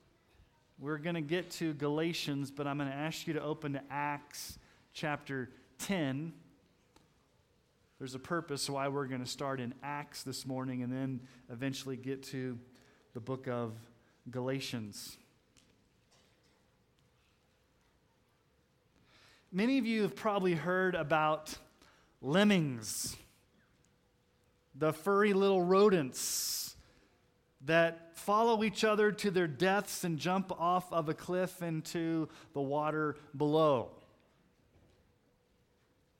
We're 0.79 0.97
going 0.97 1.15
to 1.15 1.21
get 1.21 1.51
to 1.51 1.73
Galatians, 1.73 2.49
but 2.49 2.65
I'm 2.65 2.77
going 2.77 2.89
to 2.89 2.95
ask 2.95 3.27
you 3.27 3.33
to 3.33 3.41
open 3.41 3.73
to 3.73 3.81
Acts 3.89 4.57
chapter 4.93 5.49
10. 5.79 6.33
There's 7.99 8.15
a 8.15 8.19
purpose 8.19 8.69
why 8.69 8.87
we're 8.87 9.05
going 9.05 9.23
to 9.23 9.29
start 9.29 9.59
in 9.59 9.75
Acts 9.83 10.23
this 10.23 10.45
morning 10.45 10.81
and 10.81 10.91
then 10.91 11.19
eventually 11.51 11.97
get 11.97 12.23
to 12.23 12.57
the 13.13 13.19
book 13.19 13.47
of 13.47 13.73
Galatians. 14.31 15.17
Many 19.51 19.77
of 19.77 19.85
you 19.85 20.01
have 20.03 20.15
probably 20.15 20.55
heard 20.55 20.95
about 20.95 21.55
lemmings, 22.21 23.15
the 24.73 24.93
furry 24.93 25.33
little 25.33 25.61
rodents 25.61 26.70
that 27.65 28.17
follow 28.17 28.63
each 28.63 28.83
other 28.83 29.11
to 29.11 29.31
their 29.31 29.47
deaths 29.47 30.03
and 30.03 30.17
jump 30.17 30.51
off 30.59 30.91
of 30.91 31.09
a 31.09 31.13
cliff 31.13 31.61
into 31.61 32.27
the 32.53 32.61
water 32.61 33.15
below. 33.35 33.91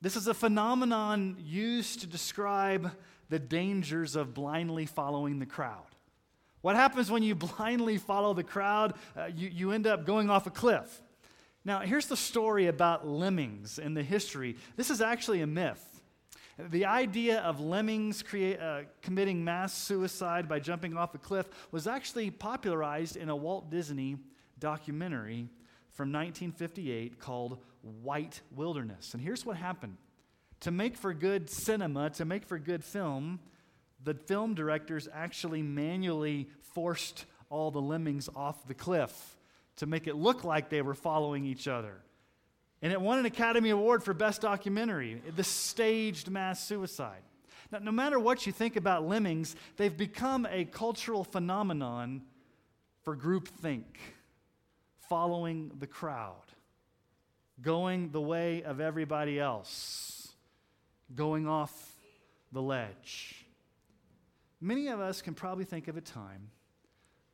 This 0.02 0.16
is 0.16 0.28
a 0.28 0.34
phenomenon 0.34 1.38
used 1.40 2.02
to 2.02 2.08
describe 2.08 2.92
the 3.30 3.40
dangers 3.40 4.16
of 4.16 4.34
blindly 4.34 4.86
following 4.86 5.40
the 5.40 5.46
crowd. 5.46 5.86
What 6.62 6.76
happens 6.76 7.10
when 7.10 7.24
you 7.24 7.36
blindly 7.58 7.98
follow 7.98 8.34
the 8.34 8.44
crowd? 8.44 8.94
Uh, 9.16 9.26
you, 9.26 9.50
you 9.50 9.72
end 9.72 9.88
up 9.88 10.06
going 10.06 10.30
off 10.30 10.48
a 10.48 10.52
cliff. 10.52 11.02
Now, 11.64 11.82
here's 11.82 12.08
the 12.08 12.18
story 12.18 12.68
about 12.68 13.08
lemmings 13.08 13.78
in 13.78 13.94
the 13.94 14.02
history. 14.02 14.58
This 14.76 14.90
is 14.90 15.02
actually 15.02 15.42
a 15.42 15.48
myth. 15.48 15.91
The 16.70 16.86
idea 16.86 17.40
of 17.42 17.60
lemmings 17.60 18.22
create, 18.22 18.60
uh, 18.60 18.82
committing 19.02 19.44
mass 19.44 19.74
suicide 19.74 20.48
by 20.48 20.60
jumping 20.60 20.96
off 20.96 21.16
a 21.16 21.18
cliff 21.18 21.48
was 21.72 21.88
actually 21.88 22.30
popularized 22.30 23.16
in 23.16 23.30
a 23.30 23.36
Walt 23.36 23.72
Disney 23.72 24.18
documentary 24.60 25.50
from 25.90 26.12
1958 26.12 27.20
called 27.20 27.58
White 27.82 28.42
Wilderness. 28.56 29.14
And 29.14 29.24
here's 29.24 29.46
what 29.46 29.58
happened 29.58 29.98
to 30.60 30.72
make 30.72 30.96
for 30.96 31.14
good 31.14 31.50
cinema, 31.50 32.10
to 32.12 32.26
make 32.26 32.46
for 32.46 32.60
good 32.60 32.84
film, 32.84 33.40
the 34.04 34.14
film 34.14 34.54
directors 34.54 35.08
actually 35.12 35.64
manually 35.64 36.48
forced 36.62 37.26
all 37.50 37.72
the 37.72 37.82
lemmings 37.82 38.30
off 38.36 38.68
the 38.68 38.74
cliff 38.74 39.38
to 39.78 39.86
make 39.86 40.06
it 40.06 40.16
look 40.16 40.44
like 40.44 40.70
they 40.70 40.82
were 40.82 40.94
following 40.94 41.46
each 41.46 41.68
other. 41.68 42.04
And 42.82 42.92
it 42.92 43.00
won 43.00 43.20
an 43.20 43.26
Academy 43.26 43.70
Award 43.70 44.04
for 44.04 44.14
Best 44.14 44.42
Documentary, 44.42 45.22
the 45.36 45.44
staged 45.44 46.30
mass 46.30 46.64
suicide. 46.64 47.22
Now, 47.72 47.80
no 47.80 47.92
matter 47.92 48.20
what 48.20 48.46
you 48.46 48.52
think 48.52 48.76
about 48.76 49.08
lemmings, 49.08 49.56
they've 49.78 49.96
become 49.96 50.48
a 50.50 50.66
cultural 50.66 51.24
phenomenon 51.24 52.24
for 53.04 53.16
groupthink, 53.16 53.84
following 55.08 55.72
the 55.80 55.88
crowd, 55.88 56.36
going 57.62 58.12
the 58.12 58.22
way 58.22 58.64
of 58.64 58.80
everybody 58.80 59.40
else, 59.40 60.30
going 61.16 61.48
off 61.48 61.72
the 62.52 62.62
ledge. 62.62 63.46
Many 64.60 64.88
of 64.88 65.00
us 65.00 65.22
can 65.22 65.34
probably 65.34 65.66
think 65.66 65.88
of 65.88 65.98
a 65.98 66.02
time 66.02 66.50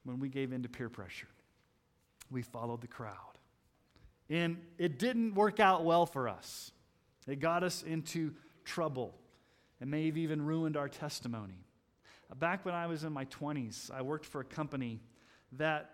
when 0.03 0.19
we 0.19 0.29
gave 0.29 0.53
in 0.53 0.63
to 0.63 0.69
peer 0.69 0.89
pressure. 0.89 1.27
We 2.29 2.41
followed 2.41 2.81
the 2.81 2.88
crowd. 2.88 3.36
And 4.29 4.57
it 4.77 4.99
didn't 4.99 5.35
work 5.35 5.59
out 5.59 5.85
well 5.85 6.05
for 6.05 6.27
us. 6.27 6.71
It 7.27 7.39
got 7.39 7.63
us 7.63 7.83
into 7.83 8.33
trouble 8.63 9.13
It 9.79 9.88
may 9.88 10.07
have 10.07 10.17
even 10.17 10.43
ruined 10.43 10.75
our 10.75 10.89
testimony. 10.89 11.63
Uh, 12.31 12.35
back 12.35 12.66
when 12.66 12.73
I 12.73 12.87
was 12.87 13.03
in 13.03 13.13
my 13.13 13.25
20s, 13.25 13.91
I 13.91 14.01
worked 14.01 14.25
for 14.25 14.41
a 14.41 14.45
company 14.45 14.99
that 15.53 15.91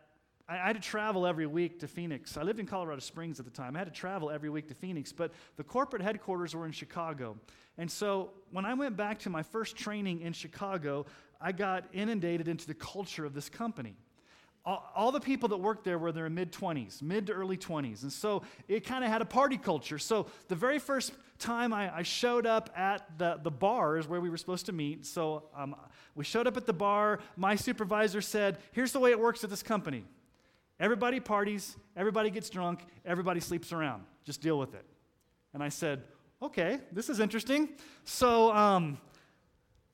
I 0.48 0.56
had 0.58 0.76
to 0.76 0.82
travel 0.82 1.26
every 1.26 1.46
week 1.46 1.80
to 1.80 1.88
Phoenix. 1.88 2.36
I 2.38 2.44
lived 2.44 2.60
in 2.60 2.66
Colorado 2.66 3.00
Springs 3.00 3.40
at 3.40 3.46
the 3.46 3.52
time. 3.52 3.76
I 3.76 3.80
had 3.80 3.88
to 3.88 3.94
travel 3.94 4.30
every 4.30 4.50
week 4.50 4.68
to 4.70 4.74
Phoenix, 4.74 5.12
but 5.12 5.32
the 5.56 5.64
corporate 5.64 6.02
headquarters 6.02 6.56
were 6.56 6.66
in 6.66 6.72
Chicago. 6.72 7.38
And 7.78 7.90
so 7.90 8.32
when 8.52 8.66
I 8.66 8.74
went 8.74 8.98
back 8.98 9.20
to 9.20 9.30
my 9.30 9.44
first 9.44 9.76
training 9.76 10.22
in 10.22 10.34
Chicago, 10.34 11.06
I 11.40 11.52
got 11.52 11.86
inundated 11.94 12.48
into 12.48 12.68
the 12.68 12.74
culture 12.74 13.26
of 13.26 13.34
this 13.34 13.50
company 13.50 13.96
all, 14.66 14.92
all 14.96 15.12
the 15.12 15.20
people 15.20 15.50
that 15.50 15.58
worked 15.58 15.84
there 15.84 15.98
were 15.98 16.10
in 16.10 16.16
their 16.16 16.30
mid 16.30 16.52
20s, 16.52 17.02
mid 17.02 17.28
to 17.28 17.34
early 17.34 17.58
20s. 17.58 18.04
And 18.04 18.12
so 18.12 18.44
it 18.68 18.86
kind 18.86 19.04
of 19.04 19.10
had 19.10 19.22
a 19.22 19.26
party 19.26 19.58
culture. 19.58 20.00
So 20.00 20.28
the 20.48 20.56
very 20.56 20.80
first 20.80 21.14
time 21.38 21.74
I, 21.74 21.98
I, 21.98 22.04
showed 22.04 22.46
up 22.46 22.70
at 22.76 23.18
the, 23.18 23.40
the 23.44 23.52
bars 23.52 24.08
where 24.08 24.22
we 24.22 24.30
were 24.30 24.38
supposed 24.38 24.66
to 24.68 24.72
meet, 24.72 25.06
so 25.06 25.44
um, 25.56 25.76
we 26.16 26.24
showed 26.24 26.48
up 26.48 26.56
at 26.56 26.66
the 26.66 26.74
bar. 26.74 27.20
My 27.36 27.56
supervisor 27.56 28.22
said, 28.22 28.60
Here's 28.72 28.94
the 28.94 29.00
way 29.00 29.12
it 29.12 29.20
works 29.20 29.44
at 29.44 29.50
this 29.50 29.64
company 29.64 30.06
everybody 30.80 31.20
parties, 31.20 31.76
everybody 31.98 32.30
gets 32.30 32.50
drunk, 32.50 32.86
everybody 33.06 33.42
sleeps 33.42 33.74
around. 33.74 34.04
Just 34.24 34.42
deal 34.42 34.58
with 34.58 34.74
it. 34.74 34.86
And 35.54 35.62
I 35.62 35.70
said, 35.70 36.04
Okay, 36.42 36.80
this 36.92 37.10
is 37.10 37.20
interesting. 37.20 37.70
So 38.06 38.54
um, 38.54 38.98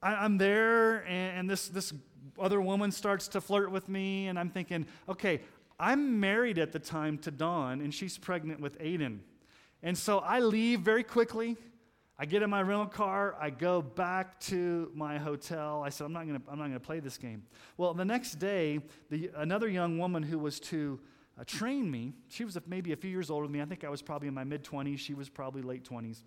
I, 0.02 0.26
am 0.26 0.38
there, 0.38 1.04
and 1.08 1.50
this, 1.50 1.68
this 1.68 1.94
other 2.40 2.62
woman 2.62 2.92
starts 2.92 3.28
to 3.30 3.42
flirt 3.42 3.72
with 3.72 3.90
me, 3.90 4.28
and 4.28 4.38
I'm 4.38 4.50
thinking, 4.50 4.86
okay, 5.08 5.42
I'm 5.80 6.20
married 6.20 6.58
at 6.60 6.72
the 6.72 6.80
time 6.80 7.18
to 7.20 7.32
Dawn, 7.32 7.80
and 7.82 7.94
she's 7.94 8.18
pregnant 8.18 8.60
with 8.60 8.78
Aiden. 8.80 9.20
And 9.82 9.98
so 9.98 10.20
I 10.20 10.40
leave 10.40 10.82
very 10.82 11.04
quickly. 11.04 11.56
I 12.18 12.26
get 12.26 12.44
in 12.44 12.50
my 12.50 12.62
rental 12.62 12.88
car. 12.88 13.38
I 13.40 13.50
go 13.50 13.82
back 13.82 14.42
to 14.42 14.92
my 14.94 15.18
hotel. 15.18 15.82
I 15.82 15.88
said, 15.88 16.04
I'm 16.04 16.12
not 16.12 16.28
going 16.28 16.40
to 16.40 16.52
I'm 16.52 16.60
not 16.60 16.66
gonna 16.66 16.80
play 16.80 17.00
this 17.00 17.18
game. 17.18 17.44
Well, 17.78 17.94
the 17.94 18.04
next 18.04 18.36
day, 18.36 18.82
the, 19.10 19.32
another 19.38 19.70
young 19.70 19.98
woman 19.98 20.22
who 20.22 20.38
was 20.38 20.60
to 20.62 21.00
uh, 21.40 21.46
train 21.46 21.90
me, 21.90 22.12
she 22.28 22.44
was 22.44 22.58
maybe 22.68 22.92
a 22.92 22.98
few 22.98 23.10
years 23.10 23.30
older 23.30 23.46
than 23.48 23.54
me. 23.54 23.62
I 23.62 23.66
think 23.66 23.86
I 23.86 23.90
was 23.90 24.02
probably 24.02 24.28
in 24.28 24.34
my 24.34 24.44
mid 24.44 24.66
20s. 24.66 25.00
She 25.00 25.14
was 25.14 25.30
probably 25.30 25.62
late 25.62 25.88
20s. 25.90 26.24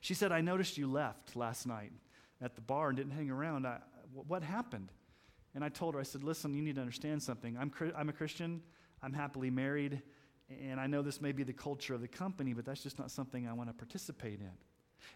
She 0.00 0.14
said, 0.14 0.30
I 0.30 0.40
noticed 0.42 0.78
you 0.78 0.86
left 0.86 1.34
last 1.34 1.66
night 1.66 1.90
at 2.40 2.54
the 2.54 2.60
bar 2.60 2.88
and 2.88 2.96
didn't 2.96 3.14
hang 3.14 3.30
around. 3.30 3.66
I, 3.66 3.78
what 4.14 4.42
happened? 4.42 4.90
And 5.54 5.64
I 5.64 5.68
told 5.68 5.94
her, 5.94 6.00
I 6.00 6.04
said, 6.04 6.24
listen, 6.24 6.54
you 6.54 6.62
need 6.62 6.76
to 6.76 6.80
understand 6.80 7.22
something. 7.22 7.56
I'm, 7.56 7.72
I'm 7.96 8.08
a 8.08 8.12
Christian, 8.12 8.62
I'm 9.02 9.12
happily 9.12 9.50
married, 9.50 10.02
and 10.50 10.80
I 10.80 10.86
know 10.86 11.02
this 11.02 11.20
may 11.20 11.32
be 11.32 11.42
the 11.42 11.52
culture 11.52 11.94
of 11.94 12.00
the 12.00 12.08
company, 12.08 12.52
but 12.52 12.64
that's 12.64 12.82
just 12.82 12.98
not 12.98 13.10
something 13.10 13.46
I 13.46 13.52
want 13.52 13.70
to 13.70 13.74
participate 13.74 14.40
in. 14.40 14.50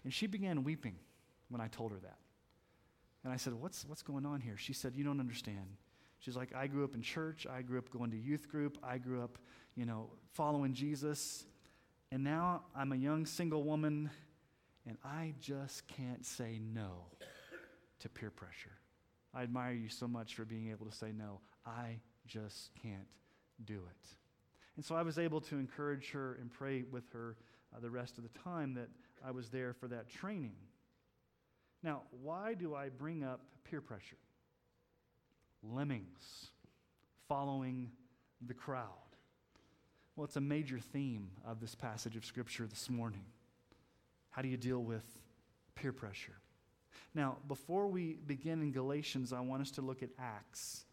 And 0.04 0.12
she 0.12 0.26
began 0.26 0.64
weeping 0.64 0.96
when 1.48 1.60
I 1.60 1.68
told 1.68 1.92
her 1.92 1.98
that. 1.98 2.18
And 3.24 3.32
I 3.32 3.36
said, 3.36 3.54
what's, 3.54 3.84
what's 3.84 4.02
going 4.02 4.24
on 4.24 4.40
here? 4.40 4.56
She 4.56 4.72
said, 4.72 4.94
You 4.94 5.04
don't 5.04 5.20
understand. 5.20 5.76
She's 6.20 6.36
like, 6.36 6.54
I 6.54 6.66
grew 6.66 6.84
up 6.84 6.94
in 6.94 7.02
church. 7.02 7.46
I 7.46 7.62
grew 7.62 7.78
up 7.78 7.90
going 7.90 8.10
to 8.10 8.16
youth 8.16 8.48
group. 8.48 8.78
I 8.82 8.98
grew 8.98 9.22
up, 9.22 9.38
you 9.76 9.86
know, 9.86 10.10
following 10.34 10.72
Jesus. 10.72 11.44
And 12.10 12.24
now 12.24 12.62
I'm 12.74 12.92
a 12.92 12.96
young 12.96 13.26
single 13.26 13.62
woman, 13.62 14.10
and 14.86 14.96
I 15.04 15.34
just 15.40 15.86
can't 15.86 16.24
say 16.24 16.58
no 16.60 17.06
to 18.00 18.08
peer 18.08 18.30
pressure. 18.30 18.78
I 19.34 19.42
admire 19.42 19.72
you 19.72 19.88
so 19.88 20.08
much 20.08 20.34
for 20.34 20.44
being 20.44 20.70
able 20.70 20.86
to 20.86 20.96
say 20.96 21.12
no. 21.12 21.40
I 21.66 22.00
just 22.26 22.70
can't 22.82 23.06
do 23.64 23.74
it. 23.74 24.08
And 24.76 24.84
so 24.84 24.94
I 24.94 25.02
was 25.02 25.18
able 25.18 25.40
to 25.42 25.56
encourage 25.56 26.12
her 26.12 26.38
and 26.40 26.50
pray 26.50 26.84
with 26.90 27.10
her 27.12 27.36
uh, 27.74 27.80
the 27.80 27.90
rest 27.90 28.18
of 28.18 28.24
the 28.24 28.38
time 28.38 28.74
that 28.74 28.88
I 29.26 29.30
was 29.32 29.48
there 29.48 29.74
for 29.74 29.88
that 29.88 30.08
training. 30.08 30.54
Now, 31.82 32.02
why 32.22 32.54
do 32.54 32.74
I 32.74 32.88
bring 32.88 33.22
up 33.22 33.40
peer 33.64 33.80
pressure? 33.80 34.16
Lemmings 35.62 36.48
following 37.28 37.90
the 38.46 38.54
crowd. 38.54 38.86
Well, 40.16 40.24
it's 40.24 40.36
a 40.36 40.40
major 40.40 40.78
theme 40.78 41.30
of 41.46 41.60
this 41.60 41.74
passage 41.74 42.16
of 42.16 42.24
Scripture 42.24 42.66
this 42.66 42.88
morning. 42.88 43.24
How 44.30 44.42
do 44.42 44.48
you 44.48 44.56
deal 44.56 44.82
with 44.82 45.04
peer 45.74 45.92
pressure? 45.92 46.36
Now, 47.14 47.38
before 47.48 47.88
we 47.88 48.18
begin 48.26 48.62
in 48.62 48.72
Galatians, 48.72 49.32
I 49.32 49.40
want 49.40 49.62
us 49.62 49.70
to 49.72 49.82
look 49.82 50.02
at 50.02 50.10
Acts 50.18 50.84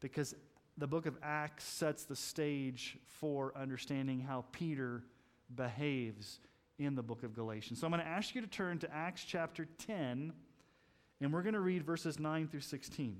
because 0.00 0.34
the 0.76 0.86
book 0.86 1.06
of 1.06 1.16
Acts 1.22 1.64
sets 1.64 2.04
the 2.04 2.16
stage 2.16 2.98
for 3.06 3.52
understanding 3.56 4.20
how 4.20 4.44
Peter 4.52 5.02
behaves 5.54 6.40
in 6.78 6.94
the 6.94 7.02
book 7.02 7.22
of 7.22 7.34
Galatians. 7.34 7.80
So 7.80 7.86
I'm 7.86 7.92
going 7.92 8.02
to 8.02 8.08
ask 8.08 8.34
you 8.34 8.40
to 8.42 8.46
turn 8.46 8.78
to 8.80 8.94
Acts 8.94 9.24
chapter 9.24 9.66
10, 9.86 10.32
and 11.20 11.32
we're 11.32 11.42
going 11.42 11.54
to 11.54 11.60
read 11.60 11.84
verses 11.84 12.18
9 12.18 12.48
through 12.48 12.60
16. 12.60 13.16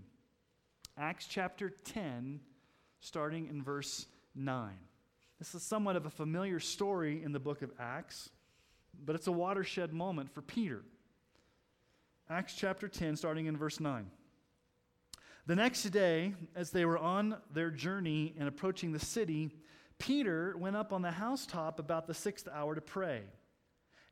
Acts 0.98 1.26
chapter 1.26 1.70
10, 1.84 2.40
starting 3.00 3.48
in 3.48 3.62
verse 3.62 4.06
9. 4.34 4.72
This 5.38 5.54
is 5.54 5.62
somewhat 5.62 5.96
of 5.96 6.06
a 6.06 6.10
familiar 6.10 6.60
story 6.60 7.22
in 7.22 7.32
the 7.32 7.38
book 7.38 7.62
of 7.62 7.70
Acts, 7.78 8.30
but 9.04 9.14
it's 9.14 9.26
a 9.26 9.32
watershed 9.32 9.92
moment 9.92 10.30
for 10.32 10.42
Peter. 10.42 10.82
Acts 12.28 12.54
chapter 12.54 12.88
10, 12.88 13.14
starting 13.14 13.46
in 13.46 13.56
verse 13.56 13.78
9. 13.78 14.10
The 15.46 15.54
next 15.54 15.84
day, 15.84 16.34
as 16.56 16.72
they 16.72 16.84
were 16.84 16.98
on 16.98 17.36
their 17.52 17.70
journey 17.70 18.34
and 18.36 18.48
approaching 18.48 18.90
the 18.90 18.98
city, 18.98 19.52
Peter 19.98 20.56
went 20.58 20.74
up 20.74 20.92
on 20.92 21.02
the 21.02 21.12
housetop 21.12 21.78
about 21.78 22.08
the 22.08 22.14
sixth 22.14 22.48
hour 22.52 22.74
to 22.74 22.80
pray. 22.80 23.22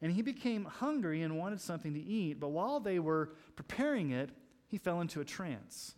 And 0.01 0.13
he 0.13 0.23
became 0.23 0.65
hungry 0.65 1.23
and 1.23 1.37
wanted 1.37 1.61
something 1.61 1.93
to 1.93 2.01
eat, 2.01 2.39
but 2.39 2.51
while 2.51 2.79
they 2.79 3.01
were 3.01 3.33
preparing 3.57 4.13
it, 4.13 4.31
he 4.69 4.79
fell 4.79 5.01
into 5.01 5.21
a 5.21 5.25
trance 5.25 5.97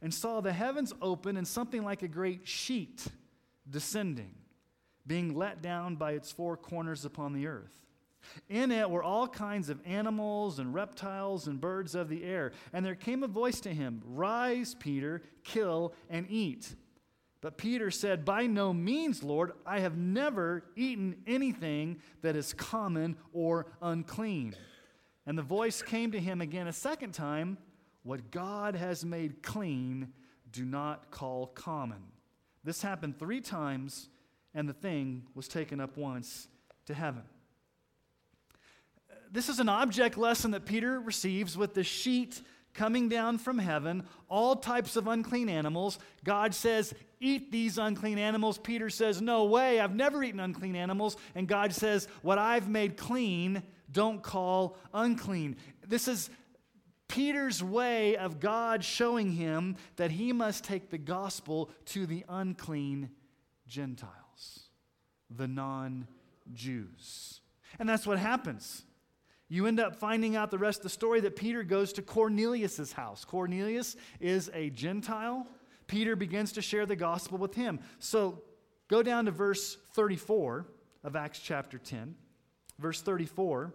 and 0.00 0.12
saw 0.12 0.40
the 0.40 0.52
heavens 0.52 0.92
open 1.00 1.36
and 1.36 1.46
something 1.46 1.84
like 1.84 2.02
a 2.02 2.08
great 2.08 2.48
sheet 2.48 3.06
descending, 3.70 4.34
being 5.06 5.36
let 5.36 5.62
down 5.62 5.94
by 5.94 6.12
its 6.12 6.32
four 6.32 6.56
corners 6.56 7.04
upon 7.04 7.34
the 7.34 7.46
earth. 7.46 7.86
In 8.48 8.70
it 8.70 8.88
were 8.88 9.02
all 9.02 9.28
kinds 9.28 9.68
of 9.68 9.80
animals 9.84 10.58
and 10.58 10.74
reptiles 10.74 11.46
and 11.46 11.60
birds 11.60 11.94
of 11.94 12.08
the 12.08 12.24
air. 12.24 12.52
And 12.72 12.84
there 12.84 12.94
came 12.94 13.22
a 13.22 13.28
voice 13.28 13.60
to 13.60 13.70
him 13.70 14.02
Rise, 14.04 14.74
Peter, 14.74 15.22
kill 15.44 15.94
and 16.08 16.26
eat. 16.30 16.74
But 17.40 17.58
Peter 17.58 17.90
said, 17.90 18.24
By 18.24 18.46
no 18.46 18.72
means, 18.72 19.22
Lord, 19.22 19.52
I 19.66 19.80
have 19.80 19.96
never 19.96 20.64
eaten 20.76 21.16
anything 21.26 21.98
that 22.22 22.36
is 22.36 22.52
common 22.52 23.16
or 23.32 23.66
unclean. 23.82 24.54
And 25.26 25.36
the 25.36 25.42
voice 25.42 25.82
came 25.82 26.12
to 26.12 26.20
him 26.20 26.40
again 26.40 26.68
a 26.68 26.72
second 26.72 27.12
time 27.12 27.58
What 28.04 28.30
God 28.30 28.76
has 28.76 29.04
made 29.04 29.42
clean, 29.42 30.12
do 30.50 30.64
not 30.64 31.10
call 31.10 31.48
common. 31.48 32.02
This 32.64 32.80
happened 32.80 33.18
three 33.18 33.40
times, 33.40 34.08
and 34.54 34.68
the 34.68 34.72
thing 34.72 35.24
was 35.34 35.48
taken 35.48 35.80
up 35.80 35.96
once 35.96 36.46
to 36.86 36.94
heaven. 36.94 37.22
This 39.32 39.48
is 39.48 39.60
an 39.60 39.70
object 39.70 40.18
lesson 40.18 40.50
that 40.50 40.66
Peter 40.66 41.00
receives 41.00 41.56
with 41.56 41.72
the 41.72 41.82
sheet 41.82 42.42
coming 42.74 43.08
down 43.08 43.38
from 43.38 43.58
heaven, 43.58 44.04
all 44.28 44.56
types 44.56 44.94
of 44.94 45.08
unclean 45.08 45.48
animals. 45.48 45.98
God 46.22 46.54
says, 46.54 46.94
Eat 47.18 47.50
these 47.50 47.78
unclean 47.78 48.18
animals. 48.18 48.58
Peter 48.58 48.90
says, 48.90 49.22
No 49.22 49.44
way, 49.44 49.80
I've 49.80 49.94
never 49.94 50.22
eaten 50.22 50.40
unclean 50.40 50.76
animals. 50.76 51.16
And 51.34 51.48
God 51.48 51.72
says, 51.72 52.08
What 52.20 52.38
I've 52.38 52.68
made 52.68 52.98
clean, 52.98 53.62
don't 53.90 54.22
call 54.22 54.76
unclean. 54.92 55.56
This 55.86 56.08
is 56.08 56.28
Peter's 57.08 57.62
way 57.62 58.16
of 58.16 58.38
God 58.38 58.84
showing 58.84 59.32
him 59.32 59.76
that 59.96 60.10
he 60.10 60.32
must 60.32 60.64
take 60.64 60.90
the 60.90 60.98
gospel 60.98 61.70
to 61.86 62.04
the 62.04 62.24
unclean 62.28 63.10
Gentiles, 63.66 64.68
the 65.30 65.48
non 65.48 66.06
Jews. 66.52 67.40
And 67.78 67.88
that's 67.88 68.06
what 68.06 68.18
happens. 68.18 68.84
You 69.52 69.66
end 69.66 69.80
up 69.80 69.96
finding 69.96 70.34
out 70.34 70.50
the 70.50 70.56
rest 70.56 70.78
of 70.78 70.84
the 70.84 70.88
story 70.88 71.20
that 71.20 71.36
Peter 71.36 71.62
goes 71.62 71.92
to 71.92 72.00
Cornelius' 72.00 72.90
house. 72.90 73.26
Cornelius 73.26 73.96
is 74.18 74.50
a 74.54 74.70
Gentile. 74.70 75.46
Peter 75.86 76.16
begins 76.16 76.52
to 76.52 76.62
share 76.62 76.86
the 76.86 76.96
gospel 76.96 77.36
with 77.36 77.52
him. 77.52 77.78
So 77.98 78.40
go 78.88 79.02
down 79.02 79.26
to 79.26 79.30
verse 79.30 79.76
34 79.92 80.66
of 81.04 81.16
Acts 81.16 81.38
chapter 81.38 81.76
10. 81.76 82.14
Verse 82.78 83.02
34. 83.02 83.74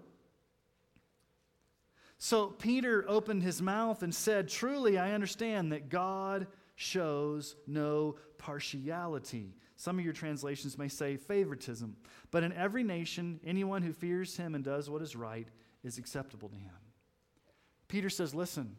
So 2.18 2.48
Peter 2.48 3.06
opened 3.08 3.44
his 3.44 3.62
mouth 3.62 4.02
and 4.02 4.16
said, 4.16 4.50
Truly, 4.50 4.98
I 4.98 5.12
understand 5.12 5.72
that 5.74 5.90
God 5.90 6.48
shows 6.74 7.56
no 7.68 8.16
partiality. 8.40 9.54
Some 9.76 10.00
of 10.00 10.04
your 10.04 10.16
translations 10.16 10.76
may 10.76 10.88
say 10.88 11.18
favoritism. 11.18 11.98
But 12.32 12.42
in 12.42 12.52
every 12.54 12.82
nation, 12.82 13.40
anyone 13.46 13.84
who 13.84 13.94
fears 13.94 14.36
him 14.36 14.56
and 14.56 14.64
does 14.64 14.90
what 14.90 15.04
is 15.04 15.16
right 15.16 15.48
is 15.84 15.98
acceptable 15.98 16.50
to 16.50 16.56
him. 16.56 16.74
Peter 17.88 18.10
says, 18.10 18.36
Listen, 18.36 18.76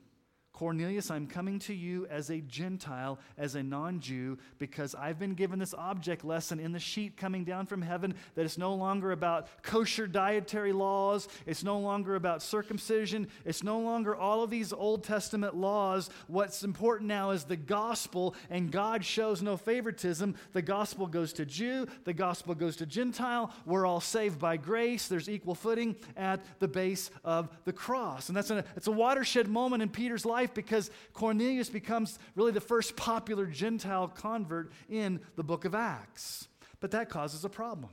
Cornelius, 0.58 1.08
I'm 1.08 1.28
coming 1.28 1.60
to 1.60 1.72
you 1.72 2.08
as 2.10 2.30
a 2.30 2.40
Gentile, 2.40 3.20
as 3.36 3.54
a 3.54 3.62
non 3.62 4.00
Jew, 4.00 4.38
because 4.58 4.92
I've 4.92 5.16
been 5.16 5.34
given 5.34 5.60
this 5.60 5.72
object 5.72 6.24
lesson 6.24 6.58
in 6.58 6.72
the 6.72 6.80
sheet 6.80 7.16
coming 7.16 7.44
down 7.44 7.66
from 7.66 7.80
heaven 7.80 8.12
that 8.34 8.44
it's 8.44 8.58
no 8.58 8.74
longer 8.74 9.12
about 9.12 9.46
kosher 9.62 10.08
dietary 10.08 10.72
laws. 10.72 11.28
It's 11.46 11.62
no 11.62 11.78
longer 11.78 12.16
about 12.16 12.42
circumcision. 12.42 13.28
It's 13.44 13.62
no 13.62 13.78
longer 13.78 14.16
all 14.16 14.42
of 14.42 14.50
these 14.50 14.72
Old 14.72 15.04
Testament 15.04 15.54
laws. 15.54 16.10
What's 16.26 16.64
important 16.64 17.06
now 17.06 17.30
is 17.30 17.44
the 17.44 17.54
gospel, 17.54 18.34
and 18.50 18.72
God 18.72 19.04
shows 19.04 19.40
no 19.40 19.56
favoritism. 19.56 20.34
The 20.54 20.62
gospel 20.62 21.06
goes 21.06 21.32
to 21.34 21.46
Jew, 21.46 21.86
the 22.02 22.14
gospel 22.14 22.56
goes 22.56 22.74
to 22.78 22.86
Gentile. 22.86 23.54
We're 23.64 23.86
all 23.86 24.00
saved 24.00 24.40
by 24.40 24.56
grace. 24.56 25.06
There's 25.06 25.28
equal 25.28 25.54
footing 25.54 25.94
at 26.16 26.40
the 26.58 26.66
base 26.66 27.12
of 27.22 27.48
the 27.64 27.72
cross. 27.72 28.28
And 28.28 28.36
that's 28.36 28.50
a, 28.50 28.64
it's 28.74 28.88
a 28.88 28.92
watershed 28.92 29.46
moment 29.46 29.84
in 29.84 29.88
Peter's 29.88 30.26
life 30.26 30.47
life 30.48 30.54
because 30.54 30.90
Cornelius 31.12 31.68
becomes 31.68 32.18
really 32.34 32.52
the 32.52 32.60
first 32.60 32.96
popular 32.96 33.46
Gentile 33.46 34.08
convert 34.08 34.72
in 34.88 35.20
the 35.36 35.44
book 35.44 35.64
of 35.64 35.74
Acts. 35.74 36.48
But 36.80 36.92
that 36.92 37.10
causes 37.10 37.44
a 37.44 37.48
problem. 37.48 37.90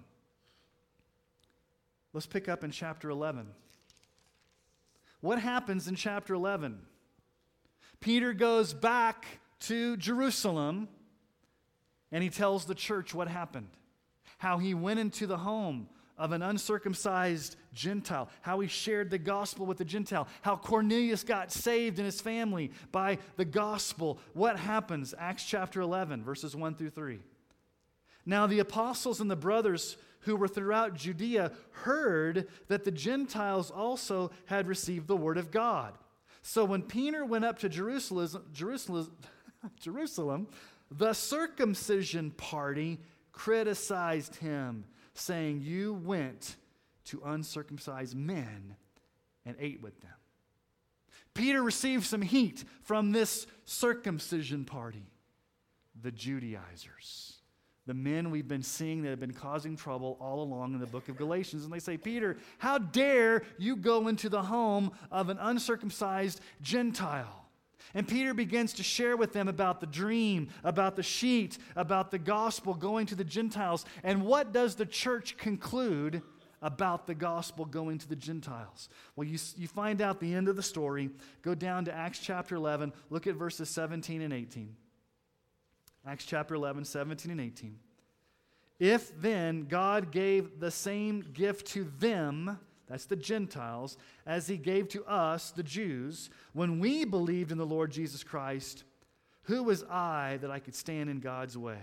Let's 2.13 2.27
pick 2.27 2.47
up 2.47 2.63
in 2.63 2.71
chapter 2.71 3.09
11. 3.09 3.47
What 5.21 5.39
happens 5.39 5.87
in 5.87 5.95
chapter 5.95 6.33
11? 6.33 6.79
Peter 7.99 8.31
goes 8.33 8.73
back 8.73 9.25
to 9.61 9.97
Jerusalem 9.97 10.87
and 12.11 12.23
he 12.23 12.29
tells 12.29 12.65
the 12.65 12.75
church 12.75 13.13
what 13.13 13.27
happened. 13.27 13.69
How 14.37 14.59
he 14.59 14.73
went 14.73 14.99
into 14.99 15.27
the 15.27 15.37
home 15.37 15.89
of 16.17 16.31
an 16.31 16.41
uncircumcised 16.41 17.55
Gentile, 17.73 18.29
how 18.41 18.59
he 18.59 18.67
shared 18.67 19.09
the 19.09 19.17
gospel 19.17 19.65
with 19.65 19.77
the 19.77 19.85
Gentile, 19.85 20.27
how 20.41 20.55
Cornelius 20.55 21.23
got 21.23 21.51
saved 21.51 21.99
in 21.99 22.05
his 22.05 22.21
family 22.21 22.71
by 22.91 23.17
the 23.35 23.45
gospel. 23.45 24.19
What 24.33 24.57
happens? 24.57 25.13
Acts 25.17 25.45
chapter 25.45 25.81
11, 25.81 26.23
verses 26.23 26.55
1 26.55 26.75
through 26.75 26.91
3. 26.91 27.19
Now, 28.25 28.47
the 28.47 28.59
apostles 28.59 29.21
and 29.21 29.29
the 29.29 29.35
brothers 29.35 29.97
who 30.21 30.35
were 30.35 30.47
throughout 30.47 30.95
Judea 30.95 31.51
heard 31.71 32.47
that 32.67 32.83
the 32.83 32.91
Gentiles 32.91 33.69
also 33.69 34.31
had 34.45 34.67
received 34.67 35.07
the 35.07 35.15
word 35.15 35.37
of 35.37 35.51
God. 35.51 35.93
So 36.41 36.65
when 36.65 36.81
Peter 36.81 37.25
went 37.25 37.45
up 37.45 37.59
to 37.59 37.69
Jerusalem, 37.69 38.43
Jerusalem, 38.53 39.11
Jerusalem 39.79 40.47
the 40.91 41.13
circumcision 41.13 42.31
party 42.31 42.99
criticized 43.31 44.35
him 44.35 44.85
saying, 45.15 45.61
You 45.61 45.93
went 45.93 46.55
to 47.05 47.21
uncircumcised 47.25 48.15
men 48.15 48.75
and 49.45 49.55
ate 49.59 49.81
with 49.81 49.99
them. 50.01 50.11
Peter 51.33 51.61
received 51.61 52.05
some 52.05 52.21
heat 52.21 52.63
from 52.81 53.11
this 53.11 53.45
circumcision 53.65 54.63
party, 54.63 55.11
the 56.01 56.11
Judaizers, 56.11 57.33
the 57.85 57.93
men 57.93 58.31
we've 58.31 58.47
been 58.47 58.63
seeing 58.63 59.03
that 59.03 59.09
have 59.09 59.19
been 59.19 59.33
causing 59.33 59.75
trouble 59.75 60.17
all 60.19 60.41
along 60.41 60.73
in 60.73 60.79
the 60.79 60.87
book 60.87 61.09
of 61.09 61.17
Galatians. 61.17 61.63
And 61.63 61.73
they 61.73 61.79
say, 61.79 61.97
Peter, 61.97 62.37
how 62.57 62.77
dare 62.77 63.43
you 63.57 63.75
go 63.75 64.07
into 64.07 64.29
the 64.29 64.41
home 64.41 64.91
of 65.11 65.29
an 65.29 65.37
uncircumcised 65.39 66.39
Gentile? 66.61 67.44
And 67.93 68.07
Peter 68.07 68.33
begins 68.33 68.73
to 68.73 68.83
share 68.83 69.15
with 69.15 69.33
them 69.33 69.47
about 69.47 69.79
the 69.79 69.87
dream, 69.87 70.49
about 70.63 70.95
the 70.95 71.03
sheet, 71.03 71.57
about 71.75 72.11
the 72.11 72.19
gospel 72.19 72.73
going 72.73 73.05
to 73.07 73.15
the 73.15 73.23
Gentiles. 73.23 73.85
And 74.03 74.23
what 74.25 74.51
does 74.51 74.75
the 74.75 74.85
church 74.85 75.37
conclude 75.37 76.21
about 76.61 77.05
the 77.05 77.15
gospel 77.15 77.65
going 77.65 77.99
to 77.99 78.09
the 78.09 78.15
Gentiles? 78.15 78.89
Well, 79.15 79.27
you, 79.27 79.37
you 79.55 79.67
find 79.67 80.01
out 80.01 80.19
the 80.19 80.33
end 80.33 80.47
of 80.47 80.55
the 80.55 80.63
story. 80.63 81.09
Go 81.41 81.53
down 81.53 81.85
to 81.85 81.93
Acts 81.93 82.19
chapter 82.19 82.55
11, 82.55 82.91
look 83.09 83.27
at 83.27 83.35
verses 83.35 83.69
17 83.69 84.21
and 84.21 84.33
18. 84.33 84.75
Acts 86.07 86.25
chapter 86.25 86.55
11, 86.55 86.85
17 86.85 87.31
and 87.31 87.41
18. 87.41 87.79
If 88.79 89.19
then 89.21 89.67
God 89.67 90.11
gave 90.11 90.59
the 90.59 90.71
same 90.71 91.21
gift 91.33 91.67
to 91.67 91.91
them, 91.99 92.59
that's 92.87 93.05
the 93.05 93.15
Gentiles, 93.15 93.97
as 94.25 94.47
he 94.47 94.57
gave 94.57 94.89
to 94.89 95.03
us, 95.05 95.51
the 95.51 95.63
Jews, 95.63 96.29
when 96.53 96.79
we 96.79 97.03
believed 97.03 97.51
in 97.51 97.57
the 97.57 97.65
Lord 97.65 97.91
Jesus 97.91 98.23
Christ, 98.23 98.83
who 99.43 99.63
was 99.63 99.83
I 99.83 100.37
that 100.41 100.51
I 100.51 100.59
could 100.59 100.75
stand 100.75 101.09
in 101.09 101.19
God's 101.19 101.57
way? 101.57 101.79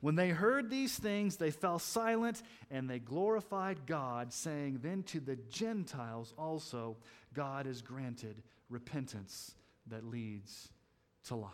When 0.00 0.16
they 0.16 0.30
heard 0.30 0.70
these 0.70 0.98
things, 0.98 1.36
they 1.36 1.50
fell 1.50 1.78
silent 1.78 2.42
and 2.70 2.88
they 2.88 2.98
glorified 2.98 3.86
God, 3.86 4.32
saying, 4.32 4.80
Then 4.82 5.02
to 5.04 5.20
the 5.20 5.36
Gentiles 5.36 6.32
also 6.38 6.96
God 7.34 7.66
has 7.66 7.82
granted 7.82 8.42
repentance 8.68 9.54
that 9.88 10.04
leads 10.04 10.70
to 11.24 11.36
life. 11.36 11.50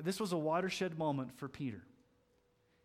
This 0.00 0.18
was 0.18 0.32
a 0.32 0.38
watershed 0.38 0.98
moment 0.98 1.38
for 1.38 1.48
Peter 1.48 1.82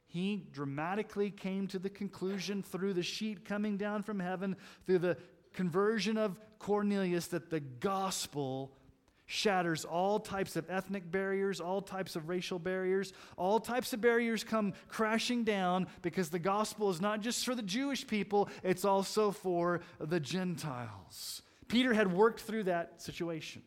he 0.09 0.43
dramatically 0.51 1.29
came 1.29 1.67
to 1.67 1.77
the 1.77 1.89
conclusion 1.89 2.63
through 2.63 2.93
the 2.93 3.03
sheet 3.03 3.45
coming 3.45 3.77
down 3.77 4.01
from 4.01 4.19
heaven, 4.19 4.55
through 4.87 4.97
the 4.99 5.17
conversion 5.53 6.17
of 6.17 6.39
Cornelius, 6.57 7.27
that 7.27 7.51
the 7.51 7.59
gospel 7.59 8.71
shatters 9.27 9.85
all 9.85 10.19
types 10.19 10.55
of 10.55 10.67
ethnic 10.67 11.11
barriers, 11.11 11.61
all 11.61 11.79
types 11.83 12.15
of 12.15 12.27
racial 12.27 12.57
barriers. 12.57 13.13
All 13.37 13.59
types 13.59 13.93
of 13.93 14.01
barriers 14.01 14.43
come 14.43 14.73
crashing 14.87 15.43
down 15.43 15.85
because 16.01 16.29
the 16.29 16.39
gospel 16.39 16.89
is 16.89 16.99
not 16.99 17.21
just 17.21 17.45
for 17.45 17.53
the 17.53 17.61
Jewish 17.61 18.07
people, 18.07 18.49
it's 18.63 18.83
also 18.83 19.29
for 19.29 19.81
the 19.99 20.19
Gentiles. 20.19 21.43
Peter 21.67 21.93
had 21.93 22.11
worked 22.11 22.41
through 22.41 22.63
that 22.63 22.99
situation. 22.99 23.61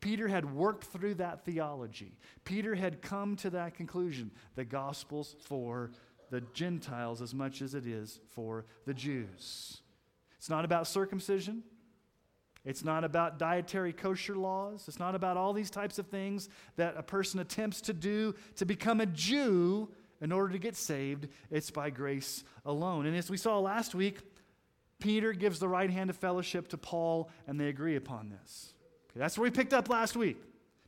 Peter 0.00 0.28
had 0.28 0.54
worked 0.54 0.84
through 0.84 1.14
that 1.14 1.44
theology. 1.44 2.18
Peter 2.44 2.74
had 2.74 3.02
come 3.02 3.36
to 3.36 3.50
that 3.50 3.74
conclusion. 3.74 4.30
The 4.54 4.64
gospel's 4.64 5.36
for 5.44 5.90
the 6.30 6.40
Gentiles 6.54 7.20
as 7.20 7.34
much 7.34 7.60
as 7.62 7.74
it 7.74 7.86
is 7.86 8.20
for 8.28 8.66
the 8.86 8.94
Jews. 8.94 9.82
It's 10.38 10.50
not 10.50 10.64
about 10.64 10.86
circumcision. 10.86 11.62
It's 12.64 12.84
not 12.84 13.04
about 13.04 13.38
dietary 13.38 13.92
kosher 13.92 14.36
laws. 14.36 14.84
It's 14.86 14.98
not 14.98 15.14
about 15.14 15.36
all 15.36 15.52
these 15.52 15.70
types 15.70 15.98
of 15.98 16.06
things 16.06 16.48
that 16.76 16.94
a 16.96 17.02
person 17.02 17.40
attempts 17.40 17.80
to 17.82 17.92
do 17.92 18.34
to 18.56 18.66
become 18.66 19.00
a 19.00 19.06
Jew 19.06 19.88
in 20.20 20.32
order 20.32 20.52
to 20.52 20.58
get 20.58 20.76
saved. 20.76 21.28
It's 21.50 21.70
by 21.70 21.90
grace 21.90 22.44
alone. 22.66 23.06
And 23.06 23.16
as 23.16 23.30
we 23.30 23.38
saw 23.38 23.58
last 23.58 23.94
week, 23.94 24.18
Peter 25.00 25.32
gives 25.32 25.58
the 25.58 25.68
right 25.68 25.90
hand 25.90 26.10
of 26.10 26.16
fellowship 26.16 26.68
to 26.68 26.76
Paul, 26.76 27.30
and 27.46 27.58
they 27.58 27.68
agree 27.68 27.96
upon 27.96 28.28
this. 28.28 28.74
That's 29.16 29.36
where 29.36 29.44
we 29.44 29.50
picked 29.50 29.72
up 29.72 29.88
last 29.88 30.16
week. 30.16 30.40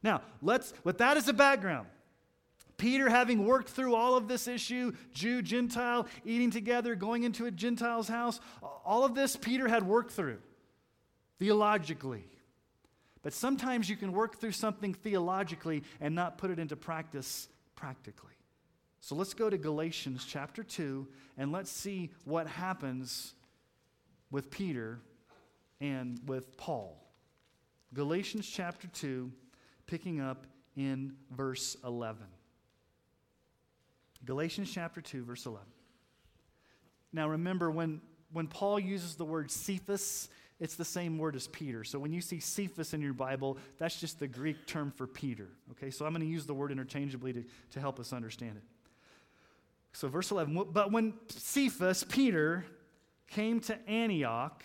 Now, 0.02 0.22
let's, 0.40 0.72
with 0.84 0.98
that 0.98 1.16
as 1.16 1.28
a 1.28 1.32
background, 1.32 1.86
Peter, 2.76 3.08
having 3.08 3.44
worked 3.44 3.68
through 3.68 3.94
all 3.94 4.16
of 4.16 4.26
this 4.26 4.48
issue, 4.48 4.92
Jew, 5.12 5.42
Gentile, 5.42 6.06
eating 6.24 6.50
together, 6.50 6.94
going 6.94 7.22
into 7.22 7.46
a 7.46 7.50
Gentile's 7.50 8.08
house, 8.08 8.40
all 8.84 9.04
of 9.04 9.14
this 9.14 9.36
Peter 9.36 9.68
had 9.68 9.84
worked 9.84 10.10
through 10.10 10.38
theologically. 11.38 12.24
But 13.22 13.32
sometimes 13.32 13.88
you 13.88 13.96
can 13.96 14.12
work 14.12 14.40
through 14.40 14.52
something 14.52 14.94
theologically 14.94 15.84
and 16.00 16.14
not 16.14 16.38
put 16.38 16.50
it 16.50 16.58
into 16.58 16.76
practice 16.76 17.48
practically. 17.76 18.30
So 19.00 19.14
let's 19.14 19.34
go 19.34 19.50
to 19.50 19.58
Galatians 19.58 20.24
chapter 20.28 20.62
2 20.62 21.06
and 21.36 21.50
let's 21.50 21.70
see 21.70 22.10
what 22.24 22.46
happens 22.46 23.34
with 24.30 24.50
Peter 24.50 25.00
and 25.80 26.20
with 26.26 26.56
Paul. 26.56 27.01
Galatians 27.94 28.48
chapter 28.48 28.88
2, 28.88 29.30
picking 29.86 30.20
up 30.20 30.46
in 30.76 31.14
verse 31.30 31.76
11. 31.84 32.22
Galatians 34.24 34.70
chapter 34.72 35.00
2, 35.00 35.24
verse 35.24 35.46
11. 35.46 35.66
Now 37.12 37.28
remember, 37.28 37.70
when, 37.70 38.00
when 38.32 38.46
Paul 38.46 38.80
uses 38.80 39.16
the 39.16 39.24
word 39.24 39.50
Cephas, 39.50 40.28
it's 40.60 40.76
the 40.76 40.84
same 40.84 41.18
word 41.18 41.34
as 41.36 41.48
Peter. 41.48 41.84
So 41.84 41.98
when 41.98 42.12
you 42.12 42.20
see 42.20 42.38
Cephas 42.38 42.94
in 42.94 43.02
your 43.02 43.12
Bible, 43.12 43.58
that's 43.78 44.00
just 44.00 44.20
the 44.20 44.28
Greek 44.28 44.66
term 44.66 44.90
for 44.90 45.06
Peter. 45.06 45.48
Okay, 45.72 45.90
so 45.90 46.06
I'm 46.06 46.12
going 46.12 46.24
to 46.24 46.32
use 46.32 46.46
the 46.46 46.54
word 46.54 46.70
interchangeably 46.70 47.32
to, 47.32 47.44
to 47.72 47.80
help 47.80 47.98
us 47.98 48.12
understand 48.12 48.56
it. 48.56 48.62
So, 49.94 50.08
verse 50.08 50.30
11, 50.30 50.68
but 50.72 50.90
when 50.90 51.12
Cephas, 51.28 52.02
Peter, 52.04 52.64
came 53.28 53.60
to 53.60 53.88
Antioch, 53.88 54.64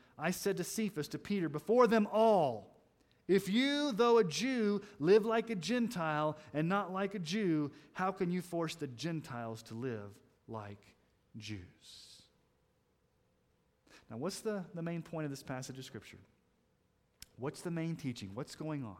I 0.17 0.31
said 0.31 0.57
to 0.57 0.63
Cephas, 0.63 1.07
to 1.09 1.19
Peter, 1.19 1.49
before 1.49 1.87
them 1.87 2.07
all, 2.11 2.75
if 3.27 3.47
you, 3.47 3.91
though 3.91 4.17
a 4.17 4.23
Jew, 4.23 4.81
live 4.99 5.25
like 5.25 5.49
a 5.49 5.55
Gentile 5.55 6.37
and 6.53 6.67
not 6.67 6.91
like 6.91 7.15
a 7.15 7.19
Jew, 7.19 7.71
how 7.93 8.11
can 8.11 8.31
you 8.31 8.41
force 8.41 8.75
the 8.75 8.87
Gentiles 8.87 9.63
to 9.63 9.73
live 9.73 10.11
like 10.47 10.81
Jews? 11.37 11.59
Now, 14.09 14.17
what's 14.17 14.41
the, 14.41 14.65
the 14.73 14.81
main 14.81 15.01
point 15.01 15.25
of 15.25 15.31
this 15.31 15.43
passage 15.43 15.79
of 15.79 15.85
Scripture? 15.85 16.17
What's 17.37 17.61
the 17.61 17.71
main 17.71 17.95
teaching? 17.95 18.31
What's 18.33 18.55
going 18.55 18.83
on? 18.83 18.97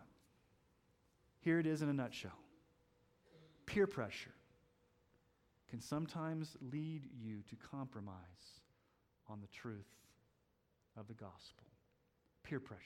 Here 1.41 1.59
it 1.59 1.67
is 1.67 1.81
in 1.81 1.89
a 1.89 1.93
nutshell 1.93 2.37
peer 3.71 3.87
pressure 3.87 4.33
can 5.69 5.79
sometimes 5.79 6.57
lead 6.71 7.03
you 7.17 7.37
to 7.49 7.55
compromise 7.55 8.15
on 9.29 9.39
the 9.39 9.47
truth 9.47 9.87
of 10.97 11.07
the 11.07 11.13
gospel. 11.13 11.65
Peer 12.43 12.59
pressure. 12.59 12.81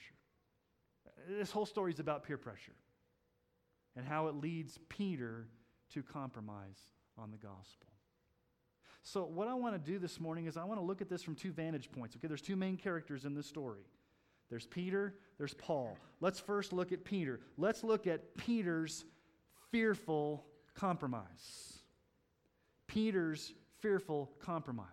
This 1.28 1.50
whole 1.50 1.66
story 1.66 1.92
is 1.92 2.00
about 2.00 2.24
peer 2.24 2.36
pressure 2.36 2.74
and 3.96 4.06
how 4.06 4.28
it 4.28 4.34
leads 4.34 4.78
Peter 4.88 5.48
to 5.92 6.02
compromise 6.02 6.78
on 7.16 7.30
the 7.30 7.38
gospel. 7.38 7.88
So, 9.02 9.24
what 9.24 9.48
I 9.48 9.54
want 9.54 9.74
to 9.74 9.90
do 9.90 9.98
this 9.98 10.18
morning 10.18 10.46
is 10.46 10.56
I 10.56 10.64
want 10.64 10.80
to 10.80 10.84
look 10.84 11.00
at 11.00 11.08
this 11.08 11.22
from 11.22 11.36
two 11.36 11.52
vantage 11.52 11.90
points. 11.92 12.16
Okay, 12.16 12.26
there's 12.26 12.42
two 12.42 12.56
main 12.56 12.76
characters 12.76 13.24
in 13.24 13.34
this 13.34 13.46
story. 13.46 13.86
There's 14.50 14.66
Peter, 14.66 15.14
there's 15.38 15.54
Paul. 15.54 15.96
Let's 16.20 16.40
first 16.40 16.72
look 16.72 16.92
at 16.92 17.04
Peter. 17.04 17.40
Let's 17.56 17.82
look 17.82 18.06
at 18.06 18.36
Peter's 18.36 19.04
fearful 19.70 20.44
compromise. 20.74 21.78
Peter's 22.86 23.52
fearful 23.80 24.32
compromise. 24.40 24.86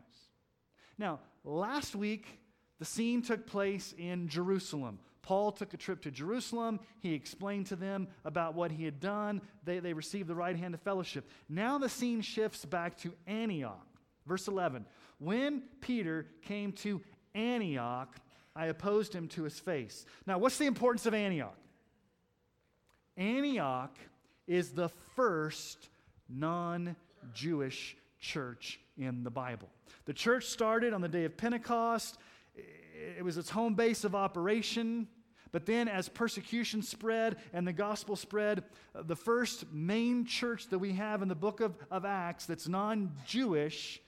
Now, 0.98 1.20
last 1.44 1.96
week, 1.96 2.40
the 2.84 2.88
scene 2.88 3.22
took 3.22 3.48
place 3.48 3.96
in 3.98 4.28
Jerusalem. 4.28 5.00
Paul 5.22 5.54
took 5.54 5.74
a 5.74 5.78
trip 5.78 6.02
to 6.02 6.12
Jerusalem. 6.12 6.82
He 7.00 7.14
explained 7.14 7.68
to 7.68 7.78
them 7.78 8.10
about 8.26 8.56
what 8.56 8.74
he 8.74 8.84
had 8.84 9.00
done. 9.00 9.40
They, 9.64 9.80
they 9.80 9.94
received 9.94 10.28
the 10.28 10.36
right 10.36 10.58
hand 10.58 10.74
of 10.74 10.82
fellowship. 10.82 11.30
Now 11.48 11.78
the 11.78 11.88
scene 11.88 12.20
shifts 12.20 12.66
back 12.66 12.98
to 12.98 13.14
Antioch. 13.26 13.88
Verse 14.28 14.50
11. 14.50 14.86
When 15.20 15.64
Peter 15.80 16.28
came 16.42 16.74
to 16.74 17.00
Antioch, 17.34 18.18
I 18.54 18.66
opposed 18.66 19.16
him 19.16 19.30
to 19.30 19.44
his 19.44 19.58
face. 19.58 20.06
Now, 20.28 20.38
what's 20.38 20.58
the 20.58 20.66
importance 20.66 21.06
of 21.06 21.14
Antioch? 21.14 21.56
Antioch 23.16 23.98
is 24.46 24.72
the 24.72 24.90
first 25.16 25.88
non 26.28 26.98
Jewish 27.34 27.96
church 28.20 28.82
in 28.98 29.24
the 29.24 29.32
Bible. 29.32 29.70
The 30.04 30.14
church 30.14 30.48
started 30.48 30.92
on 30.92 31.00
the 31.00 31.08
day 31.08 31.24
of 31.24 31.38
Pentecost, 31.38 32.18
it 33.18 33.24
was 33.24 33.38
its 33.38 33.50
home 33.50 33.76
base 33.76 34.04
of 34.04 34.16
operation. 34.16 35.08
But 35.52 35.68
then, 35.68 35.88
as 35.88 36.10
persecution 36.10 36.82
spread 36.82 37.38
and 37.54 37.68
the 37.68 37.74
gospel 37.74 38.16
spread, 38.16 38.64
uh, 38.96 39.04
the 39.04 39.16
first 39.16 39.72
main 39.72 40.26
church 40.26 40.68
that 40.70 40.80
we 40.80 40.94
have 40.94 41.22
in 41.22 41.28
the 41.28 41.36
book 41.36 41.62
of, 41.62 41.76
of 41.92 42.06
Acts 42.06 42.48
that's 42.48 42.68
non 42.68 43.12
Jewish 43.26 44.02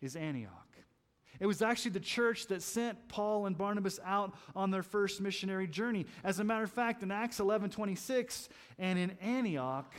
is 0.00 0.14
Antioch. 0.14 0.62
It 1.40 1.46
was 1.46 1.60
actually 1.60 1.90
the 1.90 2.00
church 2.00 2.46
that 2.46 2.62
sent 2.62 3.08
Paul 3.08 3.46
and 3.46 3.58
Barnabas 3.58 3.98
out 4.04 4.32
on 4.54 4.70
their 4.70 4.84
first 4.84 5.20
missionary 5.20 5.66
journey. 5.66 6.06
As 6.22 6.38
a 6.38 6.44
matter 6.44 6.62
of 6.62 6.70
fact, 6.70 7.02
in 7.02 7.10
Acts 7.10 7.40
11 7.40 7.70
26 7.70 8.48
and 8.78 8.96
in 8.96 9.10
Antioch, 9.20 9.92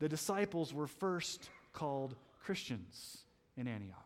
the 0.00 0.08
disciples 0.08 0.74
were 0.74 0.86
first 0.86 1.48
called 1.72 2.14
Christians 2.44 3.24
in 3.56 3.66
Antioch. 3.66 3.98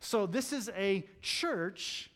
So, 0.00 0.26
this 0.26 0.52
is 0.52 0.70
a 0.76 1.06
church 1.22 2.10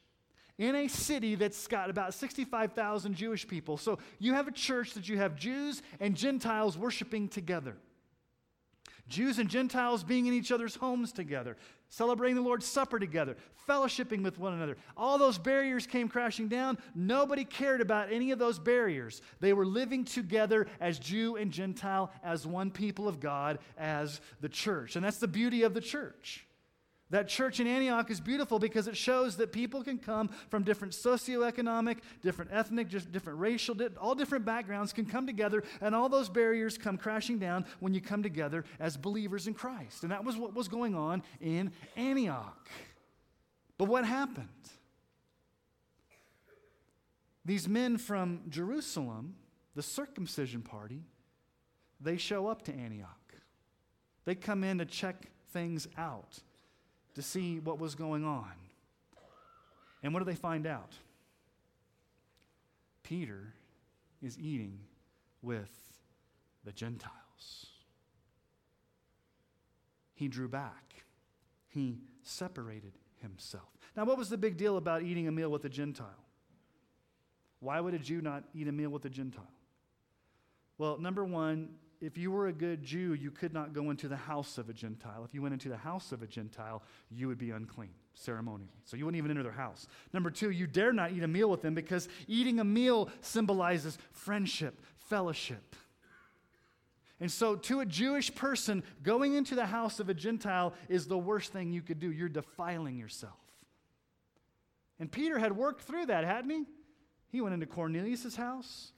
in 0.59 0.75
a 0.75 0.89
city 0.89 1.35
that's 1.35 1.67
got 1.67 1.91
about 1.91 2.15
65,000 2.15 3.15
Jewish 3.15 3.47
people. 3.47 3.77
So, 3.77 3.99
you 4.19 4.35
have 4.35 4.49
a 4.49 4.53
church 4.53 4.95
that 4.95 5.09
you 5.09 5.19
have 5.19 5.37
Jews 5.37 5.83
and 6.01 6.15
Gentiles 6.15 6.77
worshiping 6.77 7.29
together. 7.29 7.77
Jews 9.09 9.39
and 9.39 9.51
Gentiles 9.51 10.05
being 10.05 10.27
in 10.27 10.33
each 10.33 10.53
other's 10.53 10.77
homes 10.77 11.13
together 11.13 11.57
celebrating 11.93 12.37
the 12.37 12.43
Lord's 12.43 12.65
Supper 12.65 12.99
together, 12.99 13.37
fellowshipping 13.69 14.23
with 14.23 14.39
one 14.39 14.55
another. 14.55 14.79
All 14.97 15.19
those 15.19 15.37
barriers 15.37 15.87
came 15.87 16.09
crashing 16.09 16.49
down. 16.49 16.79
Nobody 16.95 17.45
cared 17.45 17.83
about 17.83 18.11
any 18.11 18.31
of 18.31 18.39
those 18.39 18.59
barriers. 18.59 19.21
They 19.41 19.53
were 19.53 19.67
living 19.67 20.07
together 20.07 20.67
as 20.81 20.99
Jew 20.99 21.37
and 21.37 21.53
Gentile, 21.53 22.11
as 22.25 22.47
one 22.47 22.71
people 22.71 23.09
of 23.09 23.21
God, 23.21 23.59
as 23.77 24.23
the 24.41 24.49
church. 24.49 24.97
And 24.97 25.05
that's 25.05 25.19
the 25.19 25.29
beauty 25.29 25.65
of 25.65 25.75
the 25.75 25.83
church. 25.83 26.47
That 27.13 27.29
church 27.29 27.61
in 27.61 27.67
Antioch 27.67 28.11
is 28.11 28.23
beautiful 28.23 28.59
because 28.59 28.89
it 28.89 28.97
shows 28.97 29.37
that 29.37 29.53
people 29.53 29.85
can 29.85 29.99
come 29.99 30.31
from 30.49 30.63
different 30.63 30.95
socioeconomic, 30.95 31.99
different 32.23 32.51
ethnic, 32.51 32.89
just 32.89 33.13
different 33.13 33.39
racial, 33.39 33.77
all 34.01 34.15
different 34.15 34.47
backgrounds 34.47 34.95
can 34.95 35.05
come 35.05 35.27
together, 35.27 35.63
and 35.83 35.95
all 35.95 36.09
those 36.09 36.31
barriers 36.31 36.79
come 36.79 36.97
crashing 36.97 37.39
down 37.39 37.67
when 37.81 37.93
you 37.93 38.01
come 38.01 38.23
together 38.23 38.65
as 38.81 38.97
believers 38.97 39.47
in 39.47 39.53
Christ. 39.53 40.05
And 40.05 40.11
that 40.11 40.25
was 40.25 40.39
what 40.39 40.55
was 40.55 40.69
going 40.69 40.95
on 40.95 41.23
in 41.43 41.73
Antioch. 41.97 42.67
But 43.77 43.89
what 43.89 44.07
happened? 44.07 44.49
These 47.45 47.69
men 47.69 47.99
from 47.99 48.41
Jerusalem, 48.49 49.35
the 49.75 49.83
circumcision 49.83 50.63
party, 50.63 51.03
they 52.01 52.17
show 52.17 52.47
up 52.47 52.63
to 52.63 52.75
Antioch. 52.75 53.35
They 54.25 54.35
come 54.35 54.65
in 54.65 54.79
to 54.79 54.87
check 54.87 55.27
things 55.53 55.89
out, 55.99 56.39
to 57.15 57.23
see 57.23 57.59
what 57.59 57.79
was 57.79 57.95
going 57.95 58.25
on. 58.25 58.53
And 60.03 60.13
what 60.13 60.21
do 60.21 60.25
they 60.25 60.35
find 60.35 60.67
out? 60.67 60.95
Peter 63.03 63.55
is 64.23 64.39
eating 64.39 64.79
with 65.43 65.71
the 66.65 66.73
Gentiles. 66.73 67.67
He 70.15 70.29
drew 70.29 70.49
back, 70.49 71.05
he 71.69 71.99
separated 72.23 72.93
himself. 73.21 73.65
Now, 73.97 74.05
what 74.05 74.17
was 74.17 74.31
the 74.31 74.39
big 74.39 74.57
deal 74.57 74.77
about 74.77 75.03
eating 75.03 75.29
a 75.29 75.33
meal 75.33 75.51
with 75.51 75.65
a 75.65 75.69
Gentile? 75.69 76.07
Why 77.61 77.81
would 77.81 77.95
a 77.95 77.99
Jew 77.99 78.21
not 78.21 78.45
eat 78.55 78.69
a 78.69 78.73
meal 78.73 78.91
with 78.91 79.05
a 79.05 79.11
Gentile? 79.11 79.45
Well, 80.79 80.99
number 80.99 81.25
one, 81.25 81.75
if 82.03 82.19
you 82.19 82.33
were 82.33 82.49
a 82.49 82.53
good 82.53 82.83
Jew, 82.83 83.15
you 83.15 83.31
could 83.31 83.55
not 83.55 83.73
go 83.73 83.91
into 83.91 84.09
the 84.09 84.17
house 84.17 84.59
of 84.59 84.69
a 84.69 84.73
Gentile. 84.73 85.25
If 85.25 85.33
you 85.33 85.41
went 85.41 85.53
into 85.55 85.69
the 85.69 85.77
house 85.77 86.11
of 86.11 86.21
a 86.21 86.27
Gentile, 86.27 86.83
you 87.11 87.29
would 87.29 87.39
be 87.39 87.53
unclean 87.53 87.95
ceremonially. 88.15 88.69
So 88.85 88.97
you 88.97 89.05
wouldn't 89.05 89.19
even 89.19 89.31
enter 89.31 89.45
their 89.45 89.53
house. 89.53 89.87
Number 90.13 90.29
two, 90.29 90.51
you 90.51 90.67
dare 90.67 90.93
not 90.93 91.13
eat 91.13 91.23
a 91.23 91.29
meal 91.29 91.49
with 91.49 91.63
them 91.63 91.75
because 91.75 92.09
eating 92.27 92.59
a 92.59 92.65
meal 92.65 93.09
symbolizes 93.21 93.99
friendship, 94.11 94.81
fellowship. 94.97 95.77
And 97.21 97.31
so, 97.31 97.55
to 97.55 97.79
a 97.79 97.87
Jewish 97.87 98.35
person, 98.35 98.83
going 99.05 99.35
into 99.35 99.55
the 99.55 99.67
house 99.67 100.01
of 100.01 100.09
a 100.09 100.15
Gentile 100.15 100.75
is 100.89 101.07
the 101.07 101.17
worst 101.17 101.53
thing 101.53 101.73
you 101.73 101.81
could 101.81 102.01
do. 102.01 102.11
You're 102.11 102.29
defiling 102.29 102.99
yourself. 102.99 103.39
And 104.99 105.11
Peter 105.11 105.39
had 105.39 105.57
worked 105.57 105.83
through 105.83 106.07
that, 106.07 106.25
hadn't 106.25 106.51
he? 106.51 106.65
He 107.29 107.41
went 107.41 107.55
into 107.55 107.67
Cornelius' 107.67 108.35
house. 108.35 108.91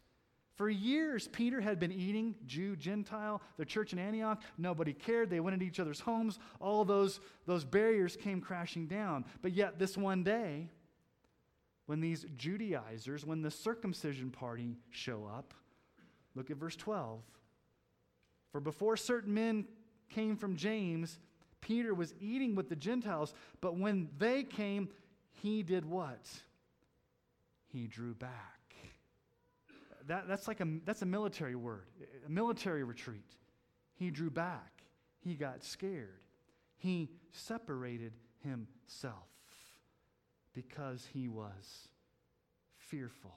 For 0.57 0.71
years, 0.71 1.27
Peter 1.27 1.61
had 1.61 1.81
been 1.81 1.91
eating 1.91 2.37
Jew, 2.47 2.77
Gentile, 2.77 3.43
the 3.57 3.65
church 3.65 3.93
in 3.93 3.99
Antioch. 3.99 4.41
Nobody 4.57 4.93
cared. 4.93 5.29
They 5.29 5.41
went 5.41 5.55
into 5.55 5.67
each 5.67 5.81
other's 5.81 5.99
homes. 6.01 6.39
All 6.61 6.85
those, 6.85 7.19
those 7.47 7.65
barriers 7.65 8.17
came 8.17 8.41
crashing 8.41 8.87
down. 8.87 9.25
But 9.43 9.53
yet, 9.53 9.81
this 9.81 9.97
one 9.97 10.23
day, 10.23 10.69
when 11.87 12.01
these 12.01 12.25
Judaizers, 12.37 13.27
when 13.27 13.43
the 13.43 13.51
circumcision 13.51 14.31
party 14.31 14.77
show 14.91 15.27
up, 15.27 15.55
look 16.37 16.51
at 16.53 16.57
verse 16.57 16.77
12. 16.77 17.21
For 18.53 18.61
before 18.61 18.97
certain 18.97 19.35
men 19.35 19.67
came 20.09 20.37
from 20.37 20.55
James, 20.55 21.19
Peter 21.61 21.95
was 21.95 22.15
eating 22.21 22.55
with 22.55 22.69
the 22.69 22.77
Gentiles, 22.77 23.35
but 23.61 23.77
when 23.77 24.09
they 24.19 24.45
came, 24.45 24.89
he 25.33 25.65
did 25.65 25.85
what? 25.85 26.29
He 27.73 27.89
drew 27.89 28.15
back 28.15 28.64
that, 30.07 30.29
that's 30.29 30.49
like 30.49 30.61
a, 30.61 30.67
that's 30.85 31.03
a 31.03 31.07
military 31.07 31.55
word, 31.55 31.87
a 32.27 32.31
military 32.31 32.85
retreat. 32.85 33.37
He 33.95 34.11
drew 34.11 34.31
back. 34.31 34.83
He 35.21 35.35
got 35.35 35.65
scared. 35.65 36.21
He 36.77 37.11
separated 37.33 38.13
himself 38.43 39.29
because 40.53 41.07
he 41.13 41.29
was 41.29 41.89
fearful. 42.77 43.35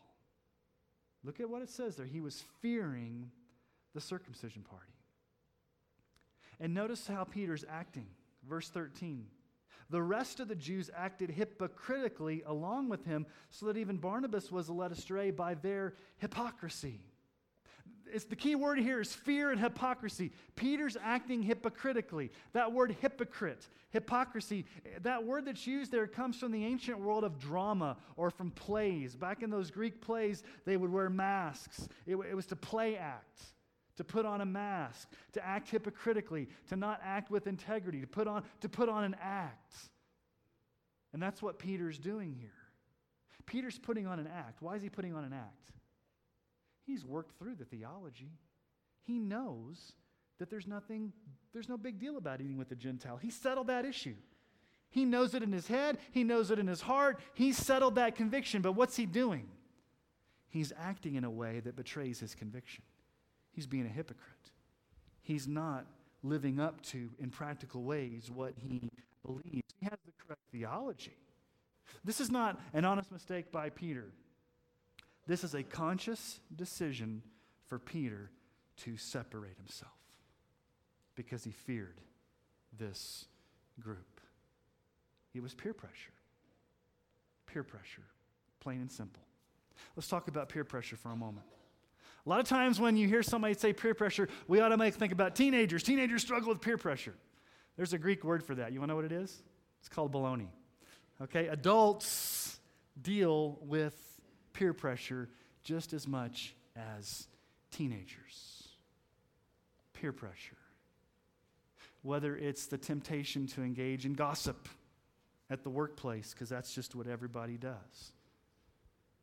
Look 1.23 1.39
at 1.39 1.49
what 1.49 1.61
it 1.61 1.69
says 1.69 1.95
there. 1.95 2.05
He 2.05 2.21
was 2.21 2.43
fearing 2.61 3.31
the 3.93 4.01
circumcision 4.01 4.63
party. 4.63 4.93
And 6.59 6.73
notice 6.73 7.07
how 7.07 7.23
Peter's 7.23 7.65
acting. 7.69 8.07
Verse 8.47 8.69
13. 8.69 9.27
The 9.89 10.01
rest 10.01 10.39
of 10.39 10.47
the 10.47 10.55
Jews 10.55 10.89
acted 10.95 11.29
hypocritically 11.29 12.43
along 12.45 12.89
with 12.89 13.05
him, 13.05 13.25
so 13.49 13.67
that 13.67 13.77
even 13.77 13.97
Barnabas 13.97 14.51
was 14.51 14.69
led 14.69 14.91
astray 14.91 15.31
by 15.31 15.53
their 15.53 15.93
hypocrisy. 16.17 16.99
It's 18.11 18.25
the 18.25 18.35
key 18.35 18.55
word 18.55 18.79
here 18.79 19.01
is 19.01 19.13
fear 19.13 19.51
and 19.51 19.59
hypocrisy. 19.59 20.31
Peter's 20.55 20.95
acting 21.01 21.43
hypocritically. 21.43 22.31
That 22.53 22.71
word 22.71 22.95
hypocrite, 23.01 23.67
hypocrisy, 23.89 24.65
that 25.01 25.25
word 25.25 25.45
that's 25.45 25.67
used 25.67 25.91
there 25.91 26.07
comes 26.07 26.37
from 26.37 26.51
the 26.51 26.63
ancient 26.65 26.99
world 26.99 27.25
of 27.25 27.37
drama 27.37 27.97
or 28.15 28.29
from 28.29 28.51
plays. 28.51 29.15
Back 29.15 29.43
in 29.43 29.49
those 29.49 29.71
Greek 29.71 30.01
plays, 30.01 30.43
they 30.65 30.77
would 30.77 30.91
wear 30.91 31.09
masks. 31.09 31.87
It, 32.05 32.15
it 32.15 32.35
was 32.35 32.45
to 32.47 32.55
play 32.55 32.95
act 32.95 33.41
to 33.97 34.03
put 34.03 34.25
on 34.25 34.41
a 34.41 34.45
mask, 34.45 35.09
to 35.33 35.45
act 35.45 35.69
hypocritically, 35.69 36.47
to 36.69 36.75
not 36.75 37.01
act 37.03 37.29
with 37.29 37.47
integrity, 37.47 38.01
to 38.01 38.07
put 38.07 38.27
on, 38.27 38.43
to 38.61 38.69
put 38.69 38.89
on 38.89 39.03
an 39.03 39.15
act. 39.21 39.75
And 41.13 41.21
that's 41.21 41.41
what 41.41 41.59
Peter's 41.59 41.97
doing 41.97 42.35
here. 42.39 42.51
Peter's 43.45 43.79
putting 43.79 44.07
on 44.07 44.19
an 44.19 44.27
act. 44.27 44.61
Why 44.61 44.75
is 44.75 44.83
he 44.83 44.89
putting 44.89 45.15
on 45.15 45.23
an 45.23 45.33
act? 45.33 45.71
He's 46.85 47.03
worked 47.03 47.39
through 47.39 47.55
the 47.55 47.65
theology. 47.65 48.31
He 49.03 49.19
knows 49.19 49.93
that 50.37 50.49
there's 50.49 50.67
nothing, 50.67 51.13
there's 51.53 51.69
no 51.69 51.77
big 51.77 51.97
deal 51.97 52.17
about 52.17 52.41
eating 52.41 52.57
with 52.57 52.69
the 52.69 52.75
Gentile. 52.75 53.17
He 53.17 53.31
settled 53.31 53.67
that 53.67 53.85
issue. 53.85 54.15
He 54.89 55.05
knows 55.05 55.33
it 55.33 55.43
in 55.43 55.51
his 55.51 55.67
head, 55.67 55.97
he 56.11 56.23
knows 56.23 56.51
it 56.51 56.59
in 56.59 56.67
his 56.67 56.81
heart. 56.81 57.19
He 57.33 57.51
settled 57.51 57.95
that 57.95 58.15
conviction. 58.15 58.61
But 58.61 58.73
what's 58.73 58.95
he 58.95 59.05
doing? 59.05 59.47
He's 60.49 60.71
acting 60.77 61.15
in 61.15 61.23
a 61.23 61.29
way 61.29 61.61
that 61.61 61.75
betrays 61.75 62.19
his 62.19 62.35
conviction 62.35 62.83
he's 63.57 63.65
being 63.65 63.87
a 63.87 63.89
hypocrite. 63.89 64.51
He's 65.23 65.47
not 65.47 65.87
living 66.21 66.59
up 66.59 66.79
to, 66.83 67.09
in 67.17 67.31
practical 67.31 67.81
ways, 67.81 68.29
what 68.33 68.53
he 68.55 68.89
believes. 69.25 69.73
He 69.79 69.85
has 69.85 69.97
the 70.05 70.11
correct 70.23 70.43
theology. 70.51 71.17
This 72.05 72.21
is 72.21 72.29
not 72.29 72.59
an 72.71 72.85
honest 72.85 73.11
mistake 73.11 73.51
by 73.51 73.71
Peter. 73.71 74.11
This 75.25 75.43
is 75.43 75.55
a 75.55 75.63
conscious 75.63 76.39
decision 76.55 77.23
for 77.65 77.79
Peter 77.79 78.29
to 78.83 78.95
separate 78.95 79.57
himself 79.57 79.91
because 81.15 81.43
he 81.43 81.51
feared 81.51 81.99
this 82.77 83.25
group. 83.79 84.21
It 85.33 85.41
was 85.41 85.55
peer 85.55 85.73
pressure. 85.73 86.13
Peer 87.47 87.63
pressure, 87.63 88.03
plain 88.59 88.81
and 88.81 88.91
simple. 88.91 89.23
Let's 89.95 90.07
talk 90.07 90.27
about 90.27 90.47
peer 90.47 90.63
pressure 90.63 90.95
for 90.95 91.09
a 91.09 91.15
moment. 91.15 91.47
A 92.27 92.29
lot 92.29 92.41
of 92.41 92.45
times 92.45 92.77
when 92.77 92.97
you 92.97 93.07
hear 93.07 93.23
somebody 93.23 93.53
say 93.53 93.71
peer 93.71 93.93
pressure, 93.93 94.27
we 94.49 94.59
automatically 94.59 94.99
think 94.99 95.13
about 95.13 95.33
teenagers. 95.33 95.81
Teenagers 95.81 96.23
struggle 96.23 96.49
with 96.49 96.59
peer 96.59 96.77
pressure. 96.77 97.13
There's 97.77 97.93
a 97.93 97.97
Greek 97.97 98.25
word 98.25 98.43
for 98.43 98.53
that. 98.55 98.73
You 98.73 98.79
want 98.79 98.89
to 98.89 98.91
know 98.91 98.95
what 98.97 99.05
it 99.05 99.13
is? 99.13 99.43
It's 99.79 99.87
called 99.87 100.11
baloney. 100.11 100.49
Okay? 101.21 101.47
Adults 101.47 102.59
deal 103.01 103.57
with 103.61 103.95
peer 104.51 104.73
pressure 104.73 105.29
just 105.63 105.93
as 105.93 106.05
much 106.05 106.53
as 106.75 107.29
teenagers. 107.71 108.67
Peer 109.93 110.11
pressure. 110.11 110.57
Whether 112.01 112.35
it's 112.35 112.65
the 112.65 112.77
temptation 112.77 113.47
to 113.47 113.63
engage 113.63 114.05
in 114.05 114.15
gossip 114.15 114.67
at 115.49 115.63
the 115.63 115.69
workplace, 115.69 116.33
because 116.33 116.49
that's 116.49 116.75
just 116.75 116.93
what 116.93 117.07
everybody 117.07 117.55
does 117.55 118.11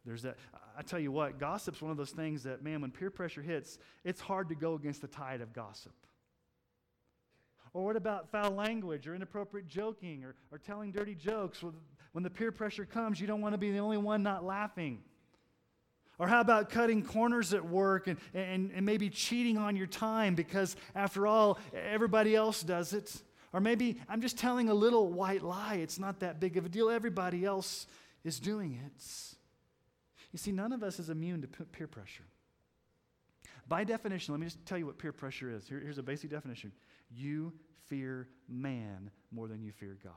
there's 0.04 0.22
that. 0.22 0.36
I 0.76 0.82
tell 0.82 0.98
you 0.98 1.12
what, 1.12 1.38
gossip's 1.38 1.80
one 1.80 1.90
of 1.90 1.96
those 1.96 2.10
things 2.10 2.42
that, 2.42 2.62
man, 2.62 2.80
when 2.80 2.90
peer 2.90 3.10
pressure 3.10 3.42
hits, 3.42 3.78
it's 4.04 4.20
hard 4.20 4.48
to 4.48 4.54
go 4.54 4.74
against 4.74 5.00
the 5.00 5.08
tide 5.08 5.40
of 5.40 5.52
gossip. 5.52 5.94
Or 7.72 7.84
what 7.84 7.96
about 7.96 8.30
foul 8.30 8.52
language 8.52 9.08
or 9.08 9.14
inappropriate 9.14 9.66
joking 9.66 10.24
or, 10.24 10.34
or 10.52 10.58
telling 10.58 10.92
dirty 10.92 11.14
jokes? 11.14 11.62
When 12.12 12.22
the 12.22 12.30
peer 12.30 12.52
pressure 12.52 12.84
comes, 12.84 13.20
you 13.20 13.26
don't 13.26 13.40
want 13.40 13.54
to 13.54 13.58
be 13.58 13.72
the 13.72 13.78
only 13.78 13.98
one 13.98 14.22
not 14.22 14.44
laughing. 14.44 15.02
Or 16.18 16.28
how 16.28 16.40
about 16.40 16.70
cutting 16.70 17.04
corners 17.04 17.52
at 17.52 17.64
work 17.64 18.06
and, 18.06 18.18
and, 18.32 18.70
and 18.72 18.86
maybe 18.86 19.10
cheating 19.10 19.58
on 19.58 19.74
your 19.74 19.88
time 19.88 20.36
because, 20.36 20.76
after 20.94 21.26
all, 21.26 21.58
everybody 21.74 22.36
else 22.36 22.62
does 22.62 22.92
it? 22.92 23.22
Or 23.52 23.60
maybe 23.60 24.00
I'm 24.08 24.20
just 24.20 24.38
telling 24.38 24.68
a 24.68 24.74
little 24.74 25.12
white 25.12 25.42
lie. 25.42 25.76
It's 25.76 25.98
not 25.98 26.20
that 26.20 26.38
big 26.38 26.56
of 26.56 26.66
a 26.66 26.68
deal. 26.68 26.88
Everybody 26.88 27.44
else 27.44 27.88
is 28.22 28.38
doing 28.38 28.80
it. 28.84 29.33
You 30.34 30.38
see, 30.38 30.50
none 30.50 30.72
of 30.72 30.82
us 30.82 30.98
is 30.98 31.10
immune 31.10 31.42
to 31.42 31.46
peer 31.46 31.86
pressure. 31.86 32.24
By 33.68 33.84
definition, 33.84 34.34
let 34.34 34.40
me 34.40 34.46
just 34.46 34.66
tell 34.66 34.76
you 34.76 34.84
what 34.84 34.98
peer 34.98 35.12
pressure 35.12 35.48
is. 35.48 35.68
Here, 35.68 35.78
here's 35.78 35.98
a 35.98 36.02
basic 36.02 36.28
definition 36.28 36.72
you 37.08 37.52
fear 37.86 38.26
man 38.48 39.12
more 39.30 39.46
than 39.46 39.62
you 39.62 39.70
fear 39.70 39.96
God. 40.02 40.12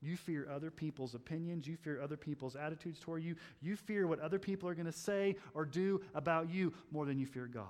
You 0.00 0.16
fear 0.16 0.48
other 0.48 0.70
people's 0.70 1.16
opinions. 1.16 1.66
You 1.66 1.76
fear 1.76 2.00
other 2.00 2.16
people's 2.16 2.54
attitudes 2.54 3.00
toward 3.00 3.24
you. 3.24 3.34
You 3.60 3.74
fear 3.74 4.06
what 4.06 4.20
other 4.20 4.38
people 4.38 4.68
are 4.68 4.74
going 4.74 4.86
to 4.86 4.92
say 4.92 5.34
or 5.52 5.64
do 5.64 6.00
about 6.14 6.48
you 6.48 6.72
more 6.92 7.06
than 7.06 7.18
you 7.18 7.26
fear 7.26 7.48
God. 7.48 7.66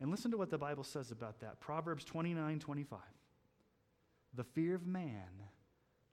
And 0.00 0.10
listen 0.10 0.32
to 0.32 0.36
what 0.36 0.50
the 0.50 0.58
Bible 0.58 0.82
says 0.82 1.12
about 1.12 1.38
that 1.42 1.60
Proverbs 1.60 2.04
29 2.04 2.58
25. 2.58 2.98
The 4.34 4.42
fear 4.42 4.74
of 4.74 4.84
man 4.84 5.44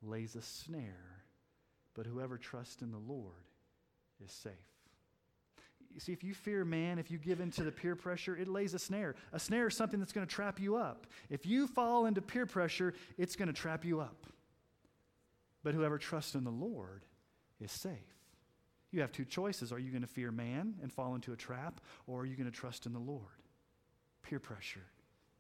lays 0.03 0.35
a 0.35 0.43
snare, 0.43 1.23
but 1.95 2.05
whoever 2.05 2.37
trusts 2.37 2.83
in 2.83 2.91
the 2.91 2.99
Lord 2.99 3.33
is 4.23 4.31
safe. 4.31 4.53
You 5.93 5.99
see, 6.01 6.11
if 6.11 6.23
you 6.23 6.33
fear 6.33 6.65
man, 6.65 6.99
if 6.99 7.09
you 7.09 7.17
give 7.17 7.39
in 7.39 7.51
to 7.51 7.63
the 7.63 7.71
peer 7.71 7.95
pressure, 7.95 8.35
it 8.35 8.49
lays 8.49 8.73
a 8.73 8.79
snare. 8.79 9.15
A 9.31 9.39
snare 9.39 9.67
is 9.67 9.77
something 9.77 9.99
that's 9.99 10.11
going 10.11 10.27
to 10.27 10.33
trap 10.33 10.59
you 10.59 10.75
up. 10.75 11.07
If 11.29 11.45
you 11.45 11.67
fall 11.67 12.05
into 12.05 12.21
peer 12.21 12.45
pressure, 12.45 12.93
it's 13.17 13.37
going 13.37 13.47
to 13.47 13.53
trap 13.53 13.85
you 13.85 14.01
up. 14.01 14.27
But 15.63 15.73
whoever 15.73 15.97
trusts 15.97 16.35
in 16.35 16.43
the 16.43 16.51
Lord 16.51 17.05
is 17.61 17.71
safe. 17.71 17.93
You 18.91 19.01
have 19.01 19.13
two 19.13 19.25
choices. 19.25 19.71
Are 19.71 19.79
you 19.79 19.89
going 19.89 20.01
to 20.01 20.07
fear 20.07 20.31
man 20.31 20.75
and 20.81 20.91
fall 20.91 21.15
into 21.15 21.31
a 21.31 21.37
trap, 21.37 21.79
or 22.07 22.21
are 22.21 22.25
you 22.25 22.35
going 22.35 22.51
to 22.51 22.57
trust 22.57 22.85
in 22.85 22.93
the 22.93 22.99
Lord? 22.99 23.23
peer 24.25 24.39
pressure, 24.39 24.85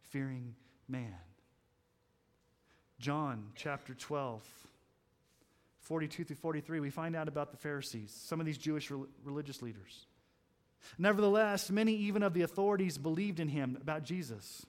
fearing 0.09 0.55
man. 0.87 1.15
John 2.99 3.51
chapter 3.55 3.93
12, 3.93 4.43
42 5.85 6.23
through 6.23 6.35
43, 6.35 6.79
we 6.79 6.89
find 6.89 7.15
out 7.15 7.27
about 7.27 7.51
the 7.51 7.57
Pharisees, 7.57 8.11
some 8.25 8.39
of 8.39 8.45
these 8.45 8.57
Jewish 8.57 8.91
religious 9.23 9.61
leaders. 9.61 10.07
Nevertheless, 10.97 11.69
many 11.69 11.95
even 11.95 12.23
of 12.23 12.33
the 12.33 12.41
authorities 12.41 12.97
believed 12.97 13.39
in 13.39 13.49
him 13.49 13.77
about 13.79 14.03
Jesus. 14.03 14.65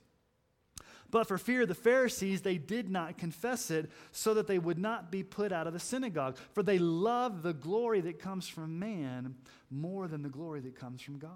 But 1.11 1.27
for 1.27 1.39
fear 1.39 1.63
of 1.63 1.69
the 1.69 1.75
Pharisees, 1.75 2.43
they 2.43 2.59
did 2.59 2.91
not 2.91 3.17
confess 3.17 3.71
it 3.71 3.91
so 4.13 4.35
that 4.35 4.47
they 4.47 4.59
would 4.59 4.79
not 4.79 5.11
be 5.11 5.23
put 5.23 5.53
out 5.53 5.67
of 5.67 5.73
the 5.73 5.79
synagogue. 5.79 6.37
For 6.53 6.63
they 6.63 6.79
love 6.79 7.43
the 7.43 7.55
glory 7.55 8.03
that 8.03 8.19
comes 8.19 8.47
from 8.47 8.79
man 8.79 9.37
more 9.71 10.09
than 10.09 10.23
the 10.23 10.29
glory 10.29 10.61
that 10.61 10.79
comes 10.79 11.01
from 11.01 11.19
God. 11.19 11.31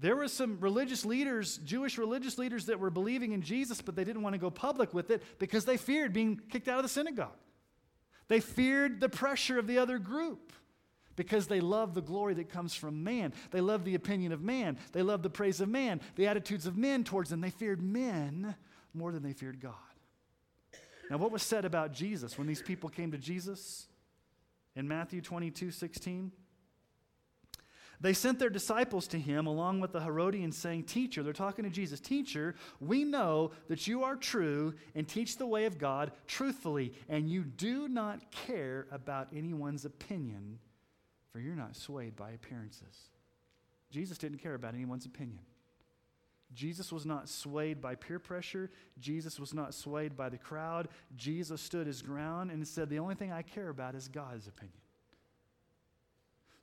There 0.00 0.16
were 0.16 0.26
some 0.26 0.58
religious 0.58 1.04
leaders, 1.04 1.58
Jewish 1.58 1.96
religious 1.96 2.38
leaders, 2.38 2.66
that 2.66 2.80
were 2.80 2.90
believing 2.90 3.30
in 3.30 3.42
Jesus, 3.42 3.80
but 3.80 3.94
they 3.94 4.02
didn't 4.02 4.22
want 4.22 4.34
to 4.34 4.40
go 4.40 4.50
public 4.50 4.92
with 4.92 5.10
it 5.10 5.22
because 5.38 5.64
they 5.64 5.76
feared 5.76 6.12
being 6.12 6.40
kicked 6.48 6.66
out 6.66 6.78
of 6.78 6.82
the 6.82 6.88
synagogue. 6.88 7.36
They 8.28 8.40
feared 8.40 9.00
the 9.00 9.08
pressure 9.08 9.58
of 9.58 9.66
the 9.66 9.78
other 9.78 9.98
group 9.98 10.52
because 11.16 11.46
they 11.46 11.60
love 11.60 11.94
the 11.94 12.02
glory 12.02 12.34
that 12.34 12.48
comes 12.48 12.74
from 12.74 13.04
man. 13.04 13.32
They 13.50 13.60
love 13.60 13.84
the 13.84 13.94
opinion 13.94 14.32
of 14.32 14.42
man. 14.42 14.78
They 14.92 15.02
love 15.02 15.22
the 15.22 15.30
praise 15.30 15.60
of 15.60 15.68
man, 15.68 16.00
the 16.16 16.26
attitudes 16.26 16.66
of 16.66 16.76
men 16.76 17.04
towards 17.04 17.30
them. 17.30 17.40
They 17.40 17.50
feared 17.50 17.82
men 17.82 18.54
more 18.92 19.12
than 19.12 19.22
they 19.22 19.32
feared 19.32 19.60
God. 19.60 19.74
Now, 21.10 21.18
what 21.18 21.30
was 21.30 21.42
said 21.42 21.64
about 21.64 21.92
Jesus 21.92 22.38
when 22.38 22.46
these 22.46 22.62
people 22.62 22.88
came 22.88 23.12
to 23.12 23.18
Jesus 23.18 23.86
in 24.74 24.88
Matthew 24.88 25.20
22 25.20 25.70
16? 25.70 26.32
They 28.00 28.12
sent 28.12 28.38
their 28.38 28.50
disciples 28.50 29.06
to 29.08 29.18
him 29.18 29.46
along 29.46 29.80
with 29.80 29.92
the 29.92 30.00
Herodians, 30.00 30.56
saying, 30.56 30.84
Teacher, 30.84 31.22
they're 31.22 31.32
talking 31.32 31.64
to 31.64 31.70
Jesus, 31.70 32.00
Teacher, 32.00 32.54
we 32.80 33.04
know 33.04 33.52
that 33.68 33.86
you 33.86 34.04
are 34.04 34.16
true 34.16 34.74
and 34.94 35.06
teach 35.06 35.36
the 35.36 35.46
way 35.46 35.64
of 35.64 35.78
God 35.78 36.12
truthfully, 36.26 36.92
and 37.08 37.28
you 37.28 37.44
do 37.44 37.88
not 37.88 38.30
care 38.30 38.86
about 38.90 39.28
anyone's 39.34 39.84
opinion, 39.84 40.58
for 41.32 41.40
you're 41.40 41.54
not 41.54 41.76
swayed 41.76 42.16
by 42.16 42.32
appearances. 42.32 43.10
Jesus 43.90 44.18
didn't 44.18 44.38
care 44.38 44.54
about 44.54 44.74
anyone's 44.74 45.06
opinion. 45.06 45.40
Jesus 46.52 46.92
was 46.92 47.04
not 47.04 47.28
swayed 47.28 47.80
by 47.80 47.94
peer 47.94 48.18
pressure. 48.18 48.70
Jesus 49.00 49.40
was 49.40 49.52
not 49.52 49.74
swayed 49.74 50.16
by 50.16 50.28
the 50.28 50.38
crowd. 50.38 50.88
Jesus 51.16 51.60
stood 51.60 51.86
his 51.86 52.00
ground 52.00 52.50
and 52.50 52.66
said, 52.66 52.88
The 52.88 52.98
only 52.98 53.14
thing 53.14 53.32
I 53.32 53.42
care 53.42 53.68
about 53.68 53.94
is 53.94 54.08
God's 54.08 54.46
opinion. 54.46 54.83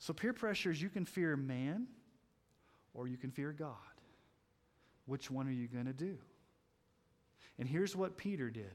So, 0.02 0.14
peer 0.14 0.34
pressure 0.34 0.72
is 0.72 0.82
you 0.82 0.90
can 0.90 1.06
fear 1.06 1.38
man 1.38 1.86
or 2.96 3.08
you 3.08 3.18
can 3.18 3.30
fear 3.30 3.52
God. 3.52 3.76
Which 5.06 5.30
one 5.30 5.48
are 5.48 5.52
you 5.52 5.68
going 5.68 5.86
to 5.86 5.94
do? 5.94 6.18
And 7.60 7.70
here's 7.70 7.96
what 7.96 8.18
Peter 8.18 8.50
did 8.50 8.74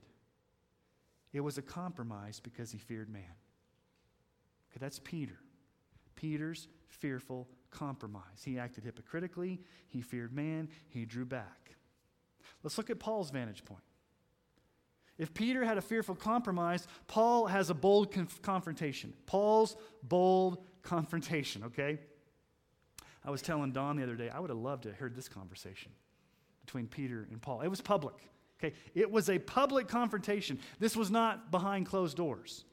it 1.33 1.41
was 1.41 1.59
a 1.59 1.63
compromise 1.63 2.39
because 2.39 2.71
he 2.71 2.79
feared 2.79 3.09
man. 3.09 3.23
Okay, 4.71 4.79
that's 4.79 5.01
Peter. 5.01 5.41
Peter's 6.15 6.69
fearful 6.87 7.49
compromise. 7.71 8.45
He 8.45 8.57
acted 8.57 8.85
hypocritically, 8.85 9.61
he 9.89 10.03
feared 10.03 10.33
man, 10.33 10.69
he 10.89 11.05
drew 11.05 11.25
back. 11.25 11.73
Let's 12.63 12.79
look 12.79 12.89
at 12.89 13.01
Paul's 13.01 13.31
vantage 13.31 13.65
point. 13.65 13.83
If 15.19 15.33
Peter 15.33 15.65
had 15.65 15.79
a 15.79 15.83
fearful 15.83 16.15
compromise, 16.15 16.87
Paul 17.07 17.47
has 17.47 17.71
a 17.71 17.75
bold 17.75 18.13
conf- 18.13 18.43
confrontation. 18.43 19.15
Paul's 19.25 19.77
bold 20.03 20.63
confrontation, 20.83 21.65
okay? 21.65 21.99
I 23.25 23.31
was 23.31 23.43
telling 23.43 23.73
Don 23.73 23.97
the 23.97 24.03
other 24.03 24.15
day, 24.15 24.29
I 24.29 24.39
would 24.41 24.51
have 24.51 24.59
loved 24.59 24.85
to 24.85 24.91
have 24.91 24.99
heard 24.99 25.17
this 25.17 25.29
conversation 25.29 25.91
between 26.65 26.87
Peter 26.87 27.27
and 27.31 27.41
Paul. 27.41 27.63
It 27.63 27.69
was 27.69 27.81
public, 27.81 28.15
okay? 28.59 28.75
It 28.95 29.11
was 29.11 29.31
a 29.31 29.39
public 29.39 29.89
confrontation. 29.89 30.59
This 30.79 30.97
was 30.97 31.11
not 31.11 31.51
behind 31.51 31.87
closed 31.87 32.17
doors. 32.17 32.65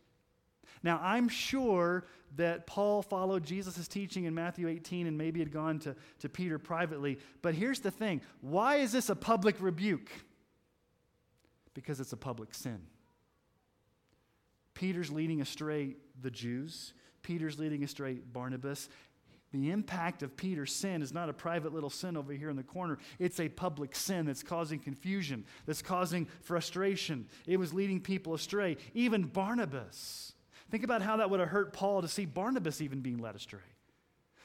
Now, 0.83 0.99
I'm 1.01 1.29
sure 1.29 2.05
that 2.35 2.67
Paul 2.67 3.01
followed 3.01 3.45
Jesus' 3.45 3.87
teaching 3.87 4.25
in 4.25 4.35
Matthew 4.35 4.67
18 4.67 5.07
and 5.07 5.17
maybe 5.17 5.39
had 5.39 5.51
gone 5.51 5.79
to, 5.79 5.95
to 6.19 6.29
Peter 6.29 6.59
privately. 6.59 7.19
But 7.41 7.53
here's 7.53 7.79
the 7.79 7.91
thing 7.91 8.21
why 8.41 8.77
is 8.77 8.91
this 8.91 9.09
a 9.09 9.15
public 9.15 9.55
rebuke? 9.61 10.11
Because 11.73 11.99
it's 11.99 12.13
a 12.13 12.17
public 12.17 12.53
sin. 12.53 12.79
Peter's 14.73 15.11
leading 15.11 15.41
astray 15.41 15.95
the 16.21 16.31
Jews. 16.31 16.93
Peter's 17.21 17.57
leading 17.57 17.83
astray 17.83 18.15
Barnabas. 18.15 18.89
The 19.51 19.69
impact 19.69 20.23
of 20.23 20.35
Peter's 20.35 20.73
sin 20.73 21.03
is 21.03 21.13
not 21.13 21.29
a 21.29 21.33
private 21.33 21.73
little 21.73 21.89
sin 21.89 22.17
over 22.17 22.33
here 22.33 22.49
in 22.49 22.55
the 22.55 22.63
corner. 22.63 22.97
It's 23.19 23.39
a 23.39 23.49
public 23.49 23.95
sin 23.95 24.25
that's 24.25 24.41
causing 24.41 24.79
confusion, 24.79 25.45
that's 25.67 25.83
causing 25.83 26.27
frustration. 26.41 27.27
It 27.45 27.57
was 27.57 27.71
leading 27.71 28.01
people 28.01 28.33
astray. 28.33 28.77
Even 28.95 29.23
Barnabas. 29.23 30.33
Think 30.71 30.83
about 30.83 31.03
how 31.03 31.17
that 31.17 31.29
would 31.29 31.39
have 31.39 31.49
hurt 31.49 31.71
Paul 31.71 32.01
to 32.01 32.07
see 32.07 32.25
Barnabas 32.25 32.81
even 32.81 33.01
being 33.01 33.19
led 33.19 33.35
astray. 33.35 33.59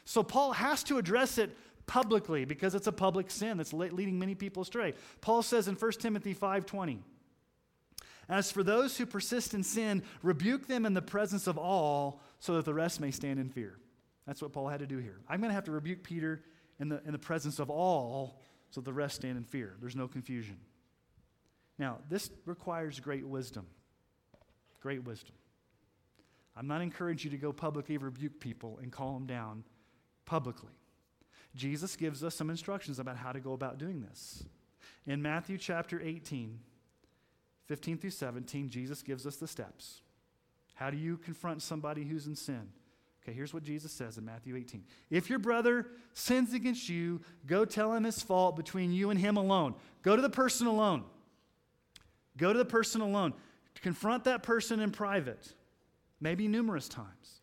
So 0.04 0.22
Paul 0.22 0.52
has 0.52 0.82
to 0.84 0.98
address 0.98 1.38
it 1.38 1.56
publicly 1.86 2.44
because 2.44 2.74
it's 2.74 2.86
a 2.86 2.92
public 2.92 3.30
sin 3.30 3.56
that's 3.56 3.72
leading 3.72 4.18
many 4.18 4.34
people 4.34 4.62
astray. 4.62 4.92
Paul 5.22 5.42
says 5.42 5.68
in 5.68 5.74
1 5.74 5.92
Timothy 6.00 6.34
5:20, 6.34 6.98
as 8.28 8.50
for 8.50 8.62
those 8.62 8.96
who 8.96 9.06
persist 9.06 9.54
in 9.54 9.62
sin, 9.62 10.02
rebuke 10.22 10.66
them 10.66 10.84
in 10.84 10.94
the 10.94 11.02
presence 11.02 11.46
of 11.46 11.56
all 11.56 12.20
so 12.38 12.54
that 12.54 12.64
the 12.64 12.74
rest 12.74 13.00
may 13.00 13.10
stand 13.10 13.38
in 13.38 13.48
fear. 13.48 13.78
That's 14.26 14.42
what 14.42 14.52
Paul 14.52 14.68
had 14.68 14.80
to 14.80 14.86
do 14.86 14.98
here. 14.98 15.20
I'm 15.28 15.40
going 15.40 15.50
to 15.50 15.54
have 15.54 15.64
to 15.64 15.72
rebuke 15.72 16.02
Peter 16.02 16.42
in 16.78 16.88
the, 16.90 17.00
in 17.06 17.12
the 17.12 17.18
presence 17.18 17.58
of 17.58 17.70
all 17.70 18.40
so 18.70 18.80
the 18.80 18.92
rest 18.92 19.16
stand 19.16 19.38
in 19.38 19.44
fear. 19.44 19.76
There's 19.80 19.96
no 19.96 20.06
confusion. 20.06 20.58
Now, 21.78 21.98
this 22.10 22.30
requires 22.44 23.00
great 23.00 23.26
wisdom. 23.26 23.66
Great 24.80 25.04
wisdom. 25.04 25.34
I'm 26.54 26.66
not 26.66 26.82
encouraging 26.82 27.32
you 27.32 27.38
to 27.38 27.40
go 27.40 27.52
publicly 27.52 27.96
rebuke 27.96 28.40
people 28.40 28.78
and 28.82 28.92
call 28.92 29.14
them 29.14 29.26
down 29.26 29.64
publicly. 30.26 30.72
Jesus 31.54 31.96
gives 31.96 32.22
us 32.22 32.34
some 32.34 32.50
instructions 32.50 32.98
about 32.98 33.16
how 33.16 33.32
to 33.32 33.40
go 33.40 33.52
about 33.52 33.78
doing 33.78 34.00
this. 34.00 34.44
In 35.06 35.22
Matthew 35.22 35.56
chapter 35.56 36.00
18, 36.00 36.58
15 37.68 37.98
through 37.98 38.10
17, 38.10 38.70
Jesus 38.70 39.02
gives 39.02 39.26
us 39.26 39.36
the 39.36 39.46
steps. 39.46 40.00
How 40.74 40.90
do 40.90 40.96
you 40.96 41.18
confront 41.18 41.62
somebody 41.62 42.04
who's 42.04 42.26
in 42.26 42.34
sin? 42.34 42.68
Okay, 43.22 43.34
here's 43.34 43.52
what 43.52 43.62
Jesus 43.62 43.92
says 43.92 44.16
in 44.16 44.24
Matthew 44.24 44.56
18. 44.56 44.84
If 45.10 45.28
your 45.28 45.38
brother 45.38 45.86
sins 46.14 46.54
against 46.54 46.88
you, 46.88 47.20
go 47.46 47.66
tell 47.66 47.92
him 47.92 48.04
his 48.04 48.22
fault 48.22 48.56
between 48.56 48.90
you 48.90 49.10
and 49.10 49.20
him 49.20 49.36
alone. 49.36 49.74
Go 50.02 50.16
to 50.16 50.22
the 50.22 50.30
person 50.30 50.66
alone. 50.66 51.04
Go 52.38 52.52
to 52.52 52.58
the 52.58 52.64
person 52.64 53.02
alone. 53.02 53.34
Confront 53.82 54.24
that 54.24 54.42
person 54.42 54.80
in 54.80 54.90
private, 54.90 55.52
maybe 56.20 56.48
numerous 56.48 56.88
times. 56.88 57.40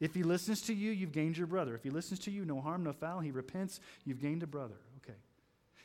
If 0.00 0.14
he 0.14 0.22
listens 0.22 0.62
to 0.62 0.74
you, 0.74 0.90
you've 0.90 1.12
gained 1.12 1.36
your 1.36 1.46
brother. 1.46 1.74
If 1.74 1.82
he 1.82 1.90
listens 1.90 2.20
to 2.20 2.30
you, 2.30 2.44
no 2.44 2.60
harm, 2.60 2.84
no 2.84 2.92
foul, 2.92 3.20
he 3.20 3.30
repents, 3.30 3.80
you've 4.04 4.20
gained 4.20 4.42
a 4.42 4.46
brother. 4.46 4.74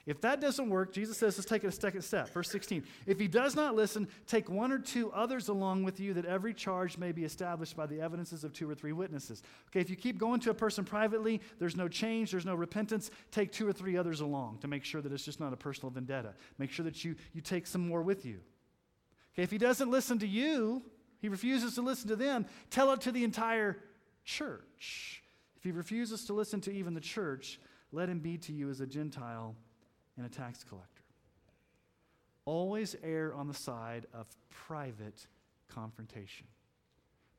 If 0.10 0.22
that 0.22 0.42
doesn't 0.42 0.72
work, 0.72 0.92
Jesus 0.92 1.20
says, 1.20 1.38
let's 1.38 1.48
take 1.48 1.64
it 1.64 1.68
a 1.68 1.72
second 1.72 2.02
step. 2.02 2.34
Verse 2.34 2.50
16. 2.50 2.84
If 3.06 3.20
he 3.20 3.28
does 3.28 3.56
not 3.56 3.76
listen, 3.76 4.08
take 4.26 4.50
one 4.50 4.72
or 4.72 4.80
two 4.80 5.12
others 5.12 5.50
along 5.50 5.84
with 5.84 6.00
you 6.00 6.16
that 6.16 6.26
every 6.26 6.52
charge 6.52 6.98
may 6.98 7.12
be 7.12 7.24
established 7.24 7.78
by 7.78 7.86
the 7.86 8.02
evidences 8.02 8.44
of 8.44 8.52
two 8.52 8.68
or 8.68 8.74
three 8.74 8.92
witnesses. 8.92 9.44
Okay, 9.68 9.82
if 9.82 9.88
you 9.88 9.96
keep 9.96 10.18
going 10.18 10.40
to 10.40 10.50
a 10.50 10.54
person 10.56 10.84
privately, 10.84 11.40
there's 11.60 11.76
no 11.76 11.88
change, 11.88 12.32
there's 12.32 12.44
no 12.44 12.56
repentance, 12.56 13.12
take 13.30 13.52
two 13.52 13.68
or 13.68 13.72
three 13.72 13.98
others 13.98 14.22
along 14.22 14.58
to 14.62 14.68
make 14.68 14.84
sure 14.84 15.00
that 15.00 15.12
it's 15.14 15.24
just 15.24 15.40
not 15.40 15.54
a 15.54 15.56
personal 15.56 15.92
vendetta. 15.92 16.34
Make 16.58 16.72
sure 16.72 16.86
that 16.86 17.06
you, 17.06 17.16
you 17.34 17.42
take 17.42 17.68
some 17.68 17.88
more 17.88 18.02
with 18.02 18.26
you. 18.26 18.40
Okay, 19.36 19.44
if 19.44 19.52
he 19.52 19.60
doesn't 19.60 19.92
listen 19.92 20.18
to 20.18 20.28
you, 20.28 20.82
he 21.22 21.30
refuses 21.30 21.76
to 21.76 21.84
listen 21.84 22.08
to 22.08 22.16
them, 22.16 22.48
tell 22.72 22.92
it 22.94 23.02
to 23.02 23.12
the 23.12 23.24
entire 23.24 23.78
church. 24.26 25.22
If 25.56 25.64
he 25.64 25.72
refuses 25.72 26.26
to 26.26 26.34
listen 26.34 26.62
to 26.62 26.72
even 26.72 26.96
the 26.96 27.00
church, 27.00 27.60
let 27.92 28.10
him 28.10 28.18
be 28.18 28.40
to 28.40 28.52
you 28.52 28.72
as 28.72 28.82
a 28.82 28.88
Gentile 28.88 29.56
and 30.20 30.28
a 30.28 30.30
tax 30.30 30.66
collector. 30.66 31.02
Always 32.44 32.96
err 33.04 33.34
on 33.34 33.48
the 33.48 33.54
side 33.54 34.06
of 34.14 34.28
private 34.50 35.28
confrontation. 35.70 36.48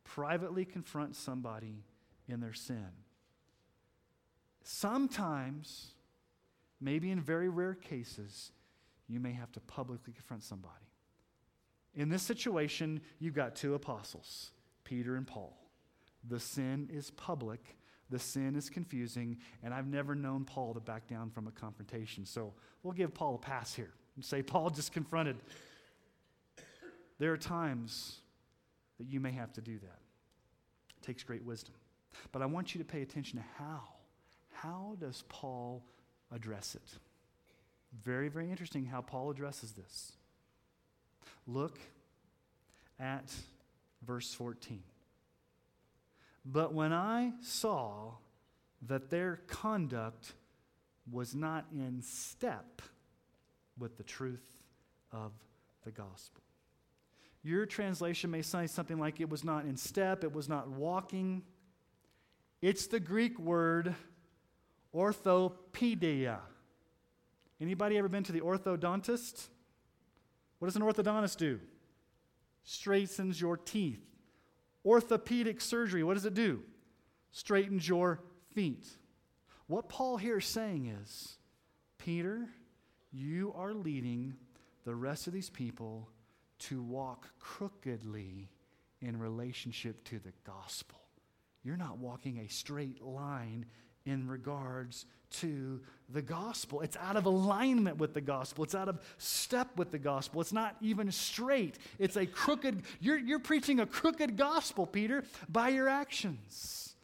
Privately 0.04 0.64
confront 0.64 1.14
somebody 1.14 1.84
in 2.26 2.40
their 2.40 2.54
sin. 2.54 2.88
Sometimes, 4.62 5.92
maybe 6.80 7.10
in 7.10 7.20
very 7.20 7.50
rare 7.50 7.74
cases, 7.74 8.50
you 9.08 9.20
may 9.20 9.32
have 9.32 9.52
to 9.52 9.60
publicly 9.60 10.14
confront 10.14 10.42
somebody. 10.42 10.74
In 11.94 12.08
this 12.08 12.22
situation, 12.22 13.00
you've 13.18 13.34
got 13.34 13.56
two 13.56 13.74
apostles, 13.74 14.52
Peter 14.84 15.16
and 15.16 15.26
Paul. 15.26 15.56
The 16.26 16.40
sin 16.40 16.88
is 16.90 17.10
public, 17.10 17.76
the 18.10 18.18
sin 18.18 18.56
is 18.56 18.68
confusing, 18.68 19.38
and 19.62 19.72
I've 19.72 19.86
never 19.86 20.14
known 20.14 20.44
Paul 20.44 20.74
to 20.74 20.80
back 20.80 21.06
down 21.06 21.30
from 21.30 21.46
a 21.46 21.50
confrontation. 21.50 22.26
So 22.26 22.52
we'll 22.82 22.92
give 22.92 23.14
Paul 23.14 23.36
a 23.36 23.38
pass 23.38 23.74
here 23.74 23.92
and 24.16 24.24
say, 24.24 24.42
Paul 24.42 24.70
just 24.70 24.92
confronted. 24.92 25.36
There 27.18 27.32
are 27.32 27.38
times 27.38 28.16
that 28.98 29.06
you 29.06 29.20
may 29.20 29.32
have 29.32 29.52
to 29.54 29.60
do 29.60 29.78
that. 29.78 29.98
It 31.00 31.06
takes 31.06 31.22
great 31.22 31.44
wisdom. 31.44 31.74
But 32.32 32.42
I 32.42 32.46
want 32.46 32.74
you 32.74 32.78
to 32.80 32.84
pay 32.84 33.02
attention 33.02 33.38
to 33.38 33.44
how. 33.58 33.82
How 34.52 34.96
does 35.00 35.24
Paul 35.28 35.84
address 36.32 36.74
it? 36.74 36.98
Very, 38.02 38.28
very 38.28 38.50
interesting 38.50 38.86
how 38.86 39.00
Paul 39.00 39.30
addresses 39.30 39.72
this. 39.72 40.12
Look 41.46 41.78
at 42.98 43.32
verse 44.02 44.32
14. 44.34 44.82
But 46.44 46.72
when 46.72 46.92
I 46.92 47.32
saw 47.40 48.12
that 48.86 49.10
their 49.10 49.40
conduct 49.46 50.32
was 51.10 51.34
not 51.34 51.66
in 51.72 52.02
step 52.02 52.82
with 53.78 53.96
the 53.96 54.02
truth 54.02 54.56
of 55.12 55.32
the 55.84 55.90
gospel. 55.90 56.42
Your 57.42 57.66
translation 57.66 58.30
may 58.30 58.42
say 58.42 58.66
something 58.66 58.98
like 58.98 59.20
it 59.20 59.28
was 59.28 59.44
not 59.44 59.64
in 59.64 59.76
step, 59.76 60.24
it 60.24 60.32
was 60.32 60.48
not 60.48 60.68
walking. 60.68 61.42
It's 62.60 62.86
the 62.86 63.00
Greek 63.00 63.38
word 63.38 63.94
orthopodeo. 64.94 66.38
Anybody 67.60 67.98
ever 67.98 68.08
been 68.08 68.24
to 68.24 68.32
the 68.32 68.40
orthodontist? 68.40 69.48
What 70.58 70.66
does 70.66 70.76
an 70.76 70.82
orthodontist 70.82 71.38
do? 71.38 71.60
Straightens 72.64 73.40
your 73.40 73.56
teeth. 73.56 74.04
Orthopedic 74.84 75.60
surgery, 75.60 76.02
what 76.02 76.14
does 76.14 76.24
it 76.24 76.34
do? 76.34 76.62
Straightens 77.32 77.88
your 77.88 78.20
feet. 78.54 78.86
What 79.66 79.88
Paul 79.88 80.16
here 80.16 80.38
is 80.38 80.46
saying 80.46 80.86
is, 80.86 81.36
Peter, 81.98 82.48
you 83.12 83.52
are 83.56 83.74
leading 83.74 84.34
the 84.84 84.94
rest 84.94 85.26
of 85.26 85.32
these 85.32 85.50
people 85.50 86.08
to 86.58 86.82
walk 86.82 87.28
crookedly 87.38 88.48
in 89.00 89.18
relationship 89.18 90.02
to 90.04 90.18
the 90.18 90.32
gospel. 90.44 90.98
You're 91.62 91.76
not 91.76 91.98
walking 91.98 92.38
a 92.38 92.48
straight 92.48 93.02
line 93.02 93.66
in 94.10 94.28
regards 94.28 95.06
to 95.30 95.80
the 96.08 96.20
gospel. 96.20 96.80
It's 96.80 96.96
out 96.96 97.16
of 97.16 97.26
alignment 97.26 97.98
with 97.98 98.14
the 98.14 98.20
gospel. 98.20 98.64
It's 98.64 98.74
out 98.74 98.88
of 98.88 99.00
step 99.18 99.68
with 99.76 99.92
the 99.92 99.98
gospel. 99.98 100.40
It's 100.40 100.52
not 100.52 100.76
even 100.80 101.10
straight. 101.12 101.78
It's 101.98 102.16
a 102.16 102.26
crooked, 102.26 102.82
you're, 103.00 103.18
you're 103.18 103.38
preaching 103.38 103.78
a 103.80 103.86
crooked 103.86 104.36
gospel, 104.36 104.86
Peter, 104.86 105.24
by 105.48 105.68
your 105.68 105.88
actions. 105.88 106.94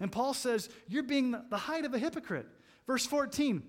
And 0.00 0.10
Paul 0.10 0.34
says, 0.34 0.68
You're 0.88 1.04
being 1.04 1.36
the 1.48 1.56
height 1.56 1.84
of 1.84 1.94
a 1.94 1.98
hypocrite. 1.98 2.48
Verse 2.86 3.06
14. 3.06 3.62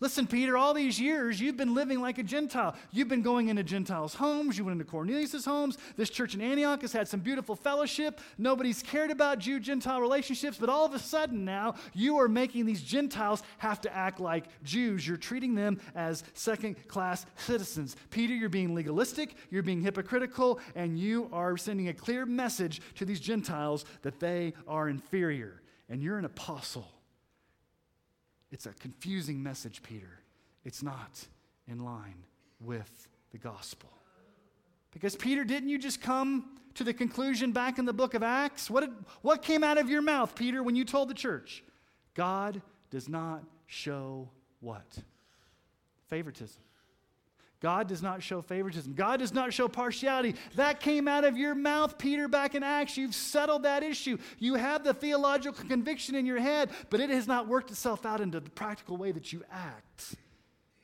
Listen, 0.00 0.26
Peter, 0.26 0.56
all 0.56 0.72
these 0.72 0.98
years 0.98 1.38
you've 1.38 1.58
been 1.58 1.74
living 1.74 2.00
like 2.00 2.16
a 2.16 2.22
Gentile. 2.22 2.74
You've 2.90 3.08
been 3.08 3.20
going 3.20 3.48
into 3.48 3.62
Gentiles' 3.62 4.14
homes. 4.14 4.56
You 4.56 4.64
went 4.64 4.80
into 4.80 4.90
Cornelius' 4.90 5.44
homes. 5.44 5.76
This 5.96 6.08
church 6.08 6.34
in 6.34 6.40
Antioch 6.40 6.80
has 6.80 6.92
had 6.94 7.06
some 7.06 7.20
beautiful 7.20 7.54
fellowship. 7.54 8.18
Nobody's 8.38 8.82
cared 8.82 9.10
about 9.10 9.40
Jew 9.40 9.60
Gentile 9.60 10.00
relationships, 10.00 10.56
but 10.58 10.70
all 10.70 10.86
of 10.86 10.94
a 10.94 10.98
sudden 10.98 11.44
now 11.44 11.74
you 11.92 12.16
are 12.16 12.28
making 12.28 12.64
these 12.64 12.82
Gentiles 12.82 13.42
have 13.58 13.82
to 13.82 13.94
act 13.94 14.20
like 14.20 14.46
Jews. 14.64 15.06
You're 15.06 15.18
treating 15.18 15.54
them 15.54 15.78
as 15.94 16.24
second 16.32 16.88
class 16.88 17.26
citizens. 17.36 17.94
Peter, 18.08 18.32
you're 18.32 18.48
being 18.48 18.74
legalistic, 18.74 19.34
you're 19.50 19.62
being 19.62 19.82
hypocritical, 19.82 20.60
and 20.74 20.98
you 20.98 21.28
are 21.30 21.58
sending 21.58 21.88
a 21.88 21.94
clear 21.94 22.24
message 22.24 22.80
to 22.94 23.04
these 23.04 23.20
Gentiles 23.20 23.84
that 24.00 24.18
they 24.18 24.54
are 24.66 24.88
inferior. 24.88 25.60
And 25.90 26.02
you're 26.02 26.18
an 26.18 26.24
apostle. 26.24 26.88
It's 28.50 28.66
a 28.66 28.72
confusing 28.72 29.42
message, 29.42 29.82
Peter. 29.82 30.20
It's 30.64 30.82
not 30.82 31.26
in 31.68 31.78
line 31.84 32.24
with 32.60 33.08
the 33.30 33.38
gospel. 33.38 33.90
Because, 34.92 35.14
Peter, 35.14 35.44
didn't 35.44 35.68
you 35.68 35.78
just 35.78 36.00
come 36.00 36.58
to 36.74 36.84
the 36.84 36.92
conclusion 36.92 37.52
back 37.52 37.78
in 37.78 37.84
the 37.84 37.92
book 37.92 38.14
of 38.14 38.22
Acts? 38.22 38.68
What, 38.68 38.80
did, 38.80 38.90
what 39.22 39.42
came 39.42 39.62
out 39.62 39.78
of 39.78 39.88
your 39.88 40.02
mouth, 40.02 40.34
Peter, 40.34 40.62
when 40.62 40.74
you 40.74 40.84
told 40.84 41.08
the 41.08 41.14
church? 41.14 41.62
God 42.14 42.60
does 42.90 43.08
not 43.08 43.44
show 43.66 44.28
what? 44.60 44.98
Favoritism. 46.08 46.60
God 47.60 47.88
does 47.88 48.02
not 48.02 48.22
show 48.22 48.40
favoritism. 48.40 48.94
God 48.94 49.18
does 49.18 49.34
not 49.34 49.52
show 49.52 49.68
partiality. 49.68 50.34
That 50.56 50.80
came 50.80 51.06
out 51.06 51.24
of 51.24 51.36
your 51.36 51.54
mouth, 51.54 51.98
Peter, 51.98 52.26
back 52.26 52.54
in 52.54 52.62
Acts. 52.62 52.96
You've 52.96 53.14
settled 53.14 53.64
that 53.64 53.82
issue. 53.82 54.16
You 54.38 54.54
have 54.54 54.82
the 54.82 54.94
theological 54.94 55.64
conviction 55.68 56.14
in 56.14 56.24
your 56.24 56.40
head, 56.40 56.70
but 56.88 57.00
it 57.00 57.10
has 57.10 57.26
not 57.26 57.48
worked 57.48 57.70
itself 57.70 58.06
out 58.06 58.22
into 58.22 58.40
the 58.40 58.50
practical 58.50 58.96
way 58.96 59.12
that 59.12 59.32
you 59.32 59.44
act. 59.52 60.14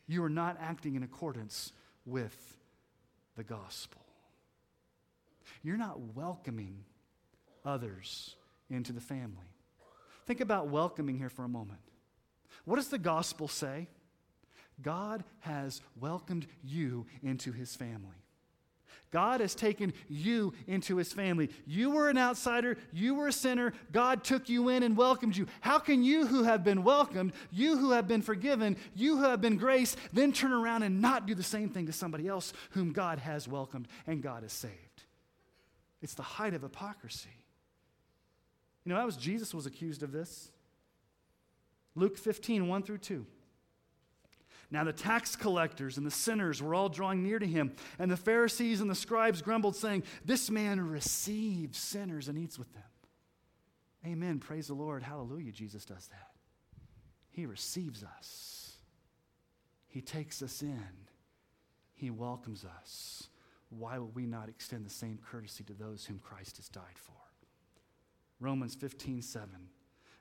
You 0.07 0.23
are 0.23 0.29
not 0.31 0.59
acting 0.61 0.97
in 0.97 1.03
accordance 1.03 1.73
with 2.05 2.37
the 3.37 3.43
gospel. 3.43 4.03
You're 5.63 5.79
not 5.79 5.99
welcoming 6.15 6.85
others 7.65 8.37
into 8.69 8.93
the 8.93 9.01
family. 9.01 9.47
Think 10.27 10.41
about 10.41 10.69
welcoming 10.69 11.17
here 11.17 11.31
for 11.31 11.45
a 11.45 11.49
moment. 11.49 11.81
What 12.65 12.77
does 12.77 12.89
the 12.89 12.99
gospel 12.99 13.49
say? 13.49 13.89
God 14.83 15.25
has 15.41 15.81
welcomed 15.99 16.47
you 16.63 17.07
into 17.23 17.53
his 17.53 17.75
family. 17.75 18.17
God 19.11 19.41
has 19.41 19.55
taken 19.55 19.93
you 20.09 20.53
into 20.67 20.97
his 20.97 21.13
family. 21.13 21.49
You 21.65 21.91
were 21.91 22.11
an 22.11 22.19
outsider, 22.19 22.77
you 22.93 23.15
were 23.15 23.29
a 23.29 23.33
sinner. 23.33 23.73
God 23.93 24.25
took 24.25 24.49
you 24.49 24.69
in 24.69 24.83
and 24.83 24.97
welcomed 24.97 25.37
you. 25.37 25.47
How 25.61 25.79
can 25.79 26.03
you 26.03 26.27
who 26.27 26.43
have 26.43 26.65
been 26.65 26.83
welcomed, 26.83 27.33
you 27.51 27.79
who 27.79 27.93
have 27.93 28.09
been 28.09 28.23
forgiven, 28.23 28.77
you 28.95 29.17
who 29.17 29.25
have 29.25 29.41
been 29.41 29.57
graced, 29.57 29.97
then 30.13 30.33
turn 30.33 30.53
around 30.53 30.83
and 30.83 31.01
not 31.01 31.27
do 31.27 31.35
the 31.35 31.43
same 31.43 31.71
thing 31.71 31.87
to 31.87 31.93
somebody 31.93 32.27
else 32.29 32.53
whom 32.71 32.93
God 32.93 33.19
has 33.21 33.49
welcomed 33.49 33.89
and 34.07 34.23
God 34.23 34.43
has 34.43 34.53
saved? 34.53 35.05
It's 36.03 36.15
the 36.15 36.23
height 36.23 36.55
of 36.55 36.63
hypocrisy. 36.63 37.31
You 38.85 38.91
know, 38.91 38.99
that 38.99 39.07
was 39.07 39.17
Jesus 39.17 39.55
was 39.55 39.67
accused 39.67 40.03
of 40.03 40.13
this. 40.13 40.51
Luke 41.95 42.19
15, 42.19 42.69
1 42.69 42.83
through 42.83 42.99
2. 42.99 43.27
Now 44.71 44.85
the 44.85 44.93
tax 44.93 45.37
collectors 45.37 45.97
and 45.97 46.07
the 46.07 46.11
sinners 46.11 46.61
were 46.61 46.75
all 46.75 46.89
drawing 46.89 47.23
near 47.23 47.39
to 47.39 47.47
him, 47.47 47.73
and 47.99 48.11
the 48.11 48.17
Pharisees 48.17 48.81
and 48.81 48.91
the 48.91 48.95
scribes 48.95 49.43
grumbled, 49.43 49.77
saying, 49.77 50.03
This 50.25 50.51
man 50.51 50.81
receives 50.81 51.79
sinners 51.79 52.29
and 52.29 52.37
eats 52.37 52.59
with 52.59 52.73
them. 52.73 52.83
Amen. 54.05 54.39
Praise 54.39 54.69
the 54.69 54.75
Lord. 54.75 55.03
Hallelujah. 55.03 55.53
Jesus 55.53 55.85
does 55.85 56.09
that. 56.09 56.31
He 57.31 57.47
receives 57.47 58.03
us, 58.03 58.73
He 59.87 60.01
takes 60.01 60.43
us 60.43 60.63
in, 60.63 60.89
He 61.95 62.11
welcomes 62.11 62.65
us. 62.65 63.29
Why 63.69 63.99
will 63.99 64.13
we 64.15 64.27
not 64.27 64.49
extend 64.49 64.87
the 64.87 64.91
same 64.91 65.19
courtesy 65.19 65.65
to 65.65 65.75
those 65.75 66.05
whom 66.05 66.21
Christ 66.21 66.57
has 66.59 66.69
died 66.69 66.85
for? 66.95 67.13
Romans 68.39 68.75
15, 68.75 69.23
7. 69.23 69.49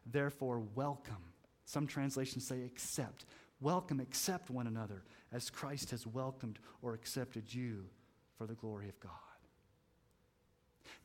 Therefore, 0.05 0.59
welcome. 0.73 1.33
Some 1.65 1.87
translations 1.87 2.45
say 2.45 2.63
accept 2.63 3.25
welcome, 3.59 3.99
accept 3.99 4.49
one 4.49 4.67
another 4.67 5.03
as 5.31 5.49
Christ 5.49 5.91
has 5.91 6.05
welcomed 6.05 6.59
or 6.81 6.93
accepted 6.93 7.53
you 7.53 7.85
for 8.37 8.47
the 8.47 8.53
glory 8.53 8.89
of 8.89 8.99
God. 8.99 9.11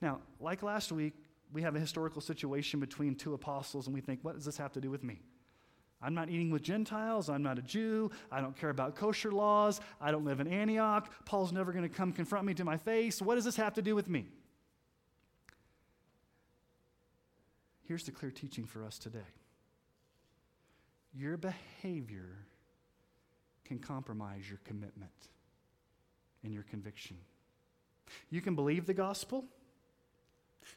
Now, 0.00 0.20
like 0.40 0.62
last 0.62 0.92
week, 0.92 1.14
we 1.52 1.62
have 1.62 1.76
a 1.76 1.80
historical 1.80 2.20
situation 2.20 2.80
between 2.80 3.14
two 3.14 3.34
apostles, 3.34 3.86
and 3.86 3.94
we 3.94 4.00
think, 4.00 4.20
what 4.22 4.34
does 4.34 4.44
this 4.44 4.56
have 4.56 4.72
to 4.72 4.80
do 4.80 4.90
with 4.90 5.02
me? 5.02 5.20
I'm 6.02 6.14
not 6.14 6.30
eating 6.30 6.50
with 6.50 6.62
Gentiles. 6.62 7.28
I'm 7.28 7.42
not 7.42 7.58
a 7.58 7.62
Jew. 7.62 8.10
I 8.32 8.40
don't 8.40 8.56
care 8.56 8.70
about 8.70 8.96
kosher 8.96 9.30
laws. 9.30 9.80
I 10.00 10.10
don't 10.10 10.24
live 10.24 10.40
in 10.40 10.48
Antioch. 10.48 11.12
Paul's 11.26 11.52
never 11.52 11.72
going 11.72 11.82
to 11.82 11.94
come 11.94 12.12
confront 12.12 12.46
me 12.46 12.54
to 12.54 12.64
my 12.64 12.78
face. 12.78 13.20
What 13.20 13.34
does 13.34 13.44
this 13.44 13.56
have 13.56 13.74
to 13.74 13.82
do 13.82 13.94
with 13.94 14.08
me? 14.08 14.28
Here's 17.86 18.04
the 18.04 18.12
clear 18.12 18.30
teaching 18.30 18.64
for 18.64 18.84
us 18.84 18.98
today 18.98 19.18
your 21.14 21.36
behavior 21.36 22.46
can 23.64 23.78
compromise 23.78 24.48
your 24.48 24.60
commitment 24.64 25.10
and 26.42 26.52
your 26.52 26.64
conviction. 26.64 27.16
You 28.30 28.40
can 28.40 28.54
believe 28.54 28.86
the 28.86 28.94
gospel. 28.94 29.44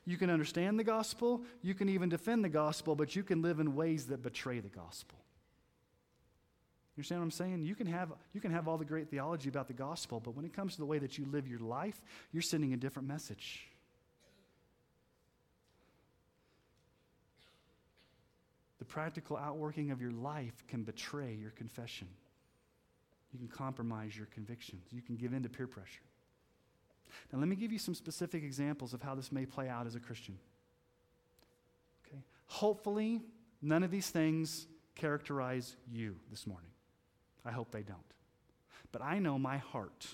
You 0.06 0.18
can 0.18 0.30
understand 0.30 0.80
the 0.80 0.84
gospel. 0.84 1.42
You 1.62 1.74
can 1.74 1.90
even 1.90 2.10
defend 2.10 2.44
the 2.44 2.50
gospel, 2.50 2.96
but 2.96 3.16
you 3.16 3.24
can 3.24 3.42
live 3.42 3.60
in 3.60 3.76
ways 3.76 4.08
that 4.08 4.22
betray 4.22 4.60
the 4.60 4.70
gospel. 4.70 5.18
You 6.96 7.00
understand 7.00 7.22
what 7.22 7.26
I'm 7.26 7.32
saying? 7.32 7.64
You 7.64 7.74
can, 7.74 7.88
have, 7.88 8.12
you 8.34 8.42
can 8.42 8.52
have 8.52 8.68
all 8.68 8.78
the 8.78 8.86
great 8.86 9.10
theology 9.10 9.50
about 9.50 9.68
the 9.68 9.74
gospel, 9.74 10.20
but 10.20 10.36
when 10.36 10.46
it 10.46 10.54
comes 10.54 10.74
to 10.74 10.80
the 10.80 10.86
way 10.86 11.00
that 11.00 11.18
you 11.18 11.26
live 11.26 11.48
your 11.48 11.60
life, 11.60 12.00
you're 12.32 12.44
sending 12.44 12.74
a 12.74 12.78
different 12.78 13.08
message. 13.08 13.68
The 18.84 18.90
practical 18.90 19.38
outworking 19.38 19.92
of 19.92 20.02
your 20.02 20.12
life 20.12 20.62
can 20.68 20.84
betray 20.84 21.34
your 21.40 21.52
confession. 21.52 22.10
You 23.32 23.40
can 23.40 23.48
compromise 23.48 24.18
your 24.18 24.26
convictions. 24.26 24.84
You 24.92 25.02
can 25.02 25.16
give 25.16 25.32
in 25.32 25.42
to 25.44 25.48
peer 25.48 25.68
pressure. 25.68 26.02
Now, 27.32 27.40
let 27.40 27.48
me 27.48 27.56
give 27.56 27.72
you 27.72 27.80
some 27.80 27.96
specific 27.96 28.44
examples 28.44 28.94
of 28.94 29.02
how 29.02 29.16
this 29.16 29.32
may 29.32 29.46
play 29.46 29.70
out 29.70 29.88
as 29.88 29.96
a 29.96 30.02
Christian. 30.02 30.38
Okay? 32.06 32.22
Hopefully, 32.48 33.22
none 33.62 33.84
of 33.84 33.90
these 33.90 34.10
things 34.10 34.68
characterize 34.96 35.78
you 35.90 36.18
this 36.30 36.46
morning. 36.46 36.72
I 37.46 37.52
hope 37.52 37.72
they 37.72 37.84
don't. 37.84 38.00
But 38.92 39.02
I 39.02 39.18
know 39.18 39.40
my 39.40 39.60
heart 39.60 40.08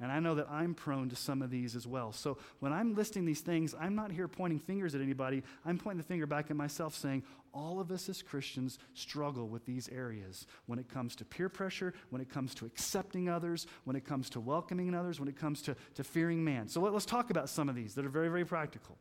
And 0.00 0.10
I 0.10 0.18
know 0.18 0.34
that 0.36 0.50
I'm 0.50 0.72
prone 0.72 1.10
to 1.10 1.16
some 1.16 1.42
of 1.42 1.50
these 1.50 1.76
as 1.76 1.86
well. 1.86 2.10
So 2.10 2.38
when 2.60 2.72
I'm 2.72 2.94
listing 2.94 3.26
these 3.26 3.40
things, 3.40 3.74
I'm 3.78 3.94
not 3.94 4.10
here 4.10 4.28
pointing 4.28 4.58
fingers 4.58 4.94
at 4.94 5.02
anybody. 5.02 5.42
I'm 5.64 5.76
pointing 5.76 5.98
the 5.98 6.06
finger 6.06 6.26
back 6.26 6.50
at 6.50 6.56
myself 6.56 6.94
saying, 6.94 7.22
all 7.52 7.80
of 7.80 7.90
us 7.90 8.08
as 8.08 8.22
Christians 8.22 8.78
struggle 8.94 9.48
with 9.48 9.66
these 9.66 9.90
areas 9.90 10.46
when 10.66 10.78
it 10.78 10.88
comes 10.88 11.14
to 11.16 11.24
peer 11.24 11.50
pressure, 11.50 11.92
when 12.08 12.22
it 12.22 12.30
comes 12.30 12.54
to 12.54 12.64
accepting 12.64 13.28
others, 13.28 13.66
when 13.84 13.94
it 13.94 14.06
comes 14.06 14.30
to 14.30 14.40
welcoming 14.40 14.94
others, 14.94 15.20
when 15.20 15.28
it 15.28 15.36
comes 15.36 15.60
to, 15.62 15.76
to 15.96 16.02
fearing 16.02 16.42
man. 16.42 16.68
So 16.68 16.80
let, 16.80 16.94
us 16.94 17.04
talk 17.04 17.30
about 17.30 17.50
some 17.50 17.68
of 17.68 17.74
these 17.74 17.94
that 17.94 18.06
are 18.06 18.10
very, 18.10 18.28
very 18.28 18.46
practical. 18.46 18.96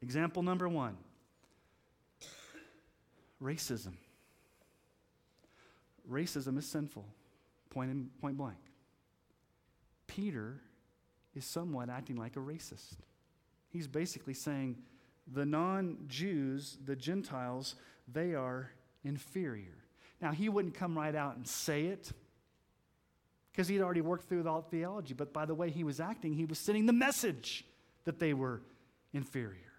Example 0.00 0.42
number 0.42 0.68
one 0.68 0.96
racism. 3.42 3.92
Racism 6.10 6.58
is 6.58 6.66
sinful, 6.66 7.04
point, 7.70 7.90
in, 7.90 8.10
point 8.20 8.36
blank. 8.36 8.58
Peter 10.14 10.60
is 11.34 11.44
somewhat 11.44 11.88
acting 11.88 12.16
like 12.16 12.36
a 12.36 12.40
racist. 12.40 12.96
He's 13.68 13.86
basically 13.86 14.34
saying 14.34 14.76
the 15.32 15.46
non 15.46 15.98
Jews, 16.06 16.76
the 16.84 16.96
Gentiles, 16.96 17.76
they 18.12 18.34
are 18.34 18.70
inferior. 19.04 19.78
Now, 20.20 20.32
he 20.32 20.48
wouldn't 20.48 20.74
come 20.74 20.96
right 20.96 21.14
out 21.14 21.36
and 21.36 21.46
say 21.46 21.86
it 21.86 22.12
because 23.50 23.68
he'd 23.68 23.80
already 23.80 24.00
worked 24.00 24.28
through 24.28 24.46
all 24.46 24.62
theology, 24.62 25.14
but 25.14 25.32
by 25.32 25.46
the 25.46 25.54
way 25.54 25.70
he 25.70 25.84
was 25.84 26.00
acting, 26.00 26.34
he 26.34 26.44
was 26.44 26.58
sending 26.58 26.86
the 26.86 26.92
message 26.92 27.64
that 28.04 28.18
they 28.18 28.34
were 28.34 28.60
inferior. 29.12 29.72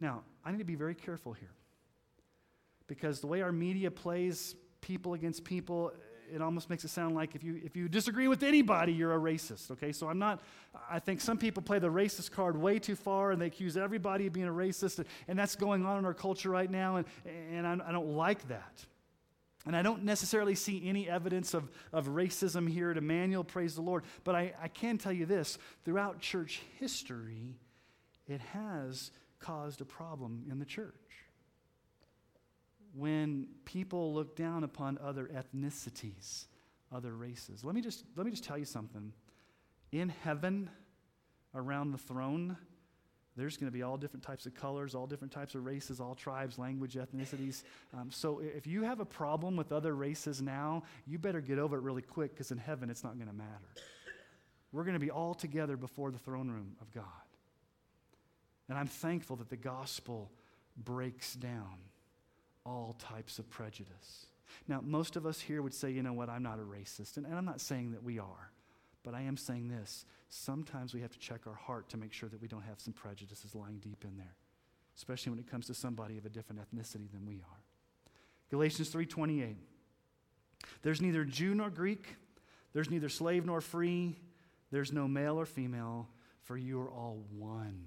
Now, 0.00 0.22
I 0.44 0.50
need 0.50 0.58
to 0.58 0.64
be 0.64 0.74
very 0.74 0.94
careful 0.94 1.32
here 1.32 1.52
because 2.88 3.20
the 3.20 3.26
way 3.28 3.42
our 3.42 3.52
media 3.52 3.90
plays 3.90 4.56
people 4.80 5.14
against 5.14 5.44
people 5.44 5.92
it 6.32 6.40
almost 6.40 6.70
makes 6.70 6.84
it 6.84 6.88
sound 6.88 7.14
like 7.14 7.34
if 7.34 7.44
you, 7.44 7.60
if 7.64 7.76
you 7.76 7.88
disagree 7.88 8.28
with 8.28 8.42
anybody, 8.42 8.92
you're 8.92 9.14
a 9.14 9.18
racist, 9.18 9.70
okay? 9.70 9.92
So 9.92 10.08
I'm 10.08 10.18
not, 10.18 10.40
I 10.90 10.98
think 10.98 11.20
some 11.20 11.36
people 11.36 11.62
play 11.62 11.78
the 11.78 11.90
racist 11.90 12.30
card 12.30 12.56
way 12.56 12.78
too 12.78 12.96
far 12.96 13.32
and 13.32 13.40
they 13.40 13.46
accuse 13.46 13.76
everybody 13.76 14.26
of 14.26 14.32
being 14.32 14.48
a 14.48 14.52
racist, 14.52 15.04
and 15.28 15.38
that's 15.38 15.56
going 15.56 15.84
on 15.84 15.98
in 15.98 16.04
our 16.04 16.14
culture 16.14 16.50
right 16.50 16.70
now, 16.70 16.96
and, 16.96 17.06
and 17.52 17.66
I, 17.66 17.88
I 17.88 17.92
don't 17.92 18.16
like 18.16 18.48
that. 18.48 18.84
And 19.64 19.76
I 19.76 19.82
don't 19.82 20.02
necessarily 20.04 20.56
see 20.56 20.82
any 20.88 21.08
evidence 21.08 21.54
of, 21.54 21.70
of 21.92 22.08
racism 22.08 22.68
here 22.68 22.90
at 22.90 22.96
Emmanuel, 22.96 23.44
praise 23.44 23.76
the 23.76 23.82
Lord. 23.82 24.02
But 24.24 24.34
I, 24.34 24.54
I 24.60 24.68
can 24.68 24.98
tell 24.98 25.12
you 25.12 25.24
this 25.24 25.56
throughout 25.84 26.18
church 26.18 26.62
history, 26.80 27.54
it 28.26 28.40
has 28.40 29.12
caused 29.38 29.80
a 29.80 29.84
problem 29.84 30.44
in 30.50 30.58
the 30.58 30.64
church 30.64 30.94
when 32.94 33.48
people 33.64 34.12
look 34.12 34.36
down 34.36 34.64
upon 34.64 34.98
other 35.02 35.28
ethnicities, 35.34 36.46
other 36.94 37.14
races. 37.14 37.64
Let 37.64 37.74
me 37.74 37.80
just, 37.80 38.04
let 38.16 38.24
me 38.24 38.30
just 38.30 38.44
tell 38.44 38.58
you 38.58 38.64
something. 38.64 39.12
In 39.92 40.08
heaven, 40.08 40.70
around 41.54 41.92
the 41.92 41.98
throne, 41.98 42.56
there's 43.36 43.56
going 43.56 43.70
to 43.70 43.76
be 43.76 43.82
all 43.82 43.96
different 43.96 44.22
types 44.22 44.44
of 44.44 44.54
colors, 44.54 44.94
all 44.94 45.06
different 45.06 45.32
types 45.32 45.54
of 45.54 45.64
races, 45.64 46.00
all 46.00 46.14
tribes, 46.14 46.58
language, 46.58 46.94
ethnicities. 46.94 47.62
Um, 47.94 48.10
so 48.10 48.40
if 48.40 48.66
you 48.66 48.82
have 48.82 49.00
a 49.00 49.06
problem 49.06 49.56
with 49.56 49.72
other 49.72 49.94
races 49.94 50.42
now, 50.42 50.82
you 51.06 51.18
better 51.18 51.40
get 51.40 51.58
over 51.58 51.76
it 51.76 51.82
really 51.82 52.02
quick 52.02 52.32
because 52.32 52.50
in 52.50 52.58
heaven 52.58 52.90
it's 52.90 53.02
not 53.02 53.16
going 53.16 53.28
to 53.28 53.34
matter. 53.34 53.48
We're 54.70 54.84
going 54.84 54.94
to 54.94 55.00
be 55.00 55.10
all 55.10 55.34
together 55.34 55.76
before 55.76 56.10
the 56.10 56.18
throne 56.18 56.50
room 56.50 56.76
of 56.80 56.92
God. 56.92 57.04
And 58.68 58.78
I'm 58.78 58.86
thankful 58.86 59.36
that 59.36 59.50
the 59.50 59.56
gospel 59.56 60.30
breaks 60.76 61.34
down 61.34 61.78
all 62.64 62.96
types 62.98 63.38
of 63.38 63.48
prejudice. 63.50 64.26
Now, 64.68 64.80
most 64.82 65.16
of 65.16 65.26
us 65.26 65.40
here 65.40 65.62
would 65.62 65.74
say, 65.74 65.90
you 65.90 66.02
know 66.02 66.12
what, 66.12 66.28
I'm 66.28 66.42
not 66.42 66.58
a 66.58 66.62
racist. 66.62 67.16
And, 67.16 67.26
and, 67.26 67.34
I'm 67.34 67.44
not 67.44 67.60
saying 67.60 67.92
that 67.92 68.02
we 68.02 68.18
are, 68.18 68.50
but 69.02 69.14
I 69.14 69.22
am 69.22 69.36
saying 69.36 69.68
this. 69.68 70.04
Sometimes 70.28 70.94
we 70.94 71.00
have 71.00 71.10
to 71.12 71.18
check 71.18 71.46
our 71.46 71.54
heart 71.54 71.88
to 71.90 71.96
make 71.96 72.12
sure 72.12 72.28
that 72.28 72.40
we 72.40 72.48
don't 72.48 72.62
have 72.62 72.80
some 72.80 72.92
prejudices 72.92 73.54
lying 73.54 73.78
deep 73.78 74.04
in 74.04 74.16
there, 74.16 74.36
especially 74.96 75.30
when 75.30 75.38
it 75.38 75.50
comes 75.50 75.66
to 75.66 75.74
somebody 75.74 76.18
of 76.18 76.26
a 76.26 76.30
different 76.30 76.60
ethnicity 76.60 77.10
than 77.10 77.26
we 77.26 77.36
are. 77.36 77.62
Galatians 78.50 78.90
3:28. 78.90 79.56
There's 80.82 81.00
neither 81.00 81.24
Jew 81.24 81.54
nor 81.54 81.70
Greek, 81.70 82.16
there's 82.72 82.90
neither 82.90 83.08
slave 83.08 83.44
nor 83.44 83.60
free, 83.60 84.16
there's 84.70 84.92
no 84.92 85.08
male 85.08 85.38
or 85.38 85.46
female, 85.46 86.08
for 86.42 86.56
you 86.56 86.80
are 86.80 86.90
all 86.90 87.24
one. 87.30 87.84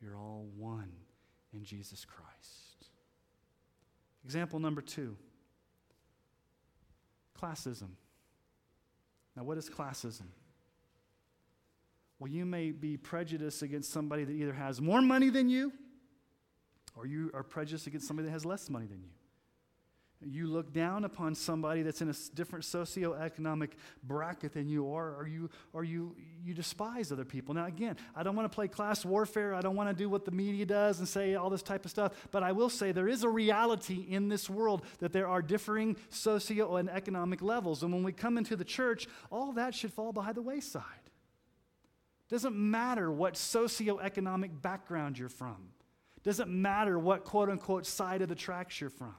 You're 0.00 0.16
all 0.16 0.46
one 0.56 0.92
in 1.52 1.64
Jesus 1.64 2.04
Christ. 2.04 2.33
Example 4.24 4.58
number 4.58 4.80
two 4.80 5.16
classism. 7.40 7.90
Now, 9.36 9.42
what 9.44 9.58
is 9.58 9.68
classism? 9.68 10.26
Well, 12.18 12.30
you 12.30 12.46
may 12.46 12.70
be 12.70 12.96
prejudiced 12.96 13.62
against 13.62 13.92
somebody 13.92 14.24
that 14.24 14.32
either 14.32 14.52
has 14.52 14.80
more 14.80 15.02
money 15.02 15.28
than 15.28 15.48
you, 15.48 15.72
or 16.96 17.06
you 17.06 17.30
are 17.34 17.42
prejudiced 17.42 17.86
against 17.86 18.06
somebody 18.06 18.26
that 18.26 18.32
has 18.32 18.44
less 18.44 18.70
money 18.70 18.86
than 18.86 19.02
you 19.02 19.10
you 20.26 20.46
look 20.46 20.72
down 20.72 21.04
upon 21.04 21.34
somebody 21.34 21.82
that's 21.82 22.00
in 22.00 22.10
a 22.10 22.14
different 22.34 22.64
socioeconomic 22.64 23.70
bracket 24.02 24.52
than 24.52 24.68
you 24.68 24.92
are, 24.92 25.14
or 25.14 25.26
you, 25.26 25.50
or 25.72 25.84
you, 25.84 26.16
you 26.42 26.54
despise 26.54 27.10
other 27.12 27.24
people. 27.24 27.54
Now, 27.54 27.66
again, 27.66 27.96
I 28.14 28.22
don't 28.22 28.36
want 28.36 28.50
to 28.50 28.54
play 28.54 28.68
class 28.68 29.04
warfare. 29.04 29.54
I 29.54 29.60
don't 29.60 29.76
want 29.76 29.88
to 29.88 29.94
do 29.94 30.08
what 30.08 30.24
the 30.24 30.30
media 30.30 30.66
does 30.66 30.98
and 30.98 31.08
say 31.08 31.34
all 31.34 31.50
this 31.50 31.62
type 31.62 31.84
of 31.84 31.90
stuff. 31.90 32.12
But 32.30 32.42
I 32.42 32.52
will 32.52 32.70
say 32.70 32.92
there 32.92 33.08
is 33.08 33.22
a 33.24 33.28
reality 33.28 34.06
in 34.08 34.28
this 34.28 34.48
world 34.48 34.84
that 34.98 35.12
there 35.12 35.28
are 35.28 35.42
differing 35.42 35.96
socio 36.10 36.76
and 36.76 36.88
economic 36.88 37.42
levels. 37.42 37.82
And 37.82 37.92
when 37.92 38.02
we 38.02 38.12
come 38.12 38.38
into 38.38 38.56
the 38.56 38.64
church, 38.64 39.06
all 39.30 39.52
that 39.52 39.74
should 39.74 39.92
fall 39.92 40.12
by 40.12 40.32
the 40.32 40.42
wayside. 40.42 40.82
Doesn't 42.28 42.56
matter 42.56 43.10
what 43.10 43.34
socioeconomic 43.34 44.62
background 44.62 45.18
you're 45.18 45.28
from. 45.28 45.68
Doesn't 46.22 46.50
matter 46.50 46.98
what 46.98 47.24
quote 47.24 47.50
unquote 47.50 47.86
side 47.86 48.22
of 48.22 48.28
the 48.28 48.34
tracks 48.34 48.80
you're 48.80 48.90
from. 48.90 49.14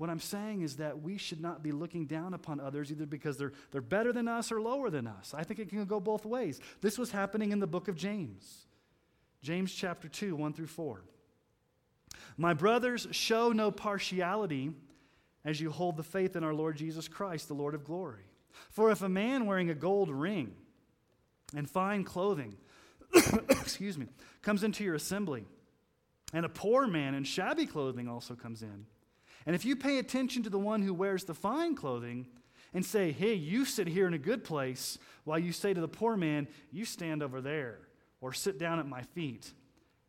What 0.00 0.08
I'm 0.08 0.18
saying 0.18 0.62
is 0.62 0.76
that 0.76 1.02
we 1.02 1.18
should 1.18 1.42
not 1.42 1.62
be 1.62 1.72
looking 1.72 2.06
down 2.06 2.32
upon 2.32 2.58
others 2.58 2.90
either 2.90 3.04
because 3.04 3.36
they're, 3.36 3.52
they're 3.70 3.82
better 3.82 4.14
than 4.14 4.28
us 4.28 4.50
or 4.50 4.58
lower 4.58 4.88
than 4.88 5.06
us. 5.06 5.34
I 5.36 5.44
think 5.44 5.60
it 5.60 5.68
can 5.68 5.84
go 5.84 6.00
both 6.00 6.24
ways. 6.24 6.58
This 6.80 6.96
was 6.96 7.10
happening 7.10 7.52
in 7.52 7.60
the 7.60 7.66
book 7.66 7.86
of 7.86 7.96
James. 7.96 8.64
James 9.42 9.70
chapter 9.74 10.08
2, 10.08 10.34
1 10.34 10.54
through 10.54 10.68
4. 10.68 11.02
My 12.38 12.54
brothers, 12.54 13.08
show 13.10 13.52
no 13.52 13.70
partiality 13.70 14.70
as 15.44 15.60
you 15.60 15.70
hold 15.70 15.98
the 15.98 16.02
faith 16.02 16.34
in 16.34 16.44
our 16.44 16.54
Lord 16.54 16.78
Jesus 16.78 17.06
Christ, 17.06 17.48
the 17.48 17.52
Lord 17.52 17.74
of 17.74 17.84
glory. 17.84 18.24
For 18.70 18.90
if 18.90 19.02
a 19.02 19.08
man 19.10 19.44
wearing 19.44 19.68
a 19.68 19.74
gold 19.74 20.08
ring 20.08 20.54
and 21.54 21.68
fine 21.68 22.04
clothing, 22.04 22.56
excuse 23.50 23.98
me, 23.98 24.06
comes 24.40 24.64
into 24.64 24.82
your 24.82 24.94
assembly, 24.94 25.44
and 26.32 26.46
a 26.46 26.48
poor 26.48 26.86
man 26.86 27.14
in 27.14 27.24
shabby 27.24 27.66
clothing 27.66 28.08
also 28.08 28.34
comes 28.34 28.62
in, 28.62 28.86
and 29.46 29.54
if 29.54 29.64
you 29.64 29.76
pay 29.76 29.98
attention 29.98 30.42
to 30.42 30.50
the 30.50 30.58
one 30.58 30.82
who 30.82 30.94
wears 30.94 31.24
the 31.24 31.34
fine 31.34 31.74
clothing 31.74 32.26
and 32.72 32.84
say, 32.84 33.10
hey, 33.10 33.34
you 33.34 33.64
sit 33.64 33.88
here 33.88 34.06
in 34.06 34.14
a 34.14 34.18
good 34.18 34.44
place, 34.44 34.98
while 35.24 35.38
you 35.38 35.52
say 35.52 35.74
to 35.74 35.80
the 35.80 35.88
poor 35.88 36.16
man, 36.16 36.46
you 36.70 36.84
stand 36.84 37.22
over 37.22 37.40
there 37.40 37.78
or 38.20 38.32
sit 38.32 38.58
down 38.58 38.78
at 38.78 38.86
my 38.86 39.02
feet, 39.02 39.52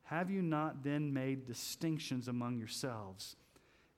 have 0.03 0.29
you 0.29 0.41
not 0.41 0.83
then 0.83 1.13
made 1.13 1.45
distinctions 1.45 2.27
among 2.27 2.57
yourselves 2.57 3.35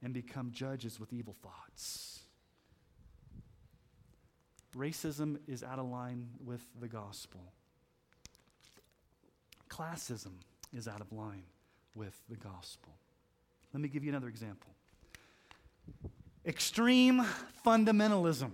and 0.04 0.14
become 0.14 0.52
judges 0.52 1.00
with 1.00 1.12
evil 1.12 1.36
thoughts? 1.42 2.20
Racism 4.76 5.38
is 5.48 5.64
out 5.64 5.80
of 5.80 5.88
line 5.88 6.30
with 6.44 6.64
the 6.80 6.88
gospel. 6.88 7.54
Classism 9.70 10.34
is 10.76 10.88
out 10.88 11.02
of 11.02 11.12
line 11.12 11.44
with 11.96 12.20
the 12.30 12.36
gospel. 12.36 12.94
Let 13.74 13.82
me 13.82 13.88
give 13.88 14.04
you 14.04 14.10
another 14.10 14.28
example. 14.28 14.70
Extreme 16.46 17.26
fundamentalism. 17.66 18.52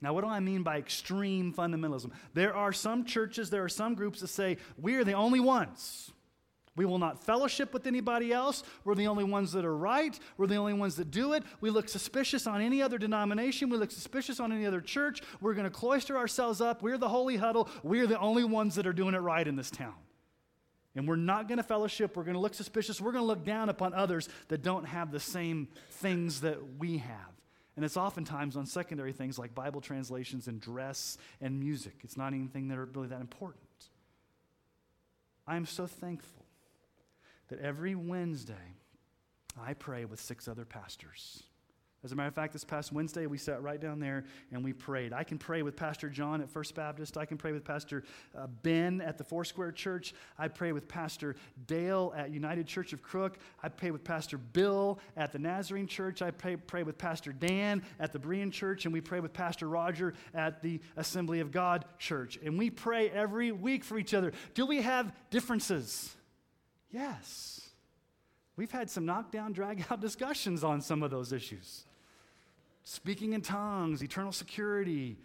Now, 0.00 0.12
what 0.12 0.22
do 0.22 0.28
I 0.28 0.40
mean 0.40 0.62
by 0.62 0.76
extreme 0.76 1.54
fundamentalism? 1.54 2.10
There 2.34 2.54
are 2.54 2.72
some 2.72 3.04
churches, 3.04 3.48
there 3.48 3.64
are 3.64 3.68
some 3.68 3.94
groups 3.94 4.20
that 4.20 4.28
say, 4.28 4.58
we 4.76 4.96
are 4.96 5.04
the 5.04 5.14
only 5.14 5.40
ones. 5.40 6.10
We 6.76 6.84
will 6.84 6.98
not 6.98 7.22
fellowship 7.24 7.72
with 7.72 7.86
anybody 7.86 8.32
else. 8.32 8.64
We're 8.84 8.96
the 8.96 9.06
only 9.06 9.22
ones 9.24 9.52
that 9.52 9.64
are 9.64 9.76
right. 9.76 10.18
We're 10.36 10.48
the 10.48 10.56
only 10.56 10.72
ones 10.72 10.96
that 10.96 11.10
do 11.10 11.32
it. 11.32 11.44
We 11.60 11.70
look 11.70 11.88
suspicious 11.88 12.46
on 12.46 12.60
any 12.60 12.82
other 12.82 12.98
denomination. 12.98 13.70
We 13.70 13.76
look 13.76 13.92
suspicious 13.92 14.40
on 14.40 14.52
any 14.52 14.66
other 14.66 14.80
church. 14.80 15.22
We're 15.40 15.54
going 15.54 15.64
to 15.64 15.70
cloister 15.70 16.18
ourselves 16.18 16.60
up. 16.60 16.82
We're 16.82 16.98
the 16.98 17.08
holy 17.08 17.36
huddle. 17.36 17.68
We're 17.84 18.08
the 18.08 18.18
only 18.18 18.44
ones 18.44 18.74
that 18.74 18.86
are 18.86 18.92
doing 18.92 19.14
it 19.14 19.18
right 19.18 19.46
in 19.46 19.54
this 19.54 19.70
town. 19.70 19.94
And 20.96 21.08
we're 21.08 21.16
not 21.16 21.48
going 21.48 21.58
to 21.58 21.64
fellowship. 21.64 22.16
We're 22.16 22.22
going 22.22 22.34
to 22.34 22.40
look 22.40 22.54
suspicious. 22.54 23.00
We're 23.00 23.12
going 23.12 23.24
to 23.24 23.28
look 23.28 23.44
down 23.44 23.68
upon 23.68 23.94
others 23.94 24.28
that 24.48 24.62
don't 24.62 24.84
have 24.84 25.10
the 25.10 25.20
same 25.20 25.68
things 25.90 26.42
that 26.42 26.78
we 26.78 26.98
have. 26.98 27.34
And 27.76 27.84
it's 27.84 27.96
oftentimes 27.96 28.56
on 28.56 28.66
secondary 28.66 29.12
things 29.12 29.38
like 29.38 29.54
Bible 29.54 29.80
translations 29.80 30.46
and 30.46 30.60
dress 30.60 31.18
and 31.40 31.58
music. 31.58 31.94
It's 32.04 32.16
not 32.16 32.32
anything 32.32 32.68
that 32.68 32.78
are 32.78 32.84
really 32.84 33.08
that 33.08 33.20
important. 33.20 33.64
I 35.46 35.56
am 35.56 35.66
so 35.66 35.86
thankful 35.86 36.46
that 37.48 37.58
every 37.58 37.94
Wednesday 37.94 38.76
I 39.60 39.74
pray 39.74 40.04
with 40.04 40.20
six 40.20 40.46
other 40.46 40.64
pastors. 40.64 41.42
As 42.04 42.12
a 42.12 42.16
matter 42.16 42.28
of 42.28 42.34
fact, 42.34 42.52
this 42.52 42.64
past 42.64 42.92
Wednesday, 42.92 43.24
we 43.24 43.38
sat 43.38 43.62
right 43.62 43.80
down 43.80 43.98
there 43.98 44.24
and 44.52 44.62
we 44.62 44.74
prayed. 44.74 45.14
I 45.14 45.24
can 45.24 45.38
pray 45.38 45.62
with 45.62 45.74
Pastor 45.74 46.10
John 46.10 46.42
at 46.42 46.50
First 46.50 46.74
Baptist. 46.74 47.16
I 47.16 47.24
can 47.24 47.38
pray 47.38 47.52
with 47.52 47.64
Pastor 47.64 48.04
uh, 48.36 48.46
Ben 48.62 49.00
at 49.00 49.16
the 49.16 49.24
Foursquare 49.24 49.72
Church. 49.72 50.12
I 50.38 50.48
pray 50.48 50.72
with 50.72 50.86
Pastor 50.86 51.34
Dale 51.66 52.12
at 52.14 52.30
United 52.30 52.66
Church 52.66 52.92
of 52.92 53.02
Crook. 53.02 53.38
I 53.62 53.70
pray 53.70 53.90
with 53.90 54.04
Pastor 54.04 54.36
Bill 54.36 54.98
at 55.16 55.32
the 55.32 55.38
Nazarene 55.38 55.86
Church. 55.86 56.20
I 56.20 56.30
pray, 56.30 56.56
pray 56.56 56.82
with 56.82 56.98
Pastor 56.98 57.32
Dan 57.32 57.82
at 57.98 58.12
the 58.12 58.18
Berean 58.18 58.52
Church. 58.52 58.84
And 58.84 58.92
we 58.92 59.00
pray 59.00 59.20
with 59.20 59.32
Pastor 59.32 59.66
Roger 59.66 60.12
at 60.34 60.60
the 60.60 60.80
Assembly 60.98 61.40
of 61.40 61.52
God 61.52 61.86
Church. 61.98 62.38
And 62.44 62.58
we 62.58 62.68
pray 62.68 63.08
every 63.08 63.50
week 63.50 63.82
for 63.82 63.96
each 63.96 64.12
other. 64.12 64.32
Do 64.52 64.66
we 64.66 64.82
have 64.82 65.10
differences? 65.30 66.14
Yes. 66.90 67.62
We've 68.56 68.70
had 68.70 68.90
some 68.90 69.06
knockdown, 69.06 69.54
drag 69.54 69.86
out 69.90 70.00
discussions 70.02 70.62
on 70.62 70.82
some 70.82 71.02
of 71.02 71.10
those 71.10 71.32
issues 71.32 71.86
speaking 72.84 73.32
in 73.32 73.40
tongues, 73.40 74.02
eternal 74.02 74.32
security, 74.32 75.18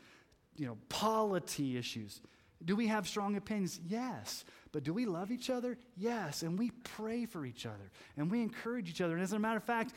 you 0.55 0.65
know, 0.65 0.77
polity 0.89 1.77
issues. 1.77 2.21
Do 2.63 2.75
we 2.75 2.87
have 2.87 3.07
strong 3.07 3.37
opinions? 3.37 3.79
Yes. 3.87 4.43
But 4.71 4.83
do 4.83 4.93
we 4.93 5.05
love 5.05 5.31
each 5.31 5.49
other? 5.49 5.77
Yes. 5.95 6.43
And 6.43 6.59
we 6.59 6.71
pray 6.83 7.25
for 7.25 7.45
each 7.45 7.65
other 7.65 7.91
and 8.17 8.29
we 8.29 8.41
encourage 8.41 8.89
each 8.89 9.01
other. 9.01 9.13
And 9.13 9.23
as 9.23 9.31
a 9.31 9.39
matter 9.39 9.57
of 9.57 9.63
fact, 9.63 9.93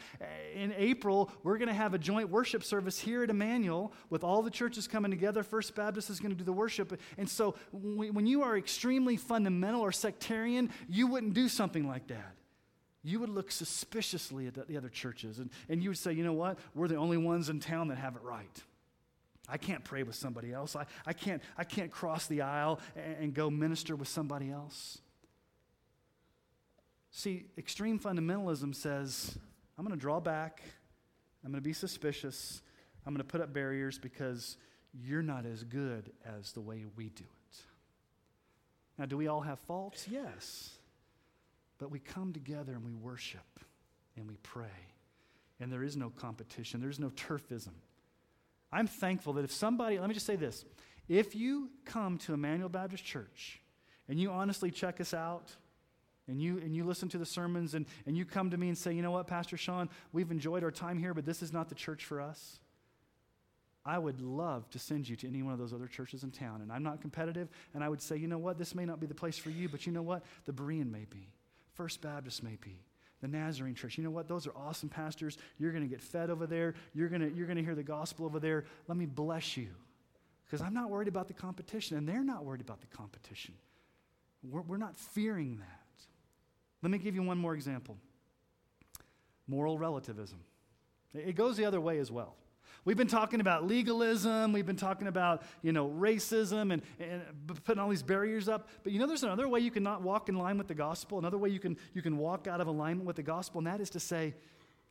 in 0.55 0.73
April, 0.77 1.31
we're 1.43 1.59
going 1.59 1.69
to 1.69 1.75
have 1.75 1.93
a 1.93 1.99
joint 1.99 2.31
worship 2.31 2.63
service 2.63 2.99
here 2.99 3.25
at 3.25 3.31
Emmanuel 3.31 3.93
with 4.11 4.23
all 4.23 4.43
the 4.43 4.51
churches 4.51 4.87
coming 4.87 5.11
together. 5.11 5.43
First 5.43 5.75
Baptist 5.75 6.09
is 6.09 6.21
going 6.21 6.31
to 6.31 6.39
do 6.39 6.45
the 6.45 6.53
worship. 6.53 6.99
And 7.19 7.29
so 7.29 7.57
when 7.73 8.27
you 8.27 8.43
are 8.43 8.57
extremely 8.57 9.17
fundamental 9.17 9.81
or 9.81 9.91
sectarian, 9.91 10.71
you 10.89 11.09
wouldn't 11.09 11.35
do 11.35 11.49
something 11.49 11.89
like 11.89 12.07
that 12.09 12.37
you 13.05 13.19
would 13.21 13.29
look 13.29 13.51
suspiciously 13.51 14.47
at 14.47 14.55
the 14.69 14.77
other 14.77 14.89
churches 14.89 15.39
and, 15.39 15.51
and 15.69 15.83
you 15.83 15.91
would 15.91 15.99
say, 15.99 16.13
you 16.13 16.25
know 16.25 16.33
what? 16.33 16.59
We're 16.75 16.89
the 16.89 16.97
only 16.97 17.17
ones 17.17 17.49
in 17.49 17.59
town 17.61 17.89
that 17.89 17.99
have 17.99 18.17
it 18.17 18.23
right. 18.23 18.63
I 19.49 19.57
can't 19.57 19.83
pray 19.83 20.05
with 20.05 20.15
somebody 20.15 20.53
else. 20.53 20.77
I, 20.77 20.87
I, 21.05 21.13
can't, 21.13 21.43
I 21.59 21.65
can't 21.65 21.91
cross 21.91 22.27
the 22.27 22.43
aisle 22.43 22.79
and, 22.95 23.17
and 23.17 23.35
go 23.35 23.51
minister 23.51 23.97
with 23.97 24.09
somebody 24.09 24.51
else. 24.51 24.99
See, 27.11 27.47
extreme 27.59 27.99
fundamentalism 27.99 28.75
says, 28.75 29.37
I'm 29.77 29.85
going 29.85 29.99
to 29.99 30.01
draw 30.01 30.21
back, 30.21 30.63
I'm 31.45 31.51
going 31.51 31.61
to 31.61 31.69
be 31.69 31.73
suspicious, 31.73 32.63
I'm 33.05 33.13
going 33.13 33.19
to 33.19 33.31
put 33.31 33.41
up 33.41 33.53
barriers 33.53 33.99
because 33.99 34.57
you're 34.95 35.23
not 35.23 35.45
as 35.45 35.65
good 35.65 36.13
as 36.25 36.53
the 36.53 36.61
way 36.61 36.85
we 36.97 37.09
do 37.09 37.25
it. 37.25 37.59
Now, 38.97 39.07
do 39.07 39.17
we 39.17 39.27
all 39.27 39.41
have 39.41 39.59
faults? 39.61 40.07
Yes. 40.09 40.79
But 41.83 41.91
we 41.91 41.99
come 41.99 42.33
together 42.33 42.75
and 42.75 42.85
we 42.85 42.95
worship 42.95 43.59
and 44.17 44.29
we 44.29 44.37
pray. 44.45 44.69
And 45.59 45.73
there 45.73 45.83
is 45.83 45.97
no 45.97 46.11
competition, 46.11 46.81
there's 46.81 47.01
no 47.01 47.11
turfism. 47.11 47.73
I'm 48.71 48.87
thankful 48.87 49.33
that 49.33 49.45
if 49.45 49.51
somebody, 49.51 49.99
let 49.99 50.07
me 50.07 50.15
just 50.15 50.25
say 50.25 50.37
this 50.37 50.65
if 51.09 51.35
you 51.35 51.71
come 51.85 52.19
to 52.19 52.35
Emmanuel 52.35 52.69
Baptist 52.69 53.05
Church 53.05 53.61
and 54.09 54.21
you 54.21 54.31
honestly 54.31 54.71
check 54.71 55.01
us 55.01 55.13
out, 55.13 55.51
and 56.29 56.41
you, 56.41 56.59
and 56.59 56.73
you 56.73 56.85
listen 56.85 57.09
to 57.09 57.19
the 57.19 57.27
sermons 57.27 57.75
and, 57.75 57.85
and 58.07 58.17
you 58.17 58.25
come 58.25 58.51
to 58.51 58.57
me 58.57 58.69
and 58.69 58.79
say, 58.79 58.93
you 58.93 59.03
know 59.03 59.11
what, 59.11 59.27
Pastor 59.27 59.57
Sean, 59.57 59.89
we've 60.13 60.31
enjoyed 60.31 60.63
our 60.63 60.71
time 60.71 61.01
here, 61.01 61.15
but 61.15 61.27
this 61.27 61.43
is 61.43 61.53
not 61.53 61.69
the 61.69 61.75
church 61.75 62.05
for 62.05 62.21
us. 62.21 62.61
I 63.85 63.99
would 63.99 64.21
love 64.21 64.71
to 64.71 64.79
send 64.79 65.09
you 65.09 65.17
to 65.17 65.27
any 65.27 65.43
one 65.43 65.53
of 65.53 65.59
those 65.59 65.73
other 65.73 65.89
churches 65.89 66.23
in 66.23 66.31
town. 66.31 66.61
And 66.61 66.71
I'm 66.71 66.85
not 66.85 67.01
competitive, 67.01 67.49
and 67.75 67.83
I 67.83 67.89
would 67.89 68.01
say, 68.01 68.17
you 68.19 68.29
know 68.29 68.39
what, 68.39 68.57
this 68.57 68.73
may 68.73 68.85
not 68.85 69.01
be 69.01 69.09
the 69.09 69.17
place 69.17 69.37
for 69.37 69.51
you, 69.51 69.69
but 69.69 69.85
you 69.85 69.91
know 69.91 70.03
what, 70.03 70.23
the 70.45 70.53
Berean 70.53 70.89
may 70.93 71.07
be. 71.11 71.33
First 71.83 72.01
Baptist 72.01 72.45
may 72.45 72.57
be, 72.61 72.79
the 73.23 73.27
Nazarene 73.27 73.75
Church. 73.75 73.99
You 73.99 74.05
know 74.05 74.11
what? 74.11 74.29
Those 74.29 74.47
are 74.47 74.53
awesome 74.55 74.89
pastors. 74.89 75.37
You're 75.59 75.73
going 75.73 75.83
to 75.83 75.91
get 75.91 76.01
fed 76.01 76.31
over 76.31 76.47
there. 76.47 76.75
You're 76.95 77.09
going 77.09 77.23
to, 77.23 77.37
you're 77.37 77.49
going 77.49 77.57
to 77.57 77.65
hear 77.65 77.75
the 77.75 77.83
gospel 77.83 78.25
over 78.25 78.39
there. 78.39 78.67
Let 78.87 78.97
me 78.97 79.05
bless 79.05 79.57
you. 79.57 79.67
Because 80.47 80.61
I'm 80.61 80.75
not 80.75 80.91
worried 80.91 81.09
about 81.09 81.27
the 81.27 81.35
competition, 81.35 81.97
and 81.97 82.09
they're 82.09 82.23
not 82.23 82.45
worried 82.45 82.61
about 82.61 82.81
the 82.83 82.87
competition. 82.87 83.55
We're, 84.49 84.61
we're 84.61 84.77
not 84.77 84.97
fearing 84.97 85.57
that. 85.57 86.05
Let 86.83 86.93
me 86.93 86.99
give 86.99 87.17
you 87.17 87.25
one 87.25 87.39
more 87.39 87.55
example 87.55 87.97
moral 89.49 89.77
relativism. 89.77 90.39
It 91.13 91.35
goes 91.35 91.57
the 91.57 91.65
other 91.65 91.81
way 91.81 91.99
as 91.99 92.13
well. 92.13 92.37
We've 92.85 92.97
been 92.97 93.07
talking 93.07 93.41
about 93.41 93.67
legalism, 93.67 94.53
we've 94.53 94.67
been 94.67 94.77
talking 94.77 95.07
about, 95.07 95.43
you 95.63 95.73
know, 95.73 95.89
racism 95.89 96.73
and, 96.73 96.83
and 96.99 97.23
putting 97.65 97.81
all 97.81 97.89
these 97.89 98.03
barriers 98.03 98.49
up. 98.49 98.69
But 98.83 98.93
you 98.93 98.99
know, 98.99 99.07
there's 99.07 99.23
another 99.23 99.49
way 99.49 99.61
you 99.61 99.71
can 99.71 99.85
not 99.85 100.03
walk 100.03 100.29
in 100.29 100.37
line 100.37 100.59
with 100.59 100.67
the 100.67 100.75
gospel, 100.75 101.19
another 101.19 101.39
way 101.39 101.49
you 101.49 101.61
can, 101.61 101.77
you 101.95 102.03
can 102.03 102.19
walk 102.19 102.47
out 102.47 102.61
of 102.61 102.67
alignment 102.67 103.07
with 103.07 103.17
the 103.17 103.23
gospel, 103.23 103.59
and 103.59 103.67
that 103.69 103.81
is 103.81 103.91
to 103.91 104.01
say, 104.01 104.35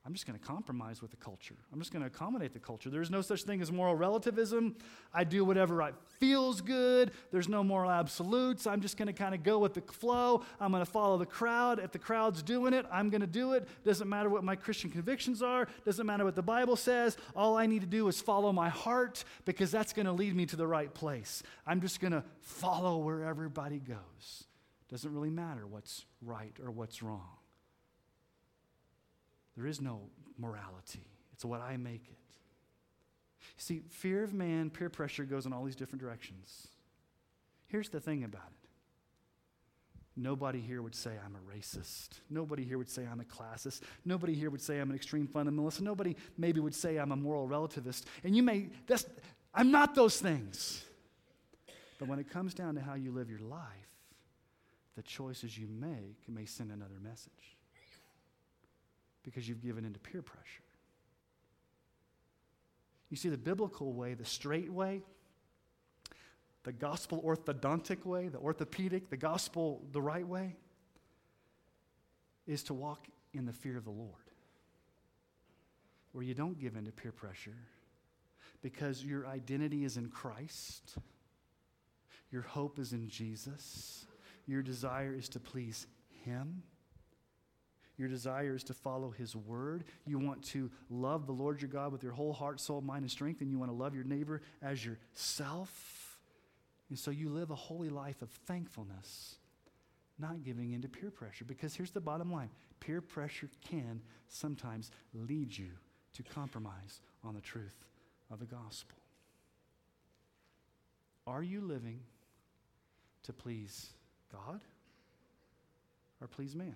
I'm 0.04 0.14
just 0.14 0.26
going 0.26 0.38
to 0.38 0.44
compromise 0.44 1.00
with 1.00 1.12
the 1.12 1.18
culture. 1.18 1.56
I'm 1.72 1.78
just 1.78 1.92
going 1.92 2.02
to 2.02 2.08
accommodate 2.08 2.54
the 2.54 2.60
culture. 2.60 2.90
There's 2.90 3.12
no 3.12 3.22
such 3.22 3.44
thing 3.44 3.62
as 3.62 3.72
moral 3.72 3.94
relativism. 3.94 4.76
I 5.14 5.24
do 5.24 5.46
whatever 5.46 5.80
I 5.84 5.92
feels 6.20 6.60
good. 6.60 7.12
There's 7.32 7.48
no 7.48 7.64
moral 7.64 7.92
absolutes. 7.92 8.66
I'm 8.66 8.82
just 8.82 8.98
going 8.98 9.08
to 9.08 9.14
kind 9.14 9.36
of 9.36 9.44
go 9.44 9.60
with 9.60 9.76
the 9.76 9.82
flow. 9.82 10.44
I'm 10.60 10.72
going 10.72 10.84
to 10.84 10.90
follow 10.90 11.20
the 11.20 11.28
crowd. 11.28 11.78
If 11.78 11.92
the 11.92 12.00
crowd's 12.00 12.42
doing 12.42 12.74
it, 12.74 12.88
I'm 12.92 13.12
going 13.12 13.22
to 13.22 13.28
do 13.28 13.54
it. 13.54 13.68
Doesn't 13.86 14.10
matter 14.10 14.28
what 14.28 14.44
my 14.44 14.56
Christian 14.56 14.90
convictions 14.90 15.44
are. 15.44 15.68
Doesn't 15.86 16.08
matter 16.08 16.26
what 16.26 16.36
the 16.36 16.42
Bible 16.42 16.76
says. 16.76 17.16
All 17.36 17.56
I 17.56 17.68
need 17.68 17.82
to 17.82 17.88
do 17.88 18.08
is 18.08 18.20
follow 18.20 18.52
my 18.52 18.70
heart 18.70 19.24
because 19.46 19.70
that's 19.70 19.94
going 19.94 20.08
to 20.08 20.14
lead 20.14 20.36
me 20.36 20.48
to 20.48 20.56
the 20.56 20.68
right 20.68 20.92
place. 20.92 21.44
I'm 21.68 21.80
just 21.80 22.00
going 22.00 22.14
to 22.14 22.24
follow 22.40 22.98
where 22.98 23.24
everybody 23.24 23.78
goes. 23.78 24.46
Doesn't 24.90 25.14
really 25.14 25.30
matter 25.30 25.68
what's 25.68 26.06
right 26.24 26.56
or 26.64 26.72
what's 26.72 27.04
wrong. 27.04 27.38
There 29.56 29.68
is 29.68 29.82
no 29.82 30.02
morality, 30.38 31.06
it's 31.34 31.46
what 31.46 31.62
I 31.62 31.78
make 31.78 32.08
it. 32.08 32.18
See, 33.58 33.82
fear 33.90 34.24
of 34.24 34.34
man, 34.34 34.70
peer 34.70 34.90
pressure 34.90 35.24
goes 35.24 35.46
in 35.46 35.54
all 35.54 35.64
these 35.64 35.76
different 35.76 36.02
directions. 36.02 36.68
Here's 37.68 37.90
the 37.90 38.00
thing 38.00 38.24
about 38.24 38.48
it 38.48 38.62
nobody 40.18 40.60
here 40.60 40.82
would 40.82 40.94
say 40.94 41.12
I'm 41.26 41.36
a 41.36 41.58
racist. 41.58 42.20
Nobody 42.30 42.64
here 42.64 42.78
would 42.78 42.90
say 42.90 43.08
I'm 43.10 43.22
a 43.22 43.24
classist. 43.24 43.82
Nobody 44.06 44.34
here 44.34 44.50
would 44.50 44.62
say 44.62 44.80
I'm 44.80 44.90
an 44.90 44.96
extreme 44.96 45.28
fundamentalist. 45.28 45.82
Nobody 45.82 46.16
maybe 46.38 46.60
would 46.60 46.76
say 46.76 46.98
I'm 46.98 47.12
a 47.12 47.16
moral 47.16 47.48
relativist. 47.48 48.04
And 48.24 48.36
you 48.36 48.44
may, 48.44 48.68
that's, 48.88 49.06
I'm 49.54 49.72
not 49.72 49.96
those 49.96 50.20
things. 50.20 50.84
But 51.98 52.08
when 52.08 52.20
it 52.20 52.30
comes 52.30 52.54
down 52.54 52.76
to 52.76 52.82
how 52.82 52.96
you 52.96 53.12
live 53.12 53.30
your 53.30 53.40
life, 53.40 53.62
the 54.96 55.02
choices 55.02 55.58
you 55.58 55.68
make 55.68 56.18
may 56.28 56.46
send 56.46 56.72
another 56.72 57.00
message 57.02 57.58
because 59.24 59.48
you've 59.48 59.62
given 59.62 59.86
into 59.86 60.00
peer 60.00 60.22
pressure. 60.22 60.64
You 63.10 63.18
see, 63.18 63.30
the 63.30 63.38
biblical 63.38 63.94
way, 63.94 64.14
the 64.14 64.26
straight 64.26 64.72
way, 64.72 65.02
the 66.64 66.72
gospel 66.72 67.22
orthodontic 67.26 68.06
way, 68.06 68.28
the 68.28 68.38
orthopedic, 68.38 69.10
the 69.10 69.18
gospel 69.18 69.84
the 69.92 70.02
right 70.02 70.28
way, 70.28 70.56
is 72.48 72.64
to 72.64 72.74
walk 72.74 73.08
in 73.34 73.46
the 73.46 73.54
fear 73.54 73.78
of 73.78 73.84
the 73.84 73.92
Lord, 73.92 74.32
where 76.12 76.24
you 76.24 76.34
don't 76.34 76.60
give 76.60 76.76
in 76.76 76.86
to 76.86 76.92
peer 76.92 77.12
pressure 77.12 77.58
because 78.62 79.04
your 79.04 79.28
identity 79.28 79.84
is 79.84 79.98
in 79.98 80.08
Christ, 80.10 80.98
your 82.32 82.44
hope 82.44 82.80
is 82.80 82.94
in 82.94 83.10
Jesus, 83.10 84.06
your 84.46 84.62
desire 84.62 85.14
is 85.14 85.28
to 85.30 85.40
please 85.40 85.88
Him. 86.24 86.64
Your 88.02 88.10
desire 88.10 88.56
is 88.56 88.64
to 88.64 88.74
follow 88.74 89.12
His 89.12 89.36
word. 89.36 89.84
You 90.08 90.18
want 90.18 90.42
to 90.46 90.72
love 90.90 91.28
the 91.28 91.34
Lord 91.34 91.62
your 91.62 91.70
God 91.70 91.92
with 91.92 92.02
your 92.02 92.14
whole 92.14 92.34
heart, 92.34 92.60
soul, 92.60 92.82
mind, 92.82 93.04
and 93.04 93.12
strength, 93.12 93.42
and 93.42 93.52
you 93.52 93.60
want 93.60 93.70
to 93.70 93.78
love 93.78 93.94
your 93.94 94.04
neighbor 94.04 94.42
as 94.60 94.84
yourself. 94.84 96.18
And 96.90 96.98
so 96.98 97.12
you 97.12 97.30
live 97.30 97.52
a 97.52 97.56
holy 97.56 97.90
life 97.90 98.24
of 98.24 98.32
thankfulness, 98.48 99.36
not 100.18 100.42
giving 100.44 100.72
in 100.72 100.82
to 100.82 100.90
peer 100.90 101.12
pressure. 101.12 101.46
Because 101.46 101.76
here's 101.76 101.92
the 101.92 102.02
bottom 102.02 102.32
line 102.32 102.50
peer 102.80 103.02
pressure 103.02 103.52
can 103.70 104.02
sometimes 104.28 104.90
lead 105.14 105.56
you 105.56 105.70
to 106.16 106.24
compromise 106.24 107.02
on 107.24 107.36
the 107.36 107.42
truth 107.42 107.86
of 108.32 108.40
the 108.40 108.48
gospel. 108.48 108.98
Are 111.28 111.44
you 111.44 111.62
living 111.62 112.00
to 113.26 113.32
please 113.32 113.92
God 114.32 114.62
or 116.20 116.26
please 116.26 116.56
man? 116.56 116.74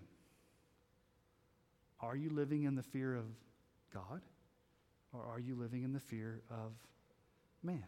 Are 2.05 2.15
you 2.15 2.29
living 2.29 2.63
in 2.63 2.75
the 2.75 2.83
fear 2.83 3.15
of 3.15 3.25
God? 3.91 4.21
Or 5.11 5.23
are 5.23 5.39
you 5.39 5.55
living 5.55 5.81
in 5.81 5.91
the 5.91 5.99
fear 5.99 6.43
of 6.51 6.73
man? 7.63 7.83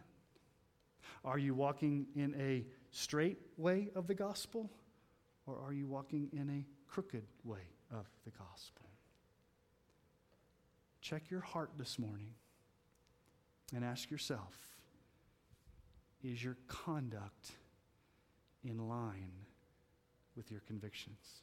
Are 1.24 1.38
you 1.38 1.54
walking 1.54 2.06
in 2.16 2.34
a 2.38 2.66
straight 2.90 3.38
way 3.56 3.90
of 3.94 4.08
the 4.08 4.14
gospel? 4.14 4.70
Or 5.46 5.60
are 5.64 5.72
you 5.72 5.86
walking 5.86 6.30
in 6.32 6.50
a 6.50 6.90
crooked 6.90 7.22
way 7.44 7.70
of 7.92 8.06
the 8.24 8.32
gospel? 8.32 8.86
Check 11.00 11.30
your 11.30 11.40
heart 11.40 11.70
this 11.78 11.96
morning 11.96 12.34
and 13.72 13.84
ask 13.84 14.10
yourself 14.10 14.54
is 16.24 16.42
your 16.42 16.56
conduct 16.66 17.52
in 18.64 18.88
line 18.88 19.46
with 20.34 20.50
your 20.50 20.60
convictions? 20.66 21.42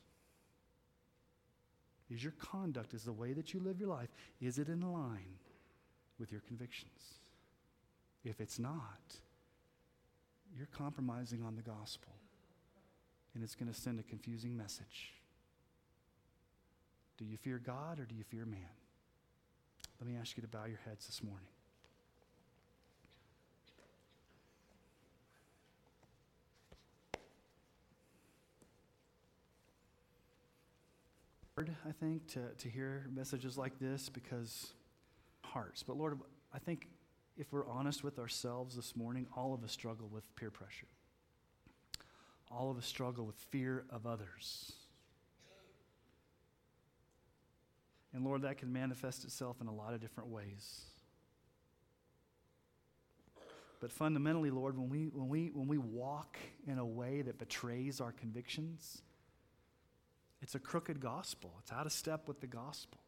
Is 2.10 2.24
your 2.24 2.34
conduct, 2.34 2.94
is 2.94 3.04
the 3.04 3.14
way 3.14 3.34
that 3.34 3.54
you 3.54 3.60
live 3.60 3.80
your 3.80 3.90
life, 3.90 4.10
is 4.40 4.60
it 4.60 4.68
in 4.68 4.82
line 4.82 5.40
with 6.20 6.32
your 6.32 6.42
convictions. 6.42 7.20
If 8.24 8.40
it's 8.40 8.60
not, 8.60 9.16
you're 10.56 10.68
compromising 10.68 11.44
on 11.44 11.56
the 11.56 11.62
gospel, 11.62 12.14
and 13.34 13.44
it's 13.44 13.56
going 13.56 13.72
to 13.72 13.80
send 13.80 14.00
a 14.00 14.04
confusing 14.04 14.56
message. 14.56 15.14
Do 17.18 17.26
you 17.26 17.38
fear 17.38 17.60
God 17.60 18.00
or 18.00 18.06
do 18.06 18.16
you 18.16 18.24
fear 18.24 18.46
man? 18.46 18.60
Let 20.00 20.10
me 20.10 20.18
ask 20.20 20.36
you 20.38 20.42
to 20.42 20.48
bow 20.48 20.66
your 20.66 20.80
heads 20.86 21.06
this 21.06 21.24
morning. 21.24 21.48
I 31.58 31.94
think, 32.02 32.28
to, 32.34 32.50
to 32.58 32.70
hear 32.70 33.08
messages 33.16 33.58
like 33.58 33.80
this 33.80 34.10
because 34.10 34.74
hearts. 35.42 35.84
But 35.84 35.96
Lord, 35.96 36.20
I 36.54 36.60
think 36.60 36.90
if 37.38 37.54
we're 37.54 37.66
honest 37.66 38.04
with 38.04 38.20
ourselves 38.20 38.76
this 38.76 38.94
morning, 38.94 39.26
all 39.38 39.54
of 39.54 39.64
us 39.64 39.72
struggle 39.72 40.10
with 40.12 40.36
peer 40.36 40.52
pressure. 40.52 40.88
All 42.52 42.70
of 42.72 42.78
us 42.78 42.86
struggle 42.86 43.26
with 43.26 43.38
fear 43.38 43.86
of 43.90 44.06
others. 44.06 44.74
And 48.14 48.26
Lord, 48.26 48.42
that 48.42 48.58
can 48.58 48.74
manifest 48.74 49.24
itself 49.24 49.62
in 49.62 49.68
a 49.68 49.74
lot 49.74 49.94
of 49.94 50.02
different 50.02 50.30
ways. 50.30 50.82
But 53.80 53.94
fundamentally, 53.94 54.52
Lord, 54.52 54.78
when 54.78 54.90
we, 54.90 55.10
when 55.14 55.30
we, 55.30 55.52
when 55.54 55.70
we 55.70 55.78
walk 55.78 56.38
in 56.68 56.80
a 56.80 56.86
way 56.86 57.22
that 57.22 57.38
betrays 57.38 58.02
our 58.02 58.12
convictions, 58.12 59.02
it's 60.46 60.54
a 60.54 60.60
crooked 60.60 61.00
gospel. 61.00 61.56
It's 61.60 61.72
out 61.72 61.88
of 61.88 61.92
step 61.92 62.28
with 62.28 62.40
the 62.40 62.46
gospel. 62.46 63.00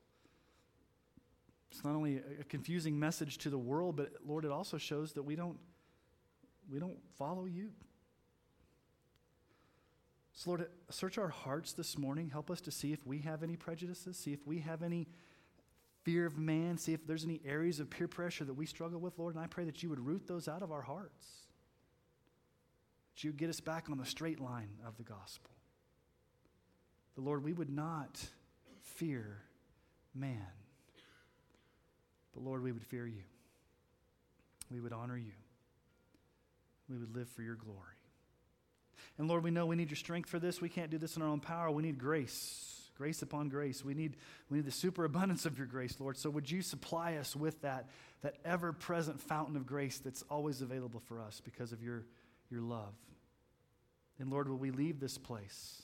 It's 1.69 1.83
not 1.83 1.93
only 1.93 2.19
a 2.41 2.43
confusing 2.43 2.97
message 2.97 3.37
to 3.39 3.51
the 3.51 3.59
world, 3.59 3.95
but 3.95 4.09
Lord, 4.25 4.43
it 4.43 4.49
also 4.49 4.79
shows 4.79 5.13
that 5.13 5.21
we 5.21 5.35
don't, 5.35 5.59
we 6.67 6.79
don't 6.79 6.97
follow 7.19 7.45
you. 7.45 7.69
So, 10.33 10.49
Lord, 10.49 10.67
search 10.89 11.19
our 11.19 11.27
hearts 11.27 11.73
this 11.73 11.95
morning. 11.95 12.31
Help 12.31 12.49
us 12.49 12.59
to 12.61 12.71
see 12.71 12.91
if 12.91 13.05
we 13.05 13.19
have 13.19 13.43
any 13.43 13.55
prejudices, 13.55 14.17
see 14.17 14.33
if 14.33 14.47
we 14.47 14.57
have 14.61 14.81
any 14.81 15.07
fear 16.01 16.25
of 16.25 16.39
man, 16.39 16.79
see 16.79 16.93
if 16.93 17.05
there's 17.05 17.23
any 17.23 17.39
areas 17.45 17.79
of 17.79 17.91
peer 17.91 18.07
pressure 18.07 18.45
that 18.45 18.55
we 18.55 18.65
struggle 18.65 18.99
with, 18.99 19.19
Lord. 19.19 19.35
And 19.35 19.43
I 19.43 19.45
pray 19.45 19.65
that 19.65 19.83
you 19.83 19.89
would 19.89 20.03
root 20.03 20.25
those 20.25 20.47
out 20.47 20.63
of 20.63 20.71
our 20.71 20.81
hearts, 20.81 21.27
that 23.13 23.23
you 23.23 23.29
would 23.29 23.37
get 23.37 23.51
us 23.51 23.59
back 23.59 23.91
on 23.91 23.99
the 23.99 24.05
straight 24.07 24.39
line 24.39 24.79
of 24.83 24.97
the 24.97 25.03
gospel 25.03 25.51
the 27.17 27.23
Lord, 27.23 27.43
we 27.43 27.51
would 27.51 27.71
not 27.71 28.23
fear 28.83 29.39
man, 30.13 30.45
but 32.33 32.43
Lord, 32.43 32.61
we 32.61 32.71
would 32.71 32.85
fear 32.85 33.07
you. 33.07 33.23
We 34.71 34.79
would 34.79 34.93
honor 34.93 35.17
you. 35.17 35.31
We 36.87 36.95
would 36.95 37.15
live 37.15 37.27
for 37.29 37.41
your 37.41 37.55
glory. 37.55 37.79
And 39.17 39.27
Lord, 39.27 39.43
we 39.43 39.49
know 39.49 39.65
we 39.65 39.75
need 39.75 39.89
your 39.89 39.97
strength 39.97 40.29
for 40.29 40.37
this. 40.37 40.61
We 40.61 40.69
can't 40.69 40.91
do 40.91 40.99
this 40.99 41.15
in 41.15 41.23
our 41.23 41.27
own 41.27 41.39
power. 41.39 41.71
We 41.71 41.81
need 41.81 41.97
grace, 41.97 42.81
grace 42.95 43.23
upon 43.23 43.49
grace. 43.49 43.83
We 43.83 43.95
need, 43.95 44.17
we 44.51 44.57
need 44.57 44.67
the 44.67 44.71
superabundance 44.71 45.47
of 45.47 45.57
your 45.57 45.65
grace, 45.65 45.95
Lord. 45.99 46.17
So 46.17 46.29
would 46.29 46.51
you 46.51 46.61
supply 46.61 47.15
us 47.15 47.35
with 47.35 47.59
that, 47.63 47.89
that 48.21 48.35
ever 48.45 48.73
present 48.73 49.19
fountain 49.19 49.55
of 49.55 49.65
grace 49.65 49.97
that's 49.97 50.21
always 50.29 50.61
available 50.61 50.99
for 50.99 51.19
us 51.19 51.41
because 51.43 51.71
of 51.71 51.81
your, 51.81 52.05
your 52.51 52.61
love? 52.61 52.93
And 54.19 54.29
Lord, 54.29 54.47
will 54.47 54.57
we 54.57 54.69
leave 54.69 54.99
this 54.99 55.17
place? 55.17 55.81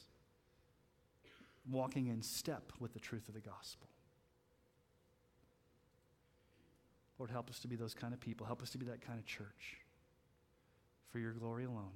Walking 1.70 2.08
in 2.08 2.22
step 2.22 2.72
with 2.80 2.94
the 2.94 3.00
truth 3.00 3.28
of 3.28 3.34
the 3.34 3.40
gospel. 3.40 3.88
Lord, 7.20 7.32
help 7.32 7.50
us 7.50 7.60
to 7.60 7.68
be 7.68 7.76
those 7.76 7.94
kind 7.94 8.14
of 8.14 8.20
people. 8.20 8.46
Help 8.46 8.62
us 8.62 8.70
to 8.72 8.78
be 8.78 8.86
that 8.88 9.02
kind 9.02 9.20
of 9.20 9.26
church 9.26 9.78
for 11.12 11.20
your 11.20 11.32
glory 11.32 11.66
alone. 11.66 11.94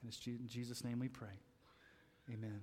And 0.00 0.08
it's 0.08 0.26
in 0.26 0.48
Jesus' 0.48 0.84
name 0.84 0.98
we 0.98 1.08
pray. 1.08 1.40
Amen. 2.32 2.60